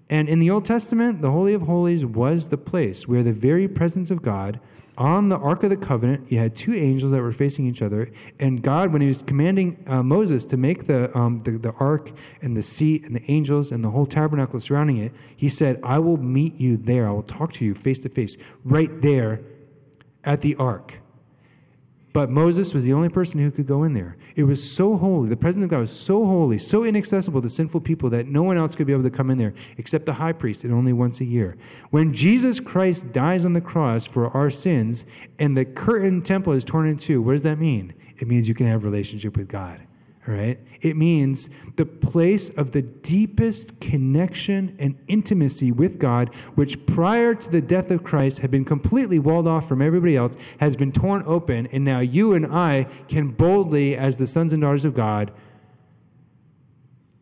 And 0.09 0.27
in 0.27 0.39
the 0.39 0.49
Old 0.49 0.65
Testament, 0.65 1.21
the 1.21 1.31
Holy 1.31 1.53
of 1.53 1.63
Holies 1.63 2.05
was 2.05 2.49
the 2.49 2.57
place 2.57 3.07
where 3.07 3.23
the 3.23 3.33
very 3.33 3.67
presence 3.67 4.11
of 4.11 4.21
God 4.21 4.59
on 4.97 5.29
the 5.29 5.37
Ark 5.37 5.63
of 5.63 5.69
the 5.69 5.77
Covenant, 5.77 6.31
you 6.31 6.37
had 6.37 6.55
two 6.55 6.73
angels 6.73 7.11
that 7.11 7.21
were 7.21 7.31
facing 7.31 7.65
each 7.65 7.81
other. 7.81 8.11
And 8.39 8.61
God, 8.61 8.93
when 8.93 9.01
he 9.01 9.07
was 9.07 9.21
commanding 9.21 9.83
uh, 9.87 10.03
Moses 10.03 10.45
to 10.45 10.57
make 10.57 10.85
the, 10.85 11.15
um, 11.17 11.39
the, 11.39 11.57
the 11.57 11.71
ark 11.73 12.11
and 12.41 12.55
the 12.55 12.61
seat 12.61 13.05
and 13.05 13.15
the 13.15 13.31
angels 13.31 13.71
and 13.71 13.83
the 13.83 13.89
whole 13.89 14.05
tabernacle 14.05 14.59
surrounding 14.59 14.97
it, 14.97 15.11
he 15.35 15.49
said, 15.49 15.79
I 15.83 15.99
will 15.99 16.17
meet 16.17 16.59
you 16.59 16.77
there. 16.77 17.07
I 17.07 17.11
will 17.11 17.23
talk 17.23 17.53
to 17.53 17.65
you 17.65 17.73
face 17.73 17.99
to 17.99 18.09
face, 18.09 18.37
right 18.63 19.01
there 19.01 19.41
at 20.23 20.41
the 20.41 20.55
ark. 20.55 20.99
But 22.13 22.29
Moses 22.29 22.75
was 22.75 22.83
the 22.83 22.93
only 22.93 23.09
person 23.09 23.39
who 23.39 23.49
could 23.49 23.65
go 23.65 23.83
in 23.83 23.93
there. 23.93 24.17
It 24.35 24.43
was 24.43 24.71
so 24.71 24.97
holy. 24.97 25.29
The 25.29 25.35
presence 25.35 25.63
of 25.63 25.71
God 25.71 25.79
was 25.79 25.91
so 25.91 26.25
holy, 26.25 26.59
so 26.59 26.83
inaccessible 26.83 27.41
to 27.41 27.49
sinful 27.49 27.81
people 27.81 28.07
that 28.11 28.27
no 28.27 28.43
one 28.43 28.55
else 28.55 28.75
could 28.75 28.85
be 28.85 28.93
able 28.93 29.03
to 29.03 29.09
come 29.09 29.31
in 29.31 29.39
there 29.39 29.55
except 29.77 30.05
the 30.05 30.13
high 30.13 30.31
priest, 30.31 30.63
and 30.63 30.71
only 30.71 30.93
once 30.93 31.19
a 31.21 31.25
year. 31.25 31.57
When 31.89 32.13
Jesus 32.13 32.59
Christ 32.59 33.11
dies 33.11 33.45
on 33.45 33.53
the 33.53 33.61
cross 33.61 34.05
for 34.05 34.29
our 34.29 34.51
sins 34.51 35.05
and 35.39 35.57
the 35.57 35.65
curtain 35.65 36.21
temple 36.21 36.53
is 36.53 36.63
torn 36.63 36.87
in 36.87 36.97
two, 36.97 37.19
what 37.21 37.33
does 37.33 37.43
that 37.43 37.59
mean? 37.59 37.93
It 38.19 38.27
means 38.27 38.47
you 38.47 38.53
can 38.53 38.67
have 38.67 38.83
a 38.83 38.85
relationship 38.85 39.35
with 39.35 39.47
God. 39.47 39.81
Right? 40.25 40.57
It 40.81 40.95
means 40.95 41.49
the 41.75 41.85
place 41.85 42.49
of 42.49 42.71
the 42.71 42.81
deepest 42.81 43.81
connection 43.81 44.73
and 44.79 44.97
intimacy 45.09 45.69
with 45.69 45.99
God, 45.99 46.33
which 46.55 46.85
prior 46.85 47.35
to 47.35 47.51
the 47.51 47.61
death 47.61 47.91
of 47.91 48.03
Christ 48.03 48.39
had 48.39 48.49
been 48.49 48.63
completely 48.63 49.19
walled 49.19 49.49
off 49.49 49.67
from 49.67 49.81
everybody 49.81 50.15
else, 50.15 50.37
has 50.61 50.77
been 50.77 50.93
torn 50.93 51.23
open. 51.25 51.67
And 51.67 51.83
now 51.83 51.99
you 51.99 52.33
and 52.33 52.45
I 52.45 52.85
can 53.09 53.31
boldly, 53.31 53.97
as 53.97 54.15
the 54.15 54.27
sons 54.27 54.53
and 54.53 54.61
daughters 54.61 54.85
of 54.85 54.93
God, 54.93 55.31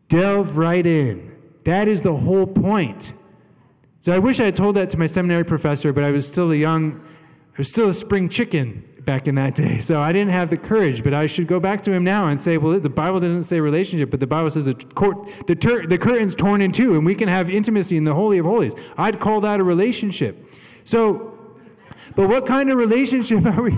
delve 0.08 0.56
right 0.56 0.86
in 0.86 1.34
That 1.64 1.88
is 1.88 2.02
the 2.02 2.16
whole 2.16 2.46
point. 2.46 3.14
So 4.00 4.12
I 4.12 4.18
wish 4.18 4.40
I 4.40 4.44
had 4.44 4.56
told 4.56 4.76
that 4.76 4.90
to 4.90 4.98
my 4.98 5.06
seminary 5.06 5.44
professor, 5.44 5.92
but 5.92 6.04
I 6.04 6.10
was 6.10 6.26
still 6.26 6.50
a 6.52 6.56
young, 6.56 7.00
I 7.54 7.58
was 7.58 7.68
still 7.68 7.88
a 7.88 7.94
spring 7.94 8.28
chicken 8.28 8.84
back 9.04 9.26
in 9.26 9.34
that 9.34 9.54
day. 9.54 9.80
So 9.80 10.00
I 10.00 10.12
didn't 10.12 10.30
have 10.30 10.50
the 10.50 10.56
courage, 10.56 11.02
but 11.02 11.14
I 11.14 11.26
should 11.26 11.46
go 11.46 11.58
back 11.58 11.82
to 11.82 11.92
him 11.92 12.04
now 12.04 12.28
and 12.28 12.40
say, 12.40 12.56
well, 12.56 12.78
the 12.78 12.88
Bible 12.88 13.20
doesn't 13.20 13.44
say 13.44 13.60
relationship, 13.60 14.10
but 14.10 14.20
the 14.20 14.26
Bible 14.26 14.50
says 14.50 14.66
the, 14.66 14.74
court, 14.74 15.28
the, 15.46 15.56
tur- 15.56 15.86
the 15.86 15.98
curtain's 15.98 16.34
torn 16.34 16.60
in 16.60 16.72
two 16.72 16.94
and 16.94 17.04
we 17.04 17.14
can 17.14 17.28
have 17.28 17.50
intimacy 17.50 17.96
in 17.96 18.04
the 18.04 18.14
Holy 18.14 18.38
of 18.38 18.46
Holies. 18.46 18.74
I'd 18.96 19.18
call 19.20 19.40
that 19.40 19.60
a 19.60 19.64
relationship. 19.64 20.48
So, 20.84 21.38
but 22.14 22.28
what 22.28 22.46
kind 22.46 22.70
of 22.70 22.76
relationship 22.76 23.44
are 23.46 23.62
we, 23.62 23.72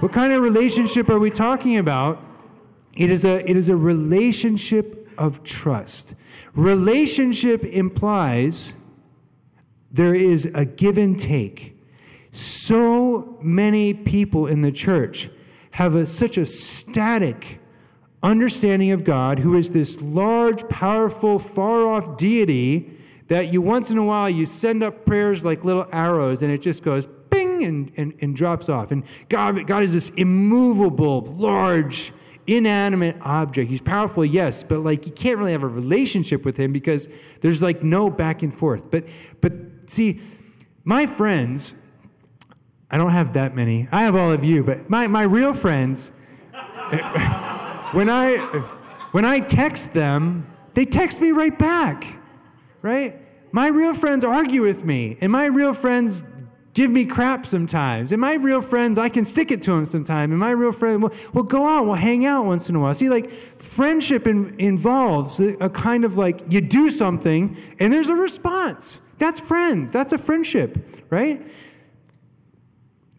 what 0.00 0.12
kind 0.12 0.32
of 0.32 0.42
relationship 0.42 1.08
are 1.08 1.18
we 1.18 1.30
talking 1.30 1.76
about? 1.76 2.22
It 2.94 3.10
is 3.10 3.24
a, 3.24 3.48
it 3.48 3.56
is 3.56 3.68
a 3.68 3.76
relationship 3.76 5.08
of 5.18 5.42
trust. 5.44 6.14
Relationship 6.54 7.64
implies 7.64 8.76
there 9.90 10.14
is 10.14 10.46
a 10.54 10.64
give 10.64 10.98
and 10.98 11.18
take. 11.18 11.77
So 12.30 13.38
many 13.42 13.94
people 13.94 14.46
in 14.46 14.62
the 14.62 14.72
church 14.72 15.30
have 15.72 15.94
a, 15.94 16.06
such 16.06 16.36
a 16.38 16.46
static 16.46 17.60
understanding 18.22 18.90
of 18.90 19.04
God, 19.04 19.38
who 19.38 19.56
is 19.56 19.70
this 19.70 20.00
large, 20.00 20.68
powerful, 20.68 21.38
far 21.38 21.86
off 21.86 22.16
deity 22.16 22.90
that 23.28 23.52
you 23.52 23.62
once 23.62 23.90
in 23.90 23.98
a 23.98 24.04
while 24.04 24.28
you 24.28 24.46
send 24.46 24.82
up 24.82 25.04
prayers 25.04 25.44
like 25.44 25.64
little 25.64 25.86
arrows 25.92 26.42
and 26.42 26.50
it 26.50 26.62
just 26.62 26.82
goes 26.82 27.06
bing 27.06 27.64
and, 27.64 27.92
and, 27.96 28.14
and 28.20 28.34
drops 28.34 28.68
off. 28.68 28.90
And 28.90 29.04
God, 29.28 29.66
God 29.66 29.82
is 29.82 29.92
this 29.92 30.08
immovable, 30.10 31.22
large, 31.36 32.12
inanimate 32.46 33.16
object. 33.20 33.70
He's 33.70 33.82
powerful, 33.82 34.24
yes, 34.24 34.62
but 34.62 34.80
like 34.80 35.06
you 35.06 35.12
can't 35.12 35.38
really 35.38 35.52
have 35.52 35.62
a 35.62 35.68
relationship 35.68 36.44
with 36.44 36.56
him 36.56 36.72
because 36.72 37.08
there's 37.42 37.62
like 37.62 37.82
no 37.82 38.10
back 38.10 38.42
and 38.42 38.52
forth. 38.52 38.90
But 38.90 39.04
but 39.40 39.52
see, 39.86 40.20
my 40.84 41.04
friends, 41.06 41.74
I 42.90 42.96
don't 42.96 43.10
have 43.10 43.34
that 43.34 43.54
many. 43.54 43.88
I 43.92 44.02
have 44.02 44.16
all 44.16 44.32
of 44.32 44.44
you, 44.44 44.64
but 44.64 44.88
my, 44.88 45.06
my 45.06 45.22
real 45.22 45.52
friends, 45.52 46.08
when 47.92 48.08
I 48.08 48.36
when 49.12 49.24
I 49.24 49.40
text 49.40 49.94
them, 49.94 50.46
they 50.74 50.84
text 50.84 51.20
me 51.20 51.30
right 51.30 51.56
back. 51.58 52.16
Right? 52.80 53.20
My 53.52 53.68
real 53.68 53.94
friends 53.94 54.24
argue 54.24 54.62
with 54.62 54.84
me, 54.84 55.18
and 55.20 55.32
my 55.32 55.46
real 55.46 55.74
friends 55.74 56.24
give 56.78 56.90
me 56.90 57.04
crap 57.04 57.44
sometimes. 57.44 58.12
And 58.12 58.20
my 58.20 58.34
real 58.34 58.60
friends, 58.60 58.98
I 58.98 59.08
can 59.08 59.24
stick 59.24 59.50
it 59.50 59.60
to 59.62 59.72
them 59.72 59.84
sometimes. 59.84 60.30
And 60.30 60.38
my 60.38 60.52
real 60.52 60.70
friend, 60.70 61.02
well, 61.02 61.12
well 61.32 61.42
go 61.42 61.66
out, 61.66 61.86
we'll 61.86 61.94
hang 61.94 62.24
out 62.24 62.44
once 62.44 62.68
in 62.68 62.76
a 62.76 62.80
while. 62.80 62.94
See, 62.94 63.08
like, 63.08 63.30
friendship 63.30 64.28
in, 64.28 64.54
involves 64.60 65.40
a, 65.40 65.56
a 65.56 65.68
kind 65.68 66.04
of 66.04 66.16
like 66.16 66.40
you 66.48 66.60
do 66.60 66.88
something 66.90 67.56
and 67.80 67.92
there's 67.92 68.08
a 68.08 68.14
response. 68.14 69.00
That's 69.18 69.40
friends. 69.40 69.92
That's 69.92 70.12
a 70.12 70.18
friendship, 70.18 70.78
right? 71.10 71.42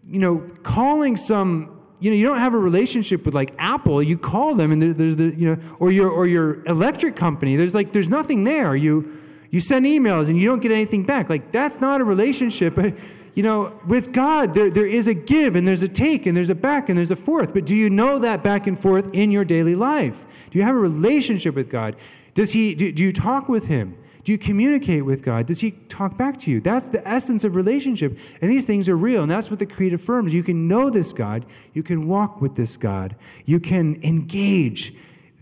You 0.09 0.19
know, 0.19 0.39
calling 0.63 1.15
some 1.15 1.75
you 2.01 2.11
know, 2.11 2.15
you 2.15 2.25
don't 2.25 2.39
have 2.39 2.53
a 2.53 2.57
relationship 2.57 3.25
with 3.25 3.33
like 3.33 3.53
Apple. 3.59 4.01
You 4.01 4.17
call 4.17 4.55
them, 4.55 4.71
and 4.71 4.81
there's 4.81 5.17
the 5.17 5.35
you 5.35 5.55
know, 5.55 5.61
or 5.79 5.91
your 5.91 6.09
or 6.09 6.27
your 6.27 6.63
electric 6.65 7.15
company. 7.15 7.57
There's 7.57 7.75
like 7.75 7.91
there's 7.91 8.09
nothing 8.09 8.45
there. 8.45 8.75
You 8.75 9.17
you 9.51 9.59
send 9.59 9.85
emails 9.85 10.29
and 10.29 10.39
you 10.39 10.47
don't 10.47 10.61
get 10.61 10.71
anything 10.71 11.03
back. 11.03 11.29
Like 11.29 11.51
that's 11.51 11.81
not 11.81 12.01
a 12.01 12.03
relationship. 12.03 12.75
But 12.75 12.95
you 13.33 13.43
know, 13.43 13.79
with 13.87 14.11
God, 14.11 14.53
there, 14.53 14.69
there 14.69 14.85
is 14.85 15.07
a 15.07 15.13
give 15.13 15.55
and 15.55 15.67
there's 15.67 15.83
a 15.83 15.87
take 15.87 16.25
and 16.25 16.35
there's 16.35 16.49
a 16.49 16.55
back 16.55 16.89
and 16.89 16.97
there's 16.97 17.11
a 17.11 17.15
forth. 17.15 17.53
But 17.53 17.65
do 17.65 17.75
you 17.75 17.89
know 17.89 18.19
that 18.19 18.43
back 18.43 18.67
and 18.67 18.79
forth 18.79 19.13
in 19.13 19.31
your 19.31 19.45
daily 19.45 19.75
life? 19.75 20.25
Do 20.51 20.57
you 20.57 20.65
have 20.65 20.75
a 20.75 20.79
relationship 20.79 21.55
with 21.55 21.69
God? 21.69 21.95
Does 22.33 22.53
he, 22.53 22.75
do, 22.75 22.91
do 22.91 23.03
you 23.03 23.11
talk 23.11 23.47
with 23.49 23.67
him? 23.67 23.97
Do 24.29 24.33
you 24.33 24.37
communicate 24.37 25.05
with 25.05 25.23
God? 25.23 25.47
Does 25.47 25.61
he 25.61 25.71
talk 25.71 26.15
back 26.15 26.37
to 26.41 26.51
you? 26.51 26.61
That's 26.61 26.87
the 26.89 27.01
essence 27.07 27.43
of 27.43 27.55
relationship. 27.55 28.15
And 28.43 28.51
these 28.51 28.67
things 28.67 28.87
are 28.87 28.95
real. 28.95 29.23
And 29.23 29.31
that's 29.31 29.49
what 29.49 29.57
the 29.57 29.65
Creed 29.65 29.91
affirms. 29.91 30.35
You 30.35 30.43
can 30.43 30.67
know 30.67 30.91
this 30.91 31.13
God. 31.13 31.47
You 31.73 31.81
can 31.81 32.07
walk 32.07 32.39
with 32.39 32.55
this 32.55 32.77
God. 32.77 33.15
You 33.45 33.59
can 33.59 33.99
engage. 34.03 34.93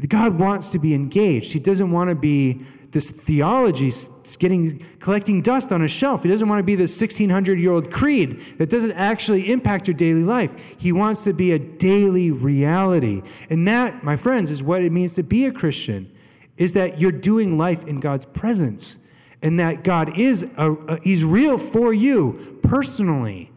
God 0.07 0.39
wants 0.39 0.69
to 0.69 0.79
be 0.79 0.93
engaged. 0.93 1.51
He 1.51 1.59
doesn't 1.59 1.91
want 1.91 2.11
to 2.11 2.15
be 2.15 2.61
this 2.91 3.11
theology 3.11 3.91
getting 4.39 4.79
collecting 5.01 5.41
dust 5.41 5.73
on 5.73 5.81
a 5.81 5.89
shelf. 5.89 6.23
He 6.23 6.29
doesn't 6.29 6.47
want 6.47 6.59
to 6.59 6.63
be 6.63 6.75
this 6.75 6.97
1600 6.97 7.59
year 7.59 7.73
old 7.73 7.91
creed 7.91 8.41
that 8.57 8.69
doesn't 8.69 8.93
actually 8.93 9.51
impact 9.51 9.89
your 9.89 9.97
daily 9.97 10.23
life. 10.23 10.53
He 10.77 10.93
wants 10.93 11.25
to 11.25 11.33
be 11.33 11.51
a 11.51 11.59
daily 11.59 12.31
reality. 12.31 13.21
And 13.49 13.67
that, 13.67 14.05
my 14.05 14.15
friends, 14.15 14.49
is 14.49 14.63
what 14.63 14.81
it 14.81 14.93
means 14.93 15.15
to 15.15 15.23
be 15.23 15.43
a 15.43 15.51
Christian 15.51 16.09
is 16.57 16.73
that 16.73 16.99
you're 16.99 17.11
doing 17.11 17.57
life 17.57 17.85
in 17.85 17.99
God's 17.99 18.25
presence 18.25 18.97
and 19.41 19.59
that 19.59 19.83
God 19.83 20.17
is 20.17 20.43
a, 20.57 20.71
a, 20.71 21.01
he's 21.01 21.23
real 21.23 21.57
for 21.57 21.93
you 21.93 22.59
personally. 22.63 23.51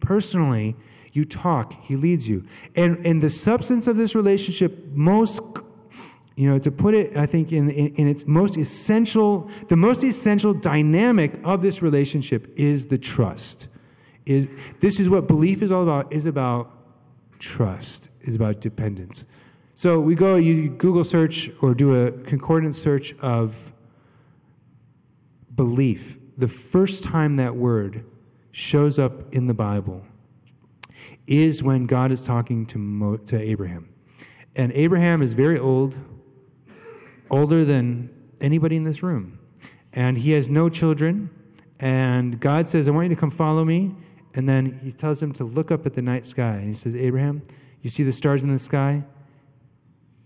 Personally, 0.00 0.76
you 1.12 1.24
talk, 1.24 1.74
he 1.82 1.96
leads 1.96 2.28
you. 2.28 2.44
And 2.74 3.04
and 3.06 3.22
the 3.22 3.30
substance 3.30 3.86
of 3.86 3.96
this 3.96 4.14
relationship 4.14 4.86
most 4.92 5.40
you 6.34 6.50
know, 6.50 6.58
to 6.58 6.70
put 6.70 6.94
it, 6.94 7.16
I 7.16 7.26
think, 7.26 7.52
in, 7.52 7.68
in, 7.68 7.94
in, 7.94 8.08
its 8.08 8.26
most 8.26 8.56
essential, 8.56 9.50
the 9.68 9.76
most 9.76 10.02
essential 10.02 10.54
dynamic 10.54 11.38
of 11.44 11.60
this 11.60 11.82
relationship 11.82 12.58
is 12.58 12.86
the 12.86 12.96
trust. 12.96 13.68
Is, 14.24 14.48
this 14.80 14.98
is 14.98 15.10
what 15.10 15.26
belief 15.26 15.62
is 15.62 15.70
all 15.70 15.82
about, 15.82 16.12
is 16.12 16.24
about 16.24 16.70
trust, 17.38 18.08
is 18.22 18.34
about 18.34 18.60
dependence. 18.60 19.26
So 19.74 20.00
we 20.00 20.14
go, 20.14 20.36
you 20.36 20.68
Google 20.68 21.02
search 21.02 21.50
or 21.62 21.74
do 21.74 22.06
a 22.06 22.12
concordance 22.12 22.80
search 22.80 23.14
of 23.20 23.72
belief. 25.54 26.18
The 26.36 26.48
first 26.48 27.02
time 27.02 27.36
that 27.36 27.56
word 27.56 28.04
shows 28.50 28.98
up 28.98 29.34
in 29.34 29.46
the 29.46 29.54
Bible 29.54 30.04
is 31.26 31.62
when 31.62 31.86
God 31.86 32.12
is 32.12 32.26
talking 32.26 32.66
to, 32.66 32.78
Mo, 32.78 33.16
to 33.16 33.40
Abraham. 33.40 33.88
And 34.54 34.72
Abraham 34.72 35.22
is 35.22 35.32
very 35.32 35.58
old, 35.58 35.96
older 37.30 37.64
than 37.64 38.10
anybody 38.42 38.76
in 38.76 38.84
this 38.84 39.02
room. 39.02 39.38
And 39.94 40.18
he 40.18 40.32
has 40.32 40.50
no 40.50 40.68
children. 40.68 41.30
And 41.80 42.38
God 42.38 42.68
says, 42.68 42.88
I 42.88 42.90
want 42.90 43.08
you 43.08 43.14
to 43.14 43.20
come 43.20 43.30
follow 43.30 43.64
me. 43.64 43.94
And 44.34 44.46
then 44.46 44.80
he 44.82 44.92
tells 44.92 45.22
him 45.22 45.32
to 45.34 45.44
look 45.44 45.70
up 45.70 45.86
at 45.86 45.94
the 45.94 46.02
night 46.02 46.26
sky. 46.26 46.56
And 46.56 46.66
he 46.66 46.74
says, 46.74 46.94
Abraham, 46.94 47.42
you 47.80 47.88
see 47.88 48.02
the 48.02 48.12
stars 48.12 48.44
in 48.44 48.50
the 48.50 48.58
sky? 48.58 49.04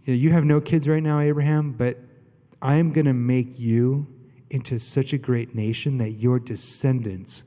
You, 0.07 0.13
know, 0.15 0.19
you 0.19 0.31
have 0.31 0.45
no 0.45 0.61
kids 0.61 0.89
right 0.89 1.03
now, 1.03 1.19
Abraham, 1.19 1.73
but 1.73 1.99
I 2.63 2.77
am 2.77 2.93
going 2.93 3.07
to 3.07 3.13
make 3.13 3.59
you 3.59 4.07
into 4.51 4.79
such 4.79 5.13
a 5.13 5.19
great 5.19 5.55
nation 5.55 5.99
that 5.99 6.13
your 6.13 6.39
descendants 6.39 7.45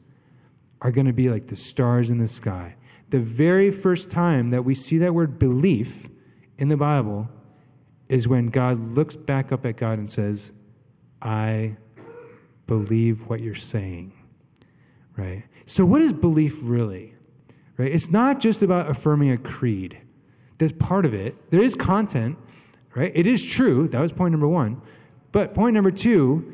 are 0.82 0.92
going 0.92 1.08
to 1.08 1.14
be 1.14 1.30
like 1.30 1.48
the 1.48 1.56
stars 1.56 2.10
in 2.10 2.20
the 2.20 2.28
sky. 2.28 2.76
The 3.10 3.20
very 3.20 3.72
first 3.72 4.12
time 4.12 4.50
that 4.52 4.64
we 4.64 4.76
see 4.76 4.98
that 5.00 5.14
word 5.14 5.40
belief 5.40 6.10
in 6.58 6.68
the 6.68 6.78
Bible 6.78 7.30
is 8.10 8.28
when 8.28 8.48
God 8.48 8.78
looks 8.80 9.16
back 9.16 9.52
up 9.54 9.66
at 9.66 9.78
God 9.78 9.98
and 9.98 10.10
says, 10.10 10.52
I 11.22 11.78
believe 12.68 13.28
what 13.28 13.40
you're 13.40 13.56
saying. 13.56 14.14
Right? 15.16 15.46
So, 15.66 15.86
what 15.86 16.02
is 16.02 16.14
belief 16.14 16.60
really? 16.62 17.16
Right? 17.78 17.92
It's 17.92 18.10
not 18.10 18.40
just 18.40 18.62
about 18.62 18.90
affirming 18.90 19.32
a 19.32 19.38
creed. 19.38 20.02
There's 20.60 20.74
part 20.74 21.06
of 21.06 21.14
it. 21.14 21.50
There 21.50 21.64
is 21.64 21.76
content, 21.76 22.38
right? 22.94 23.12
It 23.16 23.26
is 23.26 23.44
true. 23.44 23.88
That 23.88 24.00
was 24.00 24.12
point 24.12 24.32
number 24.32 24.48
one. 24.48 24.82
But 25.32 25.54
point 25.54 25.74
number 25.74 25.92
two, 25.92 26.54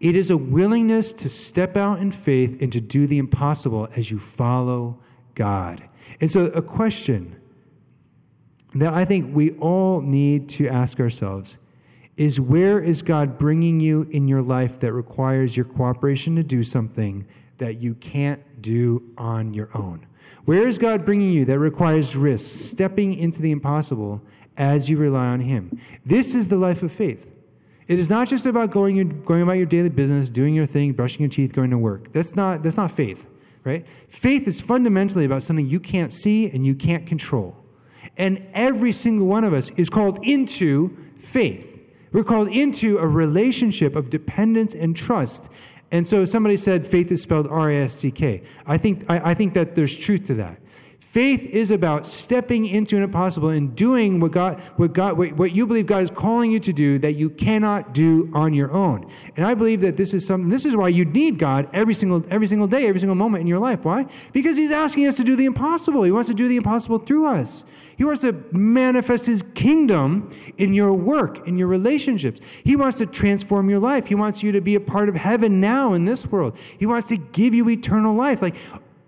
it 0.00 0.14
is 0.14 0.28
a 0.28 0.36
willingness 0.36 1.12
to 1.14 1.30
step 1.30 1.76
out 1.76 2.00
in 2.00 2.12
faith 2.12 2.60
and 2.60 2.72
to 2.72 2.80
do 2.80 3.06
the 3.06 3.18
impossible 3.18 3.88
as 3.96 4.10
you 4.10 4.18
follow 4.18 4.98
God. 5.34 5.88
And 6.20 6.30
so, 6.30 6.46
a 6.46 6.62
question 6.62 7.36
that 8.74 8.92
I 8.92 9.04
think 9.04 9.34
we 9.34 9.52
all 9.52 10.02
need 10.02 10.48
to 10.50 10.68
ask 10.68 11.00
ourselves 11.00 11.58
is 12.16 12.40
where 12.40 12.80
is 12.80 13.02
God 13.02 13.38
bringing 13.38 13.78
you 13.80 14.08
in 14.10 14.26
your 14.26 14.42
life 14.42 14.80
that 14.80 14.92
requires 14.92 15.56
your 15.56 15.66
cooperation 15.66 16.36
to 16.36 16.42
do 16.42 16.64
something 16.64 17.26
that 17.58 17.80
you 17.80 17.94
can't 17.94 18.55
do 18.66 19.02
on 19.16 19.54
your 19.54 19.70
own? 19.76 20.06
Where 20.44 20.66
is 20.66 20.78
God 20.78 21.04
bringing 21.04 21.30
you 21.32 21.44
that 21.46 21.58
requires 21.58 22.16
risk, 22.16 22.70
stepping 22.70 23.14
into 23.14 23.40
the 23.40 23.50
impossible 23.50 24.20
as 24.56 24.90
you 24.90 24.96
rely 24.96 25.26
on 25.26 25.40
Him? 25.40 25.80
This 26.04 26.34
is 26.34 26.48
the 26.48 26.56
life 26.56 26.82
of 26.82 26.92
faith. 26.92 27.32
It 27.88 27.98
is 27.98 28.10
not 28.10 28.28
just 28.28 28.46
about 28.46 28.70
going, 28.70 29.22
going 29.22 29.42
about 29.42 29.56
your 29.56 29.66
daily 29.66 29.88
business, 29.88 30.28
doing 30.28 30.54
your 30.54 30.66
thing, 30.66 30.92
brushing 30.92 31.20
your 31.20 31.30
teeth, 31.30 31.52
going 31.52 31.70
to 31.70 31.78
work. 31.78 32.12
That's 32.12 32.34
not, 32.34 32.62
that's 32.62 32.76
not 32.76 32.90
faith, 32.90 33.28
right? 33.64 33.86
Faith 34.08 34.48
is 34.48 34.60
fundamentally 34.60 35.24
about 35.24 35.44
something 35.44 35.68
you 35.68 35.80
can't 35.80 36.12
see 36.12 36.50
and 36.50 36.66
you 36.66 36.74
can't 36.74 37.06
control. 37.06 37.56
And 38.16 38.44
every 38.54 38.92
single 38.92 39.26
one 39.26 39.44
of 39.44 39.52
us 39.52 39.70
is 39.70 39.88
called 39.88 40.18
into 40.24 40.96
faith. 41.18 41.76
We're 42.12 42.24
called 42.24 42.48
into 42.48 42.98
a 42.98 43.06
relationship 43.06 43.94
of 43.94 44.10
dependence 44.10 44.74
and 44.74 44.96
trust. 44.96 45.48
And 45.90 46.06
so 46.06 46.24
somebody 46.24 46.56
said 46.56 46.86
faith 46.86 47.12
is 47.12 47.22
spelled 47.22 47.46
R 47.48 47.70
A 47.70 47.84
S 47.84 47.94
C 47.94 48.10
K. 48.10 48.42
I 48.66 48.78
think, 48.78 49.04
I, 49.08 49.30
I 49.30 49.34
think 49.34 49.54
that 49.54 49.76
there's 49.76 49.96
truth 49.96 50.24
to 50.24 50.34
that. 50.34 50.58
Faith 51.16 51.46
is 51.46 51.70
about 51.70 52.06
stepping 52.06 52.66
into 52.66 52.94
an 52.94 53.02
impossible 53.02 53.48
and 53.48 53.74
doing 53.74 54.20
what 54.20 54.32
God, 54.32 54.60
what 54.76 54.92
God, 54.92 55.16
what, 55.16 55.32
what 55.32 55.52
you 55.52 55.66
believe 55.66 55.86
God 55.86 56.02
is 56.02 56.10
calling 56.10 56.50
you 56.50 56.60
to 56.60 56.74
do 56.74 56.98
that 56.98 57.14
you 57.14 57.30
cannot 57.30 57.94
do 57.94 58.30
on 58.34 58.52
your 58.52 58.70
own. 58.70 59.10
And 59.34 59.46
I 59.46 59.54
believe 59.54 59.80
that 59.80 59.96
this 59.96 60.12
is 60.12 60.26
something. 60.26 60.50
This 60.50 60.66
is 60.66 60.76
why 60.76 60.88
you 60.88 61.06
need 61.06 61.38
God 61.38 61.70
every 61.72 61.94
single 61.94 62.22
every 62.30 62.46
single 62.46 62.66
day, 62.66 62.86
every 62.86 63.00
single 63.00 63.14
moment 63.14 63.40
in 63.40 63.46
your 63.46 63.60
life. 63.60 63.82
Why? 63.82 64.04
Because 64.34 64.58
He's 64.58 64.72
asking 64.72 65.06
us 65.06 65.16
to 65.16 65.24
do 65.24 65.36
the 65.36 65.46
impossible. 65.46 66.02
He 66.02 66.10
wants 66.10 66.28
to 66.28 66.34
do 66.34 66.48
the 66.48 66.56
impossible 66.56 66.98
through 66.98 67.26
us. 67.28 67.64
He 67.96 68.04
wants 68.04 68.20
to 68.22 68.32
manifest 68.52 69.26
His 69.26 69.42
kingdom 69.54 70.30
in 70.58 70.74
your 70.74 70.92
work, 70.92 71.46
in 71.48 71.58
your 71.58 71.68
relationships. 71.68 72.40
He 72.64 72.76
wants 72.76 72.98
to 72.98 73.06
transform 73.06 73.70
your 73.70 73.78
life. 73.78 74.06
He 74.06 74.14
wants 74.14 74.42
you 74.42 74.52
to 74.52 74.60
be 74.60 74.74
a 74.74 74.80
part 74.80 75.08
of 75.08 75.16
heaven 75.16 75.60
now 75.60 75.92
in 75.94 76.04
this 76.04 76.26
world. 76.26 76.56
He 76.78 76.86
wants 76.86 77.08
to 77.08 77.16
give 77.16 77.54
you 77.54 77.68
eternal 77.68 78.14
life. 78.14 78.42
Like 78.42 78.56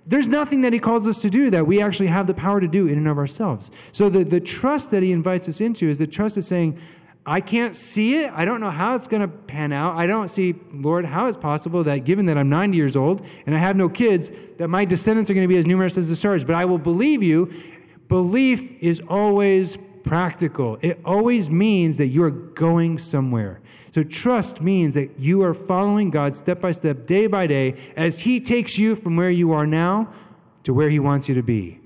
there's 0.07 0.29
nothing 0.29 0.63
that 0.63 0.73
he 0.73 0.79
calls 0.79 1.07
us 1.07 1.21
to 1.21 1.29
do 1.29 1.51
that 1.51 1.67
we 1.67 1.83
actually 1.83 2.07
have 2.07 2.27
the 2.27 2.35
power 2.35 2.61
to 2.61 2.69
do 2.69 2.87
in 2.87 2.97
and 2.97 3.07
of 3.07 3.19
ourselves. 3.19 3.71
So 3.93 4.09
the, 4.09 4.25
the 4.25 4.41
trust 4.41 4.91
that 4.91 5.03
he 5.03 5.13
invites 5.13 5.49
us 5.51 5.61
into 5.61 5.87
is 5.89 5.99
the 5.99 6.07
trust 6.07 6.39
of 6.39 6.45
saying, 6.45 6.79
I 7.27 7.43
can't 7.43 7.77
see 7.77 8.23
it. 8.23 8.33
I 8.35 8.47
don't 8.47 8.59
know 8.59 8.71
how 8.71 8.95
it's 8.95 9.07
going 9.07 9.21
to 9.21 9.29
pan 9.29 9.71
out. 9.71 9.97
I 9.97 10.07
don't 10.07 10.29
see, 10.29 10.55
Lord, 10.73 11.05
how 11.05 11.27
it's 11.27 11.37
possible 11.37 11.85
that 11.85 12.07
given 12.07 12.25
that 12.25 12.39
I'm 12.39 12.49
90 12.49 12.75
years 12.75 12.97
old 12.97 13.27
and 13.45 13.55
I 13.55 13.59
have 13.59 13.77
no 13.77 13.91
kids, 13.91 14.31
that 14.57 14.69
my 14.69 14.87
descendants 14.87 15.29
are 15.29 15.35
going 15.35 15.45
to 15.45 15.53
be 15.53 15.59
as 15.59 15.67
numerous 15.67 15.99
as 15.99 16.09
the 16.09 16.17
stars. 16.17 16.43
But 16.43 16.55
I 16.57 16.65
will 16.65 16.79
believe 16.79 17.23
you. 17.23 17.53
Belief 18.09 18.83
is 18.83 19.01
always 19.09 19.77
practical. 20.03 20.79
It 20.81 20.99
always 21.05 21.51
means 21.51 21.99
that 21.99 22.09
you're 22.09 22.31
going 22.31 22.99
somewhere. 22.99 23.61
So 23.93 24.03
trust 24.03 24.61
means 24.61 24.95
that 24.95 25.19
you 25.19 25.43
are 25.43 25.55
following 25.55 26.11
God 26.11 26.35
step 26.35 26.61
by 26.61 26.73
step, 26.73 27.07
day 27.07 27.27
by 27.27 27.47
day, 27.47 27.75
as 27.97 28.21
He 28.21 28.41
takes 28.41 28.79
you 28.79 28.97
from 28.97 29.17
where 29.17 29.31
you 29.31 29.53
are 29.53 29.67
now 29.67 30.11
to 30.63 30.73
where 30.73 30.89
He 30.89 30.99
wants 30.99 31.29
you 31.29 31.35
to 31.35 31.43
be. 31.43 31.81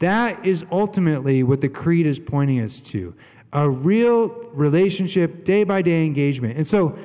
That 0.00 0.44
is 0.44 0.64
ultimately 0.70 1.42
what 1.42 1.60
the 1.60 1.68
creed 1.68 2.06
is 2.06 2.18
pointing 2.18 2.60
us 2.60 2.80
to 2.82 3.14
a 3.52 3.68
real 3.68 4.28
relationship, 4.52 5.44
day 5.44 5.62
by 5.62 5.82
day 5.82 6.04
engagement. 6.06 6.56
And 6.56 6.66
so, 6.66 6.96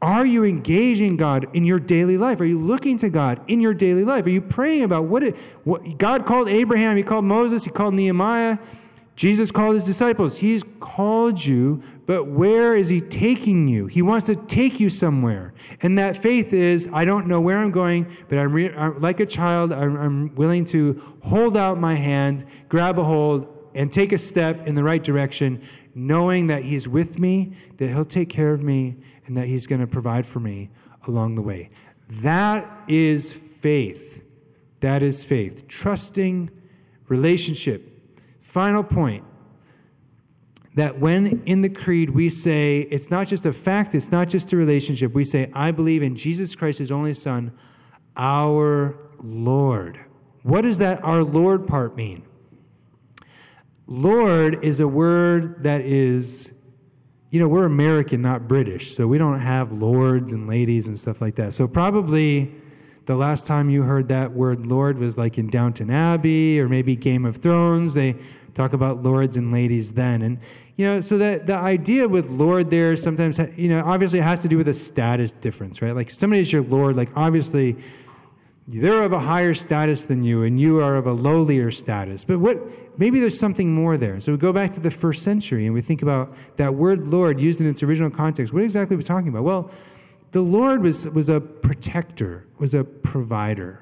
are 0.00 0.24
you 0.24 0.44
engaging 0.44 1.16
God 1.16 1.46
in 1.54 1.64
your 1.64 1.80
daily 1.80 2.16
life? 2.18 2.40
Are 2.40 2.44
you 2.44 2.58
looking 2.58 2.96
to 2.98 3.08
God 3.08 3.40
in 3.48 3.60
your 3.60 3.74
daily 3.74 4.04
life? 4.04 4.26
Are 4.26 4.30
you 4.30 4.40
praying 4.40 4.84
about 4.84 5.04
what, 5.04 5.24
it, 5.24 5.36
what 5.64 5.98
God 5.98 6.24
called 6.24 6.48
Abraham? 6.48 6.96
He 6.96 7.02
called 7.02 7.24
Moses, 7.24 7.64
he 7.64 7.70
called 7.70 7.94
Nehemiah. 7.94 8.58
Jesus 9.16 9.50
called 9.50 9.74
his 9.74 9.84
disciples. 9.84 10.38
He's 10.38 10.62
called 10.78 11.44
you, 11.44 11.82
but 12.06 12.28
where 12.28 12.76
is 12.76 12.88
he 12.88 13.00
taking 13.00 13.66
you? 13.66 13.86
He 13.88 14.00
wants 14.00 14.26
to 14.26 14.36
take 14.36 14.78
you 14.78 14.88
somewhere. 14.88 15.54
And 15.82 15.98
that 15.98 16.16
faith 16.16 16.52
is 16.52 16.88
I 16.92 17.04
don't 17.04 17.26
know 17.26 17.40
where 17.40 17.58
I'm 17.58 17.72
going, 17.72 18.06
but 18.28 18.38
I'm, 18.38 18.52
re- 18.52 18.72
I'm 18.72 19.00
like 19.00 19.18
a 19.18 19.26
child, 19.26 19.72
I'm, 19.72 19.96
I'm 19.96 20.34
willing 20.36 20.64
to 20.66 21.02
hold 21.24 21.56
out 21.56 21.80
my 21.80 21.96
hand, 21.96 22.44
grab 22.68 22.96
a 22.96 23.02
hold, 23.02 23.52
and 23.74 23.92
take 23.92 24.12
a 24.12 24.18
step 24.18 24.68
in 24.68 24.76
the 24.76 24.84
right 24.84 25.02
direction, 25.02 25.62
knowing 25.96 26.46
that 26.46 26.62
he's 26.62 26.86
with 26.86 27.18
me, 27.18 27.54
that 27.78 27.88
he'll 27.88 28.04
take 28.04 28.28
care 28.28 28.52
of 28.52 28.62
me, 28.62 28.98
and 29.28 29.36
that 29.36 29.46
he's 29.46 29.68
going 29.68 29.80
to 29.80 29.86
provide 29.86 30.26
for 30.26 30.40
me 30.40 30.70
along 31.06 31.36
the 31.36 31.42
way. 31.42 31.70
That 32.08 32.68
is 32.88 33.32
faith. 33.32 34.24
That 34.80 35.02
is 35.02 35.24
faith. 35.24 35.68
Trusting 35.68 36.50
relationship 37.08 37.98
Final 38.48 38.82
point 38.82 39.24
that 40.74 40.98
when 40.98 41.42
in 41.44 41.60
the 41.60 41.68
creed 41.68 42.08
we 42.08 42.30
say 42.30 42.80
it's 42.90 43.10
not 43.10 43.26
just 43.26 43.44
a 43.44 43.52
fact, 43.52 43.94
it's 43.94 44.10
not 44.10 44.26
just 44.26 44.54
a 44.54 44.56
relationship, 44.56 45.12
we 45.12 45.22
say, 45.22 45.50
I 45.52 45.70
believe 45.70 46.02
in 46.02 46.16
Jesus 46.16 46.56
Christ, 46.56 46.78
his 46.78 46.90
only 46.90 47.12
Son, 47.12 47.52
our 48.16 48.96
Lord. 49.22 50.00
What 50.44 50.62
does 50.62 50.78
that 50.78 51.04
our 51.04 51.22
Lord 51.22 51.66
part 51.66 51.94
mean? 51.94 52.22
Lord 53.86 54.64
is 54.64 54.80
a 54.80 54.88
word 54.88 55.62
that 55.64 55.82
is, 55.82 56.54
you 57.30 57.38
know, 57.38 57.48
we're 57.48 57.66
American, 57.66 58.22
not 58.22 58.48
British, 58.48 58.94
so 58.94 59.06
we 59.06 59.18
don't 59.18 59.40
have 59.40 59.72
lords 59.72 60.32
and 60.32 60.48
ladies 60.48 60.88
and 60.88 60.98
stuff 60.98 61.20
like 61.20 61.34
that. 61.34 61.52
So 61.52 61.68
probably 61.68 62.52
the 63.04 63.16
last 63.16 63.46
time 63.46 63.70
you 63.70 63.82
heard 63.82 64.08
that 64.08 64.32
word 64.32 64.66
Lord 64.66 64.98
was 64.98 65.18
like 65.18 65.38
in 65.38 65.48
Downton 65.48 65.90
Abbey 65.90 66.60
or 66.60 66.68
maybe 66.68 66.96
Game 66.96 67.24
of 67.24 67.36
Thrones. 67.36 67.94
They 67.94 68.16
talk 68.54 68.72
about 68.72 69.02
lords 69.02 69.36
and 69.36 69.52
ladies 69.52 69.92
then. 69.92 70.22
And, 70.22 70.38
you 70.76 70.84
know, 70.84 71.00
so 71.00 71.18
that 71.18 71.46
the 71.46 71.56
idea 71.56 72.08
with 72.08 72.28
Lord 72.28 72.70
there 72.70 72.96
sometimes, 72.96 73.38
you 73.56 73.68
know, 73.68 73.82
obviously 73.84 74.18
it 74.18 74.24
has 74.24 74.42
to 74.42 74.48
do 74.48 74.56
with 74.56 74.68
a 74.68 74.74
status 74.74 75.32
difference, 75.32 75.80
right? 75.80 75.94
Like 75.94 76.10
somebody 76.10 76.40
is 76.40 76.52
your 76.52 76.62
Lord, 76.62 76.96
like 76.96 77.10
obviously 77.14 77.76
they're 78.68 79.02
of 79.02 79.12
a 79.12 79.20
higher 79.20 79.54
status 79.54 80.04
than 80.04 80.22
you 80.22 80.42
and 80.42 80.60
you 80.60 80.80
are 80.80 80.96
of 80.96 81.06
a 81.06 81.14
lowlier 81.14 81.70
status. 81.70 82.22
But 82.24 82.38
what, 82.38 82.58
maybe 82.98 83.18
there's 83.18 83.38
something 83.38 83.74
more 83.74 83.96
there. 83.96 84.20
So 84.20 84.32
we 84.32 84.38
go 84.38 84.52
back 84.52 84.74
to 84.74 84.80
the 84.80 84.90
first 84.90 85.22
century 85.22 85.64
and 85.64 85.74
we 85.74 85.80
think 85.80 86.02
about 86.02 86.34
that 86.56 86.74
word 86.74 87.08
Lord 87.08 87.40
used 87.40 87.62
in 87.62 87.66
its 87.66 87.82
original 87.82 88.10
context. 88.10 88.52
What 88.52 88.62
exactly 88.62 88.94
are 88.94 88.98
we 88.98 89.04
talking 89.04 89.28
about? 89.28 89.44
Well, 89.44 89.70
the 90.32 90.42
Lord 90.42 90.82
was, 90.82 91.08
was 91.08 91.30
a 91.30 91.40
protector, 91.40 92.44
was 92.58 92.74
a 92.74 92.84
provider. 92.84 93.80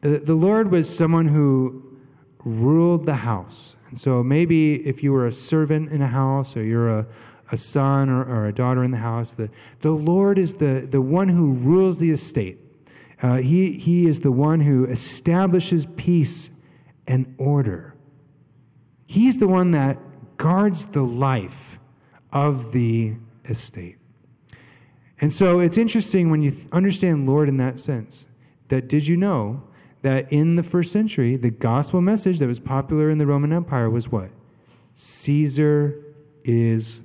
The, 0.00 0.18
the 0.18 0.34
Lord 0.34 0.72
was 0.72 0.94
someone 0.94 1.26
who 1.26 1.96
ruled 2.44 3.06
the 3.06 3.14
house. 3.14 3.76
And 3.90 3.98
so 3.98 4.24
maybe 4.24 4.86
if 4.88 5.04
you 5.04 5.12
were 5.12 5.28
a 5.28 5.32
servant 5.32 5.92
in 5.92 6.02
a 6.02 6.08
house 6.08 6.56
or 6.56 6.64
you're 6.64 6.88
a, 6.88 7.06
a 7.52 7.56
son 7.56 8.08
or, 8.08 8.24
or 8.24 8.46
a 8.48 8.52
daughter 8.52 8.82
in 8.82 8.90
the 8.90 8.98
house, 8.98 9.34
the, 9.34 9.50
the 9.82 9.92
Lord 9.92 10.36
is 10.36 10.54
the, 10.54 10.88
the 10.90 11.00
one 11.00 11.28
who 11.28 11.52
rules 11.52 12.00
the 12.00 12.10
estate. 12.10 12.58
Uh, 13.22 13.36
he, 13.36 13.72
he 13.72 14.06
is 14.06 14.20
the 14.20 14.32
one 14.32 14.60
who 14.60 14.86
establishes 14.86 15.86
peace 15.96 16.50
and 17.06 17.34
order. 17.38 17.94
He's 19.06 19.38
the 19.38 19.48
one 19.48 19.72
that 19.72 19.98
guards 20.36 20.86
the 20.86 21.02
life 21.02 21.78
of 22.32 22.72
the 22.72 23.16
estate. 23.44 23.96
And 25.20 25.32
so 25.32 25.60
it's 25.60 25.76
interesting 25.76 26.30
when 26.30 26.40
you 26.40 26.52
understand 26.72 27.28
Lord 27.28 27.48
in 27.48 27.58
that 27.58 27.78
sense 27.78 28.28
that 28.68 28.88
did 28.88 29.06
you 29.06 29.16
know 29.16 29.64
that 30.02 30.32
in 30.32 30.56
the 30.56 30.62
first 30.62 30.92
century, 30.92 31.36
the 31.36 31.50
gospel 31.50 32.00
message 32.00 32.38
that 32.38 32.46
was 32.46 32.60
popular 32.60 33.10
in 33.10 33.18
the 33.18 33.26
Roman 33.26 33.52
Empire 33.52 33.90
was 33.90 34.10
what? 34.10 34.30
Caesar 34.94 36.02
is 36.44 37.02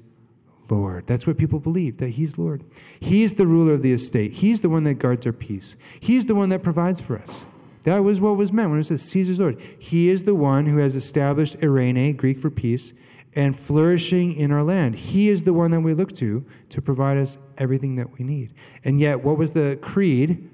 Lord. 0.70 1.08
That's 1.08 1.28
what 1.28 1.38
people 1.38 1.60
believe, 1.60 1.98
that 1.98 2.10
He's 2.10 2.38
Lord. 2.38 2.64
He's 3.00 3.34
the 3.34 3.48
ruler 3.48 3.74
of 3.74 3.82
the 3.82 3.94
estate. 3.94 4.34
He's 4.34 4.62
the 4.62 4.70
one 4.70 4.84
that 4.86 4.96
guards 4.96 5.26
our 5.26 5.34
peace. 5.34 5.76
He's 6.00 6.26
the 6.26 6.36
one 6.36 6.50
that 6.50 6.64
provides 6.64 7.02
for 7.02 7.18
us. 7.18 7.46
That 7.84 8.04
was 8.04 8.20
what 8.20 8.36
was 8.36 8.52
meant 8.52 8.72
when 8.72 8.80
it 8.80 8.86
says 8.86 9.04
Caesar's 9.04 9.40
Lord. 9.40 9.62
He 9.78 10.10
is 10.10 10.24
the 10.24 10.34
one 10.34 10.66
who 10.66 10.78
has 10.78 10.96
established 10.96 11.56
Irene, 11.62 12.16
Greek 12.16 12.40
for 12.40 12.50
peace, 12.50 12.94
and 13.36 13.58
flourishing 13.58 14.34
in 14.34 14.52
our 14.52 14.64
land. 14.64 14.96
He 14.96 15.30
is 15.30 15.44
the 15.44 15.54
one 15.54 15.72
that 15.72 15.82
we 15.82 15.94
look 15.94 16.12
to 16.14 16.44
to 16.70 16.82
provide 16.82 17.18
us 17.18 17.38
everything 17.58 17.96
that 17.98 18.18
we 18.18 18.26
need. 18.26 18.54
And 18.84 19.00
yet, 19.00 19.24
what 19.24 19.38
was 19.38 19.54
the 19.54 19.78
creed? 19.82 20.50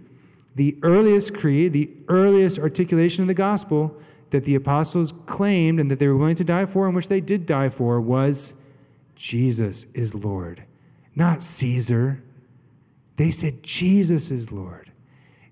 The 0.56 0.78
earliest 0.84 1.34
creed, 1.34 1.72
the 1.72 1.90
earliest 2.10 2.60
articulation 2.60 3.24
of 3.24 3.28
the 3.30 3.34
gospel 3.34 3.96
that 4.32 4.44
the 4.44 4.56
apostles 4.56 5.14
claimed 5.26 5.80
and 5.80 5.90
that 5.92 6.00
they 6.00 6.08
were 6.08 6.18
willing 6.18 6.36
to 6.36 6.44
die 6.44 6.66
for, 6.66 6.88
and 6.88 6.96
which 6.96 7.08
they 7.08 7.22
did 7.22 7.46
die 7.46 7.70
for, 7.70 8.02
was 8.02 8.56
Jesus 9.22 9.86
is 9.94 10.16
Lord, 10.16 10.64
not 11.16 11.44
Caesar. 11.44 12.24
They 13.18 13.30
said 13.30 13.62
Jesus 13.62 14.32
is 14.32 14.52
Lord. 14.52 14.92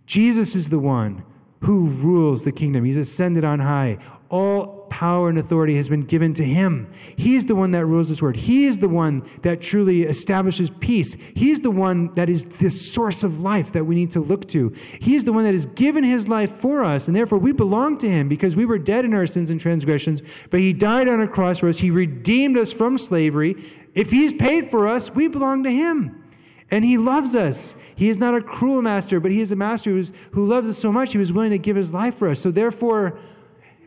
Jesus 0.08 0.56
is 0.56 0.70
the 0.70 0.80
one 0.80 1.24
who 1.62 1.86
rules 1.86 2.44
the 2.44 2.52
kingdom. 2.52 2.84
He's 2.84 2.98
ascended 2.98 3.44
on 3.44 3.60
high. 3.60 4.00
All 4.30 4.79
power 5.00 5.30
and 5.30 5.40
authority 5.40 5.78
has 5.78 5.88
been 5.88 6.02
given 6.02 6.34
to 6.34 6.44
him. 6.44 6.86
He's 7.16 7.46
the 7.46 7.56
one 7.56 7.72
that 7.72 7.86
rules 7.86 8.10
this 8.10 8.22
world. 8.22 8.36
He 8.36 8.66
is 8.66 8.80
the 8.80 8.90
one 8.90 9.22
that 9.44 9.62
truly 9.62 10.04
establishes 10.04 10.70
peace. 10.82 11.16
He's 11.34 11.62
the 11.62 11.72
one 11.72 12.12
that 12.16 12.30
is 12.30 12.44
the 12.44 12.70
source 12.70 13.24
of 13.24 13.40
life 13.40 13.72
that 13.72 13.86
we 13.86 13.96
need 13.96 14.12
to 14.12 14.20
look 14.20 14.46
to. 14.50 14.74
He 15.00 15.16
is 15.16 15.24
the 15.24 15.32
one 15.32 15.46
that 15.46 15.54
has 15.54 15.66
given 15.68 16.04
his 16.04 16.28
life 16.28 16.52
for 16.52 16.84
us, 16.84 17.08
and 17.08 17.16
therefore 17.16 17.40
we 17.40 17.54
belong 17.54 17.98
to 18.00 18.10
him 18.10 18.28
because 18.28 18.58
we 18.58 18.66
were 18.66 18.78
dead 18.78 19.06
in 19.06 19.14
our 19.14 19.26
sins 19.26 19.50
and 19.50 19.58
transgressions, 19.58 20.22
but 20.50 20.60
he 20.60 20.74
died 20.74 21.08
on 21.08 21.22
a 21.22 21.30
cross 21.30 21.60
for 21.60 21.70
us. 21.70 21.78
He 21.78 21.92
redeemed 21.92 22.58
us 22.58 22.74
from 22.74 22.98
slavery. 22.98 23.56
If 23.96 24.12
he's 24.12 24.34
paid 24.34 24.68
for 24.68 24.86
us, 24.86 25.16
we 25.16 25.30
belong 25.30 25.64
to 25.64 25.72
him. 25.72 26.22
And 26.70 26.84
he 26.84 26.98
loves 26.98 27.36
us. 27.36 27.74
He 27.96 28.10
is 28.10 28.20
not 28.20 28.36
a 28.36 28.42
cruel 28.42 28.82
master, 28.82 29.22
but 29.22 29.32
he 29.32 29.40
is 29.40 29.54
a 29.54 29.56
master 29.56 29.96
is, 29.96 30.12
who 30.32 30.46
loves 30.46 30.68
us 30.68 30.78
so 30.78 30.92
much 30.92 31.14
he 31.14 31.18
was 31.18 31.32
willing 31.32 31.52
to 31.52 31.58
give 31.58 31.78
his 31.78 31.94
life 31.94 32.16
for 32.16 32.28
us. 32.28 32.42
So 32.42 32.52
therefore, 32.52 33.18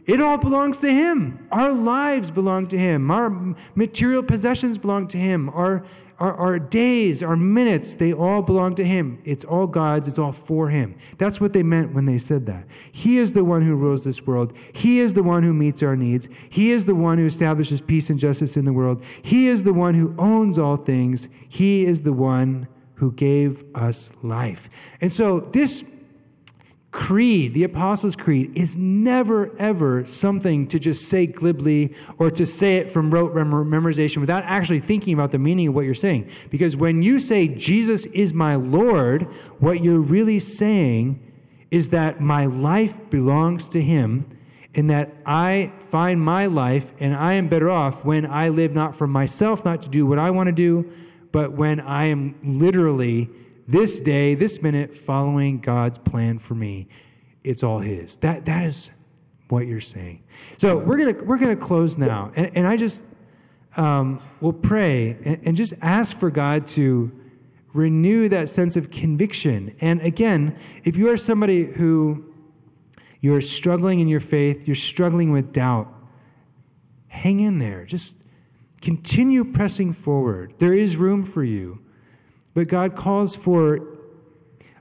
it 0.04 0.20
all 0.20 0.38
belongs 0.38 0.78
to 0.80 0.92
Him. 0.92 1.46
Our 1.52 1.72
lives 1.72 2.30
belong 2.30 2.66
to 2.68 2.78
Him. 2.78 3.10
Our 3.10 3.54
material 3.74 4.22
possessions 4.22 4.76
belong 4.76 5.06
to 5.08 5.18
Him. 5.18 5.48
Our, 5.50 5.84
our, 6.18 6.34
our, 6.34 6.58
days, 6.58 7.22
our 7.22 7.36
minutes, 7.36 7.94
they 7.94 8.12
all 8.12 8.42
belong 8.42 8.74
to 8.76 8.84
Him. 8.84 9.20
It's 9.24 9.44
all 9.44 9.68
God's, 9.68 10.08
it's 10.08 10.18
all 10.18 10.32
for 10.32 10.70
Him. 10.70 10.96
That's 11.18 11.40
what 11.40 11.52
they 11.52 11.62
meant 11.62 11.94
when 11.94 12.06
they 12.06 12.18
said 12.18 12.46
that. 12.46 12.66
He 12.90 13.18
is 13.18 13.32
the 13.32 13.44
one 13.44 13.62
who 13.62 13.76
rules 13.76 14.04
this 14.04 14.26
world. 14.26 14.56
He 14.72 14.98
is 14.98 15.14
the 15.14 15.22
one 15.22 15.44
who 15.44 15.52
meets 15.52 15.82
our 15.82 15.96
needs. 15.96 16.28
He 16.48 16.72
is 16.72 16.84
the 16.84 16.96
one 16.96 17.18
who 17.18 17.26
establishes 17.26 17.80
peace 17.80 18.10
and 18.10 18.18
justice 18.18 18.56
in 18.56 18.64
the 18.64 18.72
world. 18.72 19.04
He 19.22 19.46
is 19.46 19.62
the 19.62 19.72
one 19.72 19.94
who 19.94 20.14
owns 20.18 20.58
all 20.58 20.76
things. 20.76 21.28
He 21.48 21.84
is 21.84 22.02
the 22.02 22.12
one 22.12 22.66
who 22.94 23.12
gave 23.12 23.64
us 23.74 24.10
life. 24.22 24.68
And 25.00 25.12
so 25.12 25.40
this 25.40 25.84
creed, 26.92 27.54
the 27.54 27.64
Apostles' 27.64 28.14
Creed, 28.14 28.56
is 28.56 28.76
never, 28.76 29.50
ever 29.58 30.04
something 30.06 30.66
to 30.68 30.78
just 30.78 31.08
say 31.08 31.26
glibly 31.26 31.94
or 32.18 32.30
to 32.30 32.44
say 32.44 32.76
it 32.76 32.90
from 32.90 33.10
rote 33.10 33.34
memorization 33.34 34.18
without 34.18 34.44
actually 34.44 34.78
thinking 34.78 35.14
about 35.14 35.30
the 35.30 35.38
meaning 35.38 35.68
of 35.68 35.74
what 35.74 35.86
you're 35.86 35.94
saying. 35.94 36.28
Because 36.50 36.76
when 36.76 37.02
you 37.02 37.18
say, 37.18 37.48
Jesus 37.48 38.04
is 38.06 38.34
my 38.34 38.56
Lord, 38.56 39.22
what 39.58 39.82
you're 39.82 40.00
really 40.00 40.38
saying 40.38 41.18
is 41.70 41.88
that 41.88 42.20
my 42.20 42.44
life 42.44 42.98
belongs 43.08 43.70
to 43.70 43.80
Him 43.80 44.26
and 44.74 44.90
that 44.90 45.14
I 45.24 45.72
find 45.90 46.20
my 46.20 46.44
life 46.44 46.92
and 47.00 47.14
I 47.14 47.34
am 47.34 47.48
better 47.48 47.70
off 47.70 48.04
when 48.04 48.26
I 48.26 48.50
live 48.50 48.74
not 48.74 48.94
for 48.94 49.06
myself, 49.06 49.64
not 49.64 49.82
to 49.82 49.88
do 49.88 50.06
what 50.06 50.18
I 50.18 50.30
want 50.30 50.48
to 50.48 50.52
do, 50.52 50.90
but 51.32 51.52
when 51.52 51.80
I 51.80 52.04
am 52.06 52.34
literally 52.42 53.30
this 53.66 54.00
day, 54.00 54.34
this 54.34 54.62
minute, 54.62 54.94
following 54.94 55.60
God's 55.60 55.98
plan 55.98 56.38
for 56.38 56.54
me. 56.54 56.88
It's 57.44 57.62
all 57.62 57.78
His. 57.78 58.16
That, 58.16 58.46
that 58.46 58.66
is 58.66 58.90
what 59.48 59.66
you're 59.66 59.80
saying. 59.80 60.22
So 60.56 60.78
we're 60.78 60.96
gonna 60.96 61.24
we're 61.24 61.38
gonna 61.38 61.56
close 61.56 61.98
now, 61.98 62.32
and, 62.34 62.50
and 62.56 62.66
I 62.66 62.76
just 62.76 63.04
um, 63.76 64.20
will 64.40 64.52
pray 64.52 65.16
and, 65.24 65.40
and 65.44 65.56
just 65.56 65.74
ask 65.82 66.18
for 66.18 66.30
God 66.30 66.66
to 66.68 67.12
renew 67.74 68.28
that 68.28 68.48
sense 68.48 68.76
of 68.76 68.90
conviction. 68.90 69.74
And 69.80 70.00
again, 70.00 70.56
if 70.84 70.96
you 70.96 71.08
are 71.10 71.16
somebody 71.16 71.64
who 71.64 72.32
you're 73.20 73.40
struggling 73.40 74.00
in 74.00 74.08
your 74.08 74.20
faith, 74.20 74.66
you're 74.66 74.74
struggling 74.74 75.32
with 75.32 75.52
doubt, 75.52 75.92
hang 77.08 77.40
in 77.40 77.58
there. 77.58 77.84
Just 77.84 78.24
continue 78.80 79.44
pressing 79.44 79.92
forward. 79.92 80.54
There 80.58 80.72
is 80.72 80.96
room 80.96 81.24
for 81.24 81.44
you. 81.44 81.80
But 82.54 82.68
God 82.68 82.96
calls 82.96 83.34
for 83.34 83.80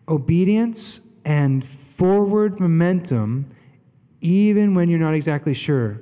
obedience 0.07 1.01
and 1.23 1.63
forward 1.63 2.59
momentum 2.59 3.47
even 4.21 4.75
when 4.75 4.89
you're 4.89 4.99
not 4.99 5.13
exactly 5.13 5.53
sure 5.53 6.01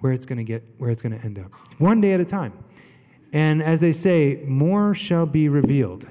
where 0.00 0.12
it's 0.12 0.26
going 0.26 0.38
to 0.38 0.44
get 0.44 0.64
where 0.78 0.90
it's 0.90 1.02
going 1.02 1.16
to 1.16 1.24
end 1.24 1.38
up. 1.38 1.52
One 1.78 2.00
day 2.00 2.12
at 2.12 2.20
a 2.20 2.24
time. 2.24 2.52
And 3.32 3.62
as 3.62 3.80
they 3.80 3.92
say, 3.92 4.42
more 4.46 4.94
shall 4.94 5.26
be 5.26 5.48
revealed. 5.48 6.08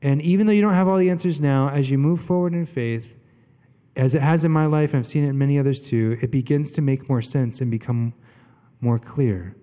And 0.00 0.22
even 0.22 0.46
though 0.46 0.52
you 0.52 0.62
don't 0.62 0.74
have 0.74 0.88
all 0.88 0.96
the 0.96 1.10
answers 1.10 1.40
now, 1.40 1.68
as 1.68 1.90
you 1.90 1.98
move 1.98 2.20
forward 2.20 2.54
in 2.54 2.64
faith, 2.64 3.18
as 3.96 4.14
it 4.14 4.22
has 4.22 4.44
in 4.44 4.52
my 4.52 4.66
life, 4.66 4.92
and 4.92 5.00
I've 5.00 5.06
seen 5.06 5.24
it 5.24 5.28
in 5.28 5.38
many 5.38 5.58
others 5.58 5.86
too, 5.86 6.16
it 6.22 6.30
begins 6.30 6.70
to 6.72 6.82
make 6.82 7.08
more 7.08 7.22
sense 7.22 7.60
and 7.60 7.70
become 7.70 8.14
more 8.80 8.98
clear. 8.98 9.56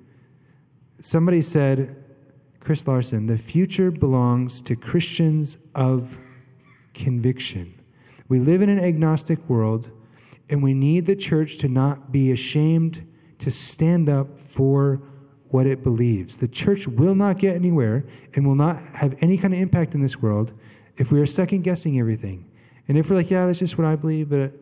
Somebody 0.99 1.41
said, 1.41 2.00
Chris 2.61 2.87
Larson, 2.87 3.25
the 3.25 3.37
future 3.37 3.89
belongs 3.89 4.61
to 4.61 4.75
Christians 4.75 5.57
of 5.73 6.19
conviction. 6.93 7.73
We 8.29 8.39
live 8.39 8.61
in 8.61 8.69
an 8.69 8.79
agnostic 8.79 9.49
world, 9.49 9.91
and 10.47 10.61
we 10.61 10.73
need 10.73 11.07
the 11.07 11.15
church 11.15 11.57
to 11.57 11.67
not 11.67 12.11
be 12.11 12.31
ashamed 12.31 13.05
to 13.39 13.49
stand 13.49 14.07
up 14.07 14.37
for 14.37 15.01
what 15.49 15.65
it 15.65 15.83
believes. 15.83 16.37
The 16.37 16.47
church 16.47 16.87
will 16.87 17.15
not 17.15 17.39
get 17.39 17.55
anywhere 17.55 18.05
and 18.35 18.45
will 18.45 18.55
not 18.55 18.79
have 18.93 19.15
any 19.19 19.37
kind 19.37 19.53
of 19.53 19.59
impact 19.59 19.95
in 19.95 20.01
this 20.01 20.21
world 20.21 20.53
if 20.97 21.11
we 21.11 21.19
are 21.19 21.25
second 21.25 21.63
guessing 21.63 21.99
everything. 21.99 22.49
And 22.87 22.97
if 22.97 23.09
we're 23.09 23.17
like, 23.17 23.31
yeah, 23.31 23.47
that's 23.47 23.59
just 23.59 23.77
what 23.77 23.87
I 23.87 23.95
believe, 23.95 24.29
but 24.29 24.53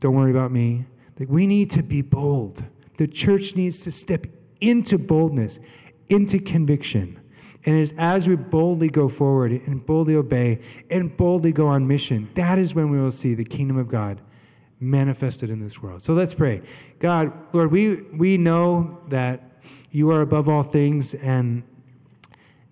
don't 0.00 0.14
worry 0.14 0.30
about 0.30 0.50
me. 0.50 0.86
Like 1.18 1.28
we 1.28 1.46
need 1.46 1.70
to 1.70 1.82
be 1.82 2.02
bold. 2.02 2.64
The 2.96 3.06
church 3.06 3.54
needs 3.54 3.82
to 3.84 3.92
step 3.92 4.26
into 4.60 4.98
boldness 4.98 5.60
into 6.08 6.38
conviction. 6.38 7.20
And 7.64 7.76
it's 7.76 7.92
as 7.98 8.28
we 8.28 8.36
boldly 8.36 8.88
go 8.88 9.08
forward 9.08 9.52
and 9.52 9.84
boldly 9.84 10.14
obey 10.14 10.60
and 10.90 11.16
boldly 11.16 11.52
go 11.52 11.66
on 11.66 11.86
mission, 11.86 12.30
that 12.34 12.58
is 12.58 12.74
when 12.74 12.90
we 12.90 12.98
will 12.98 13.10
see 13.10 13.34
the 13.34 13.44
kingdom 13.44 13.76
of 13.76 13.88
God 13.88 14.20
manifested 14.80 15.50
in 15.50 15.60
this 15.60 15.82
world. 15.82 16.02
So 16.02 16.12
let's 16.14 16.34
pray. 16.34 16.62
God, 16.98 17.32
Lord, 17.52 17.72
we, 17.72 17.96
we 17.96 18.38
know 18.38 19.00
that 19.08 19.42
you 19.90 20.10
are 20.10 20.20
above 20.20 20.48
all 20.48 20.62
things 20.62 21.14
and 21.14 21.62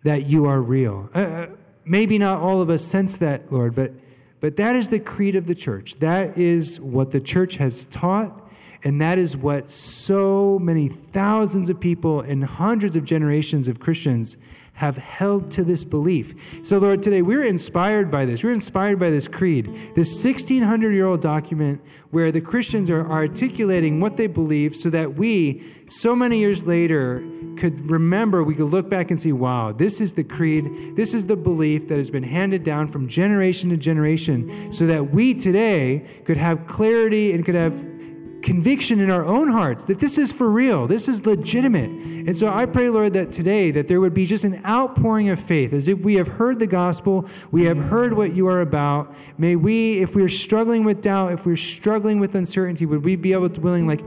that 0.05 0.27
you 0.27 0.47
are 0.47 0.63
real. 0.63 1.11
Uh, 1.15 1.19
uh 1.19 1.47
maybe 1.85 2.19
not 2.19 2.41
all 2.41 2.61
of 2.61 2.71
us 2.71 2.85
sense 2.85 3.17
that, 3.17 3.51
Lord, 3.53 3.75
but, 3.75 3.93
but 4.41 4.57
that 4.57 4.77
is 4.77 4.89
the 4.89 4.99
creed 4.99 5.35
of 5.35 5.47
the 5.47 5.55
church. 5.55 5.97
That 5.97 6.37
is 6.37 6.81
what 6.81 7.11
the 7.13 7.21
church 7.21 7.57
has 7.57 7.87
taught 7.87 8.46
and 8.85 9.01
that 9.01 9.19
is 9.19 9.37
what 9.37 9.71
so 9.71 10.59
many 10.59 10.89
thousands 10.89 11.71
of 11.71 11.81
people 11.81 12.21
and 12.21 12.45
hundreds 12.45 12.97
of 12.97 13.05
generations 13.05 13.69
of 13.69 13.81
Christians 13.81 14.37
have 14.77 14.99
held 14.99 15.51
to 15.51 15.65
this 15.65 15.85
belief. 15.85 16.35
So, 16.63 16.77
Lord, 16.77 17.03
today 17.03 17.23
we're 17.23 17.45
inspired 17.45 18.11
by 18.11 18.27
this. 18.27 18.45
We're 18.45 18.53
inspired 18.53 18.99
by 18.99 19.09
this 19.09 19.27
creed, 19.27 19.67
this 19.95 20.23
1600 20.23 20.93
year 20.93 21.07
old 21.07 21.23
document 21.23 21.81
where 22.11 22.31
the 22.31 22.43
Christians 22.43 22.91
are 22.91 23.11
articulating 23.11 24.01
what 24.01 24.19
they 24.19 24.27
believe 24.27 24.77
so 24.77 24.91
that 24.91 25.15
we, 25.15 25.65
so 25.89 26.15
many 26.15 26.39
years 26.39 26.67
later, 26.67 27.27
could 27.57 27.91
remember, 27.91 28.45
we 28.45 28.55
could 28.55 28.67
look 28.67 28.91
back 28.91 29.11
and 29.11 29.19
see, 29.19 29.33
wow, 29.33 29.73
this 29.73 29.99
is 29.99 30.13
the 30.13 30.25
creed, 30.25 30.95
this 30.95 31.15
is 31.15 31.25
the 31.25 31.37
belief 31.37 31.89
that 31.89 31.97
has 31.97 32.11
been 32.11 32.23
handed 32.23 32.63
down 32.63 32.87
from 32.89 33.09
generation 33.09 33.71
to 33.71 33.79
generation, 33.79 34.71
so 34.71 34.87
that 34.87 35.11
we 35.11 35.33
today 35.33 36.05
could 36.25 36.37
have 36.37 36.67
clarity 36.67 37.33
and 37.33 37.47
could 37.47 37.55
have 37.55 37.96
conviction 38.47 39.01
in 39.01 39.11
our 39.11 39.25
own 39.25 39.49
hearts 39.49 39.85
that 39.87 39.99
this 39.99 40.19
is 40.19 40.33
for 40.33 40.49
real, 40.49 40.87
this 40.87 41.09
is 41.09 41.27
legitimate. 41.27 41.91
And 41.91 42.37
so 42.37 42.49
I 42.49 42.65
pray, 42.65 42.89
Lord, 42.89 43.13
that 43.15 43.33
today 43.33 43.73
that 43.73 43.89
there 43.89 44.01
would 44.01 44.15
be 44.15 44.25
just 44.25 44.45
an 44.45 44.65
outpouring 44.65 45.29
of 45.31 45.41
faith 45.41 45.73
as 45.73 45.89
if 45.89 45.99
we 45.99 46.15
have 46.15 46.29
heard 46.29 46.61
the 46.61 46.67
gospel, 46.69 47.29
we 47.51 47.65
have 47.65 47.77
heard 47.77 48.15
what 48.15 48.35
you 48.35 48.47
are 48.47 48.61
about. 48.61 49.13
May 49.37 49.57
we, 49.57 49.99
if 49.99 50.15
we're 50.15 50.29
struggling 50.29 50.85
with 50.85 51.03
doubt, 51.03 51.33
if 51.33 51.45
we're 51.45 51.57
struggling 51.57 52.21
with 52.21 52.37
uncertainty, 52.37 52.87
would 52.87 53.05
we 53.05 53.17
be 53.17 53.33
able 53.33 53.51
to 53.51 53.61
willing 53.61 53.89
like 53.89 54.03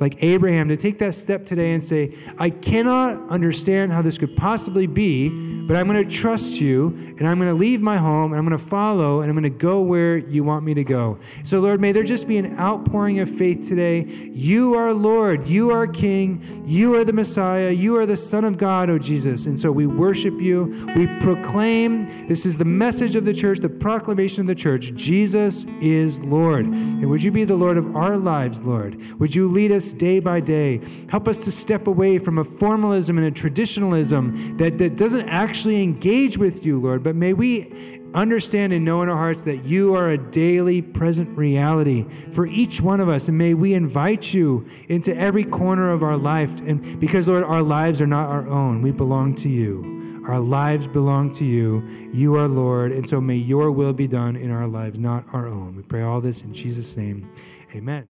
like 0.00 0.22
Abraham, 0.22 0.68
to 0.68 0.76
take 0.76 0.98
that 0.98 1.14
step 1.14 1.46
today 1.46 1.72
and 1.72 1.84
say, 1.84 2.14
I 2.38 2.50
cannot 2.50 3.28
understand 3.28 3.92
how 3.92 4.02
this 4.02 4.18
could 4.18 4.36
possibly 4.36 4.86
be, 4.86 5.28
but 5.66 5.76
I'm 5.76 5.88
going 5.88 6.06
to 6.06 6.10
trust 6.14 6.60
you 6.60 6.88
and 7.18 7.26
I'm 7.26 7.38
going 7.38 7.50
to 7.50 7.54
leave 7.54 7.80
my 7.80 7.96
home 7.96 8.32
and 8.32 8.38
I'm 8.38 8.46
going 8.46 8.58
to 8.58 8.64
follow 8.64 9.20
and 9.20 9.30
I'm 9.30 9.34
going 9.34 9.50
to 9.50 9.58
go 9.58 9.80
where 9.80 10.18
you 10.18 10.44
want 10.44 10.64
me 10.64 10.74
to 10.74 10.84
go. 10.84 11.18
So, 11.42 11.60
Lord, 11.60 11.80
may 11.80 11.92
there 11.92 12.02
just 12.02 12.28
be 12.28 12.38
an 12.38 12.58
outpouring 12.58 13.20
of 13.20 13.30
faith 13.30 13.66
today. 13.66 14.04
You 14.04 14.74
are 14.74 14.92
Lord, 14.92 15.46
you 15.46 15.70
are 15.70 15.86
King, 15.86 16.42
you 16.66 16.94
are 16.96 17.04
the 17.04 17.12
Messiah, 17.12 17.70
you 17.70 17.96
are 17.96 18.06
the 18.06 18.16
Son 18.16 18.44
of 18.44 18.58
God, 18.58 18.90
oh 18.90 18.98
Jesus. 18.98 19.46
And 19.46 19.58
so 19.58 19.72
we 19.72 19.86
worship 19.86 20.40
you, 20.40 20.90
we 20.96 21.06
proclaim 21.20 22.26
this 22.28 22.46
is 22.46 22.56
the 22.56 22.64
message 22.64 23.16
of 23.16 23.24
the 23.24 23.34
church, 23.34 23.58
the 23.58 23.68
proclamation 23.68 24.42
of 24.42 24.46
the 24.46 24.54
church 24.54 24.92
Jesus 24.94 25.64
is 25.80 26.20
Lord. 26.20 26.66
And 26.66 27.08
would 27.10 27.22
you 27.22 27.30
be 27.30 27.44
the 27.44 27.54
Lord 27.54 27.76
of 27.76 27.96
our 27.96 28.16
lives, 28.16 28.62
Lord? 28.62 29.00
Would 29.18 29.34
you 29.34 29.48
lead 29.64 29.74
us 29.74 29.94
day 29.94 30.20
by 30.20 30.40
day. 30.40 30.78
Help 31.08 31.26
us 31.26 31.38
to 31.38 31.50
step 31.50 31.86
away 31.86 32.18
from 32.18 32.38
a 32.38 32.44
formalism 32.44 33.16
and 33.16 33.26
a 33.26 33.30
traditionalism 33.30 34.56
that, 34.58 34.76
that 34.76 34.96
doesn't 34.96 35.26
actually 35.28 35.82
engage 35.82 36.36
with 36.36 36.66
you, 36.66 36.78
Lord. 36.78 37.02
But 37.02 37.16
may 37.16 37.32
we 37.32 38.02
understand 38.12 38.74
and 38.74 38.84
know 38.84 39.02
in 39.02 39.08
our 39.08 39.16
hearts 39.16 39.42
that 39.44 39.64
you 39.64 39.94
are 39.94 40.10
a 40.10 40.18
daily 40.18 40.82
present 40.82 41.36
reality 41.36 42.04
for 42.32 42.46
each 42.46 42.80
one 42.82 43.00
of 43.00 43.08
us. 43.08 43.26
And 43.28 43.38
may 43.38 43.54
we 43.54 43.72
invite 43.72 44.34
you 44.34 44.68
into 44.90 45.16
every 45.16 45.44
corner 45.44 45.90
of 45.90 46.02
our 46.02 46.18
life. 46.18 46.60
And 46.60 47.00
because, 47.00 47.26
Lord, 47.26 47.42
our 47.42 47.62
lives 47.62 48.02
are 48.02 48.06
not 48.06 48.28
our 48.28 48.46
own, 48.46 48.82
we 48.82 48.90
belong 48.90 49.34
to 49.36 49.48
you. 49.48 50.22
Our 50.26 50.40
lives 50.40 50.86
belong 50.86 51.32
to 51.32 51.44
you. 51.44 51.82
You 52.12 52.36
are 52.36 52.48
Lord. 52.48 52.92
And 52.92 53.06
so 53.06 53.18
may 53.18 53.36
your 53.36 53.70
will 53.72 53.92
be 53.94 54.08
done 54.08 54.36
in 54.36 54.50
our 54.50 54.66
lives, 54.66 54.98
not 54.98 55.24
our 55.32 55.46
own. 55.46 55.76
We 55.76 55.82
pray 55.82 56.02
all 56.02 56.20
this 56.20 56.42
in 56.42 56.52
Jesus' 56.52 56.96
name. 56.98 57.30
Amen. 57.74 58.02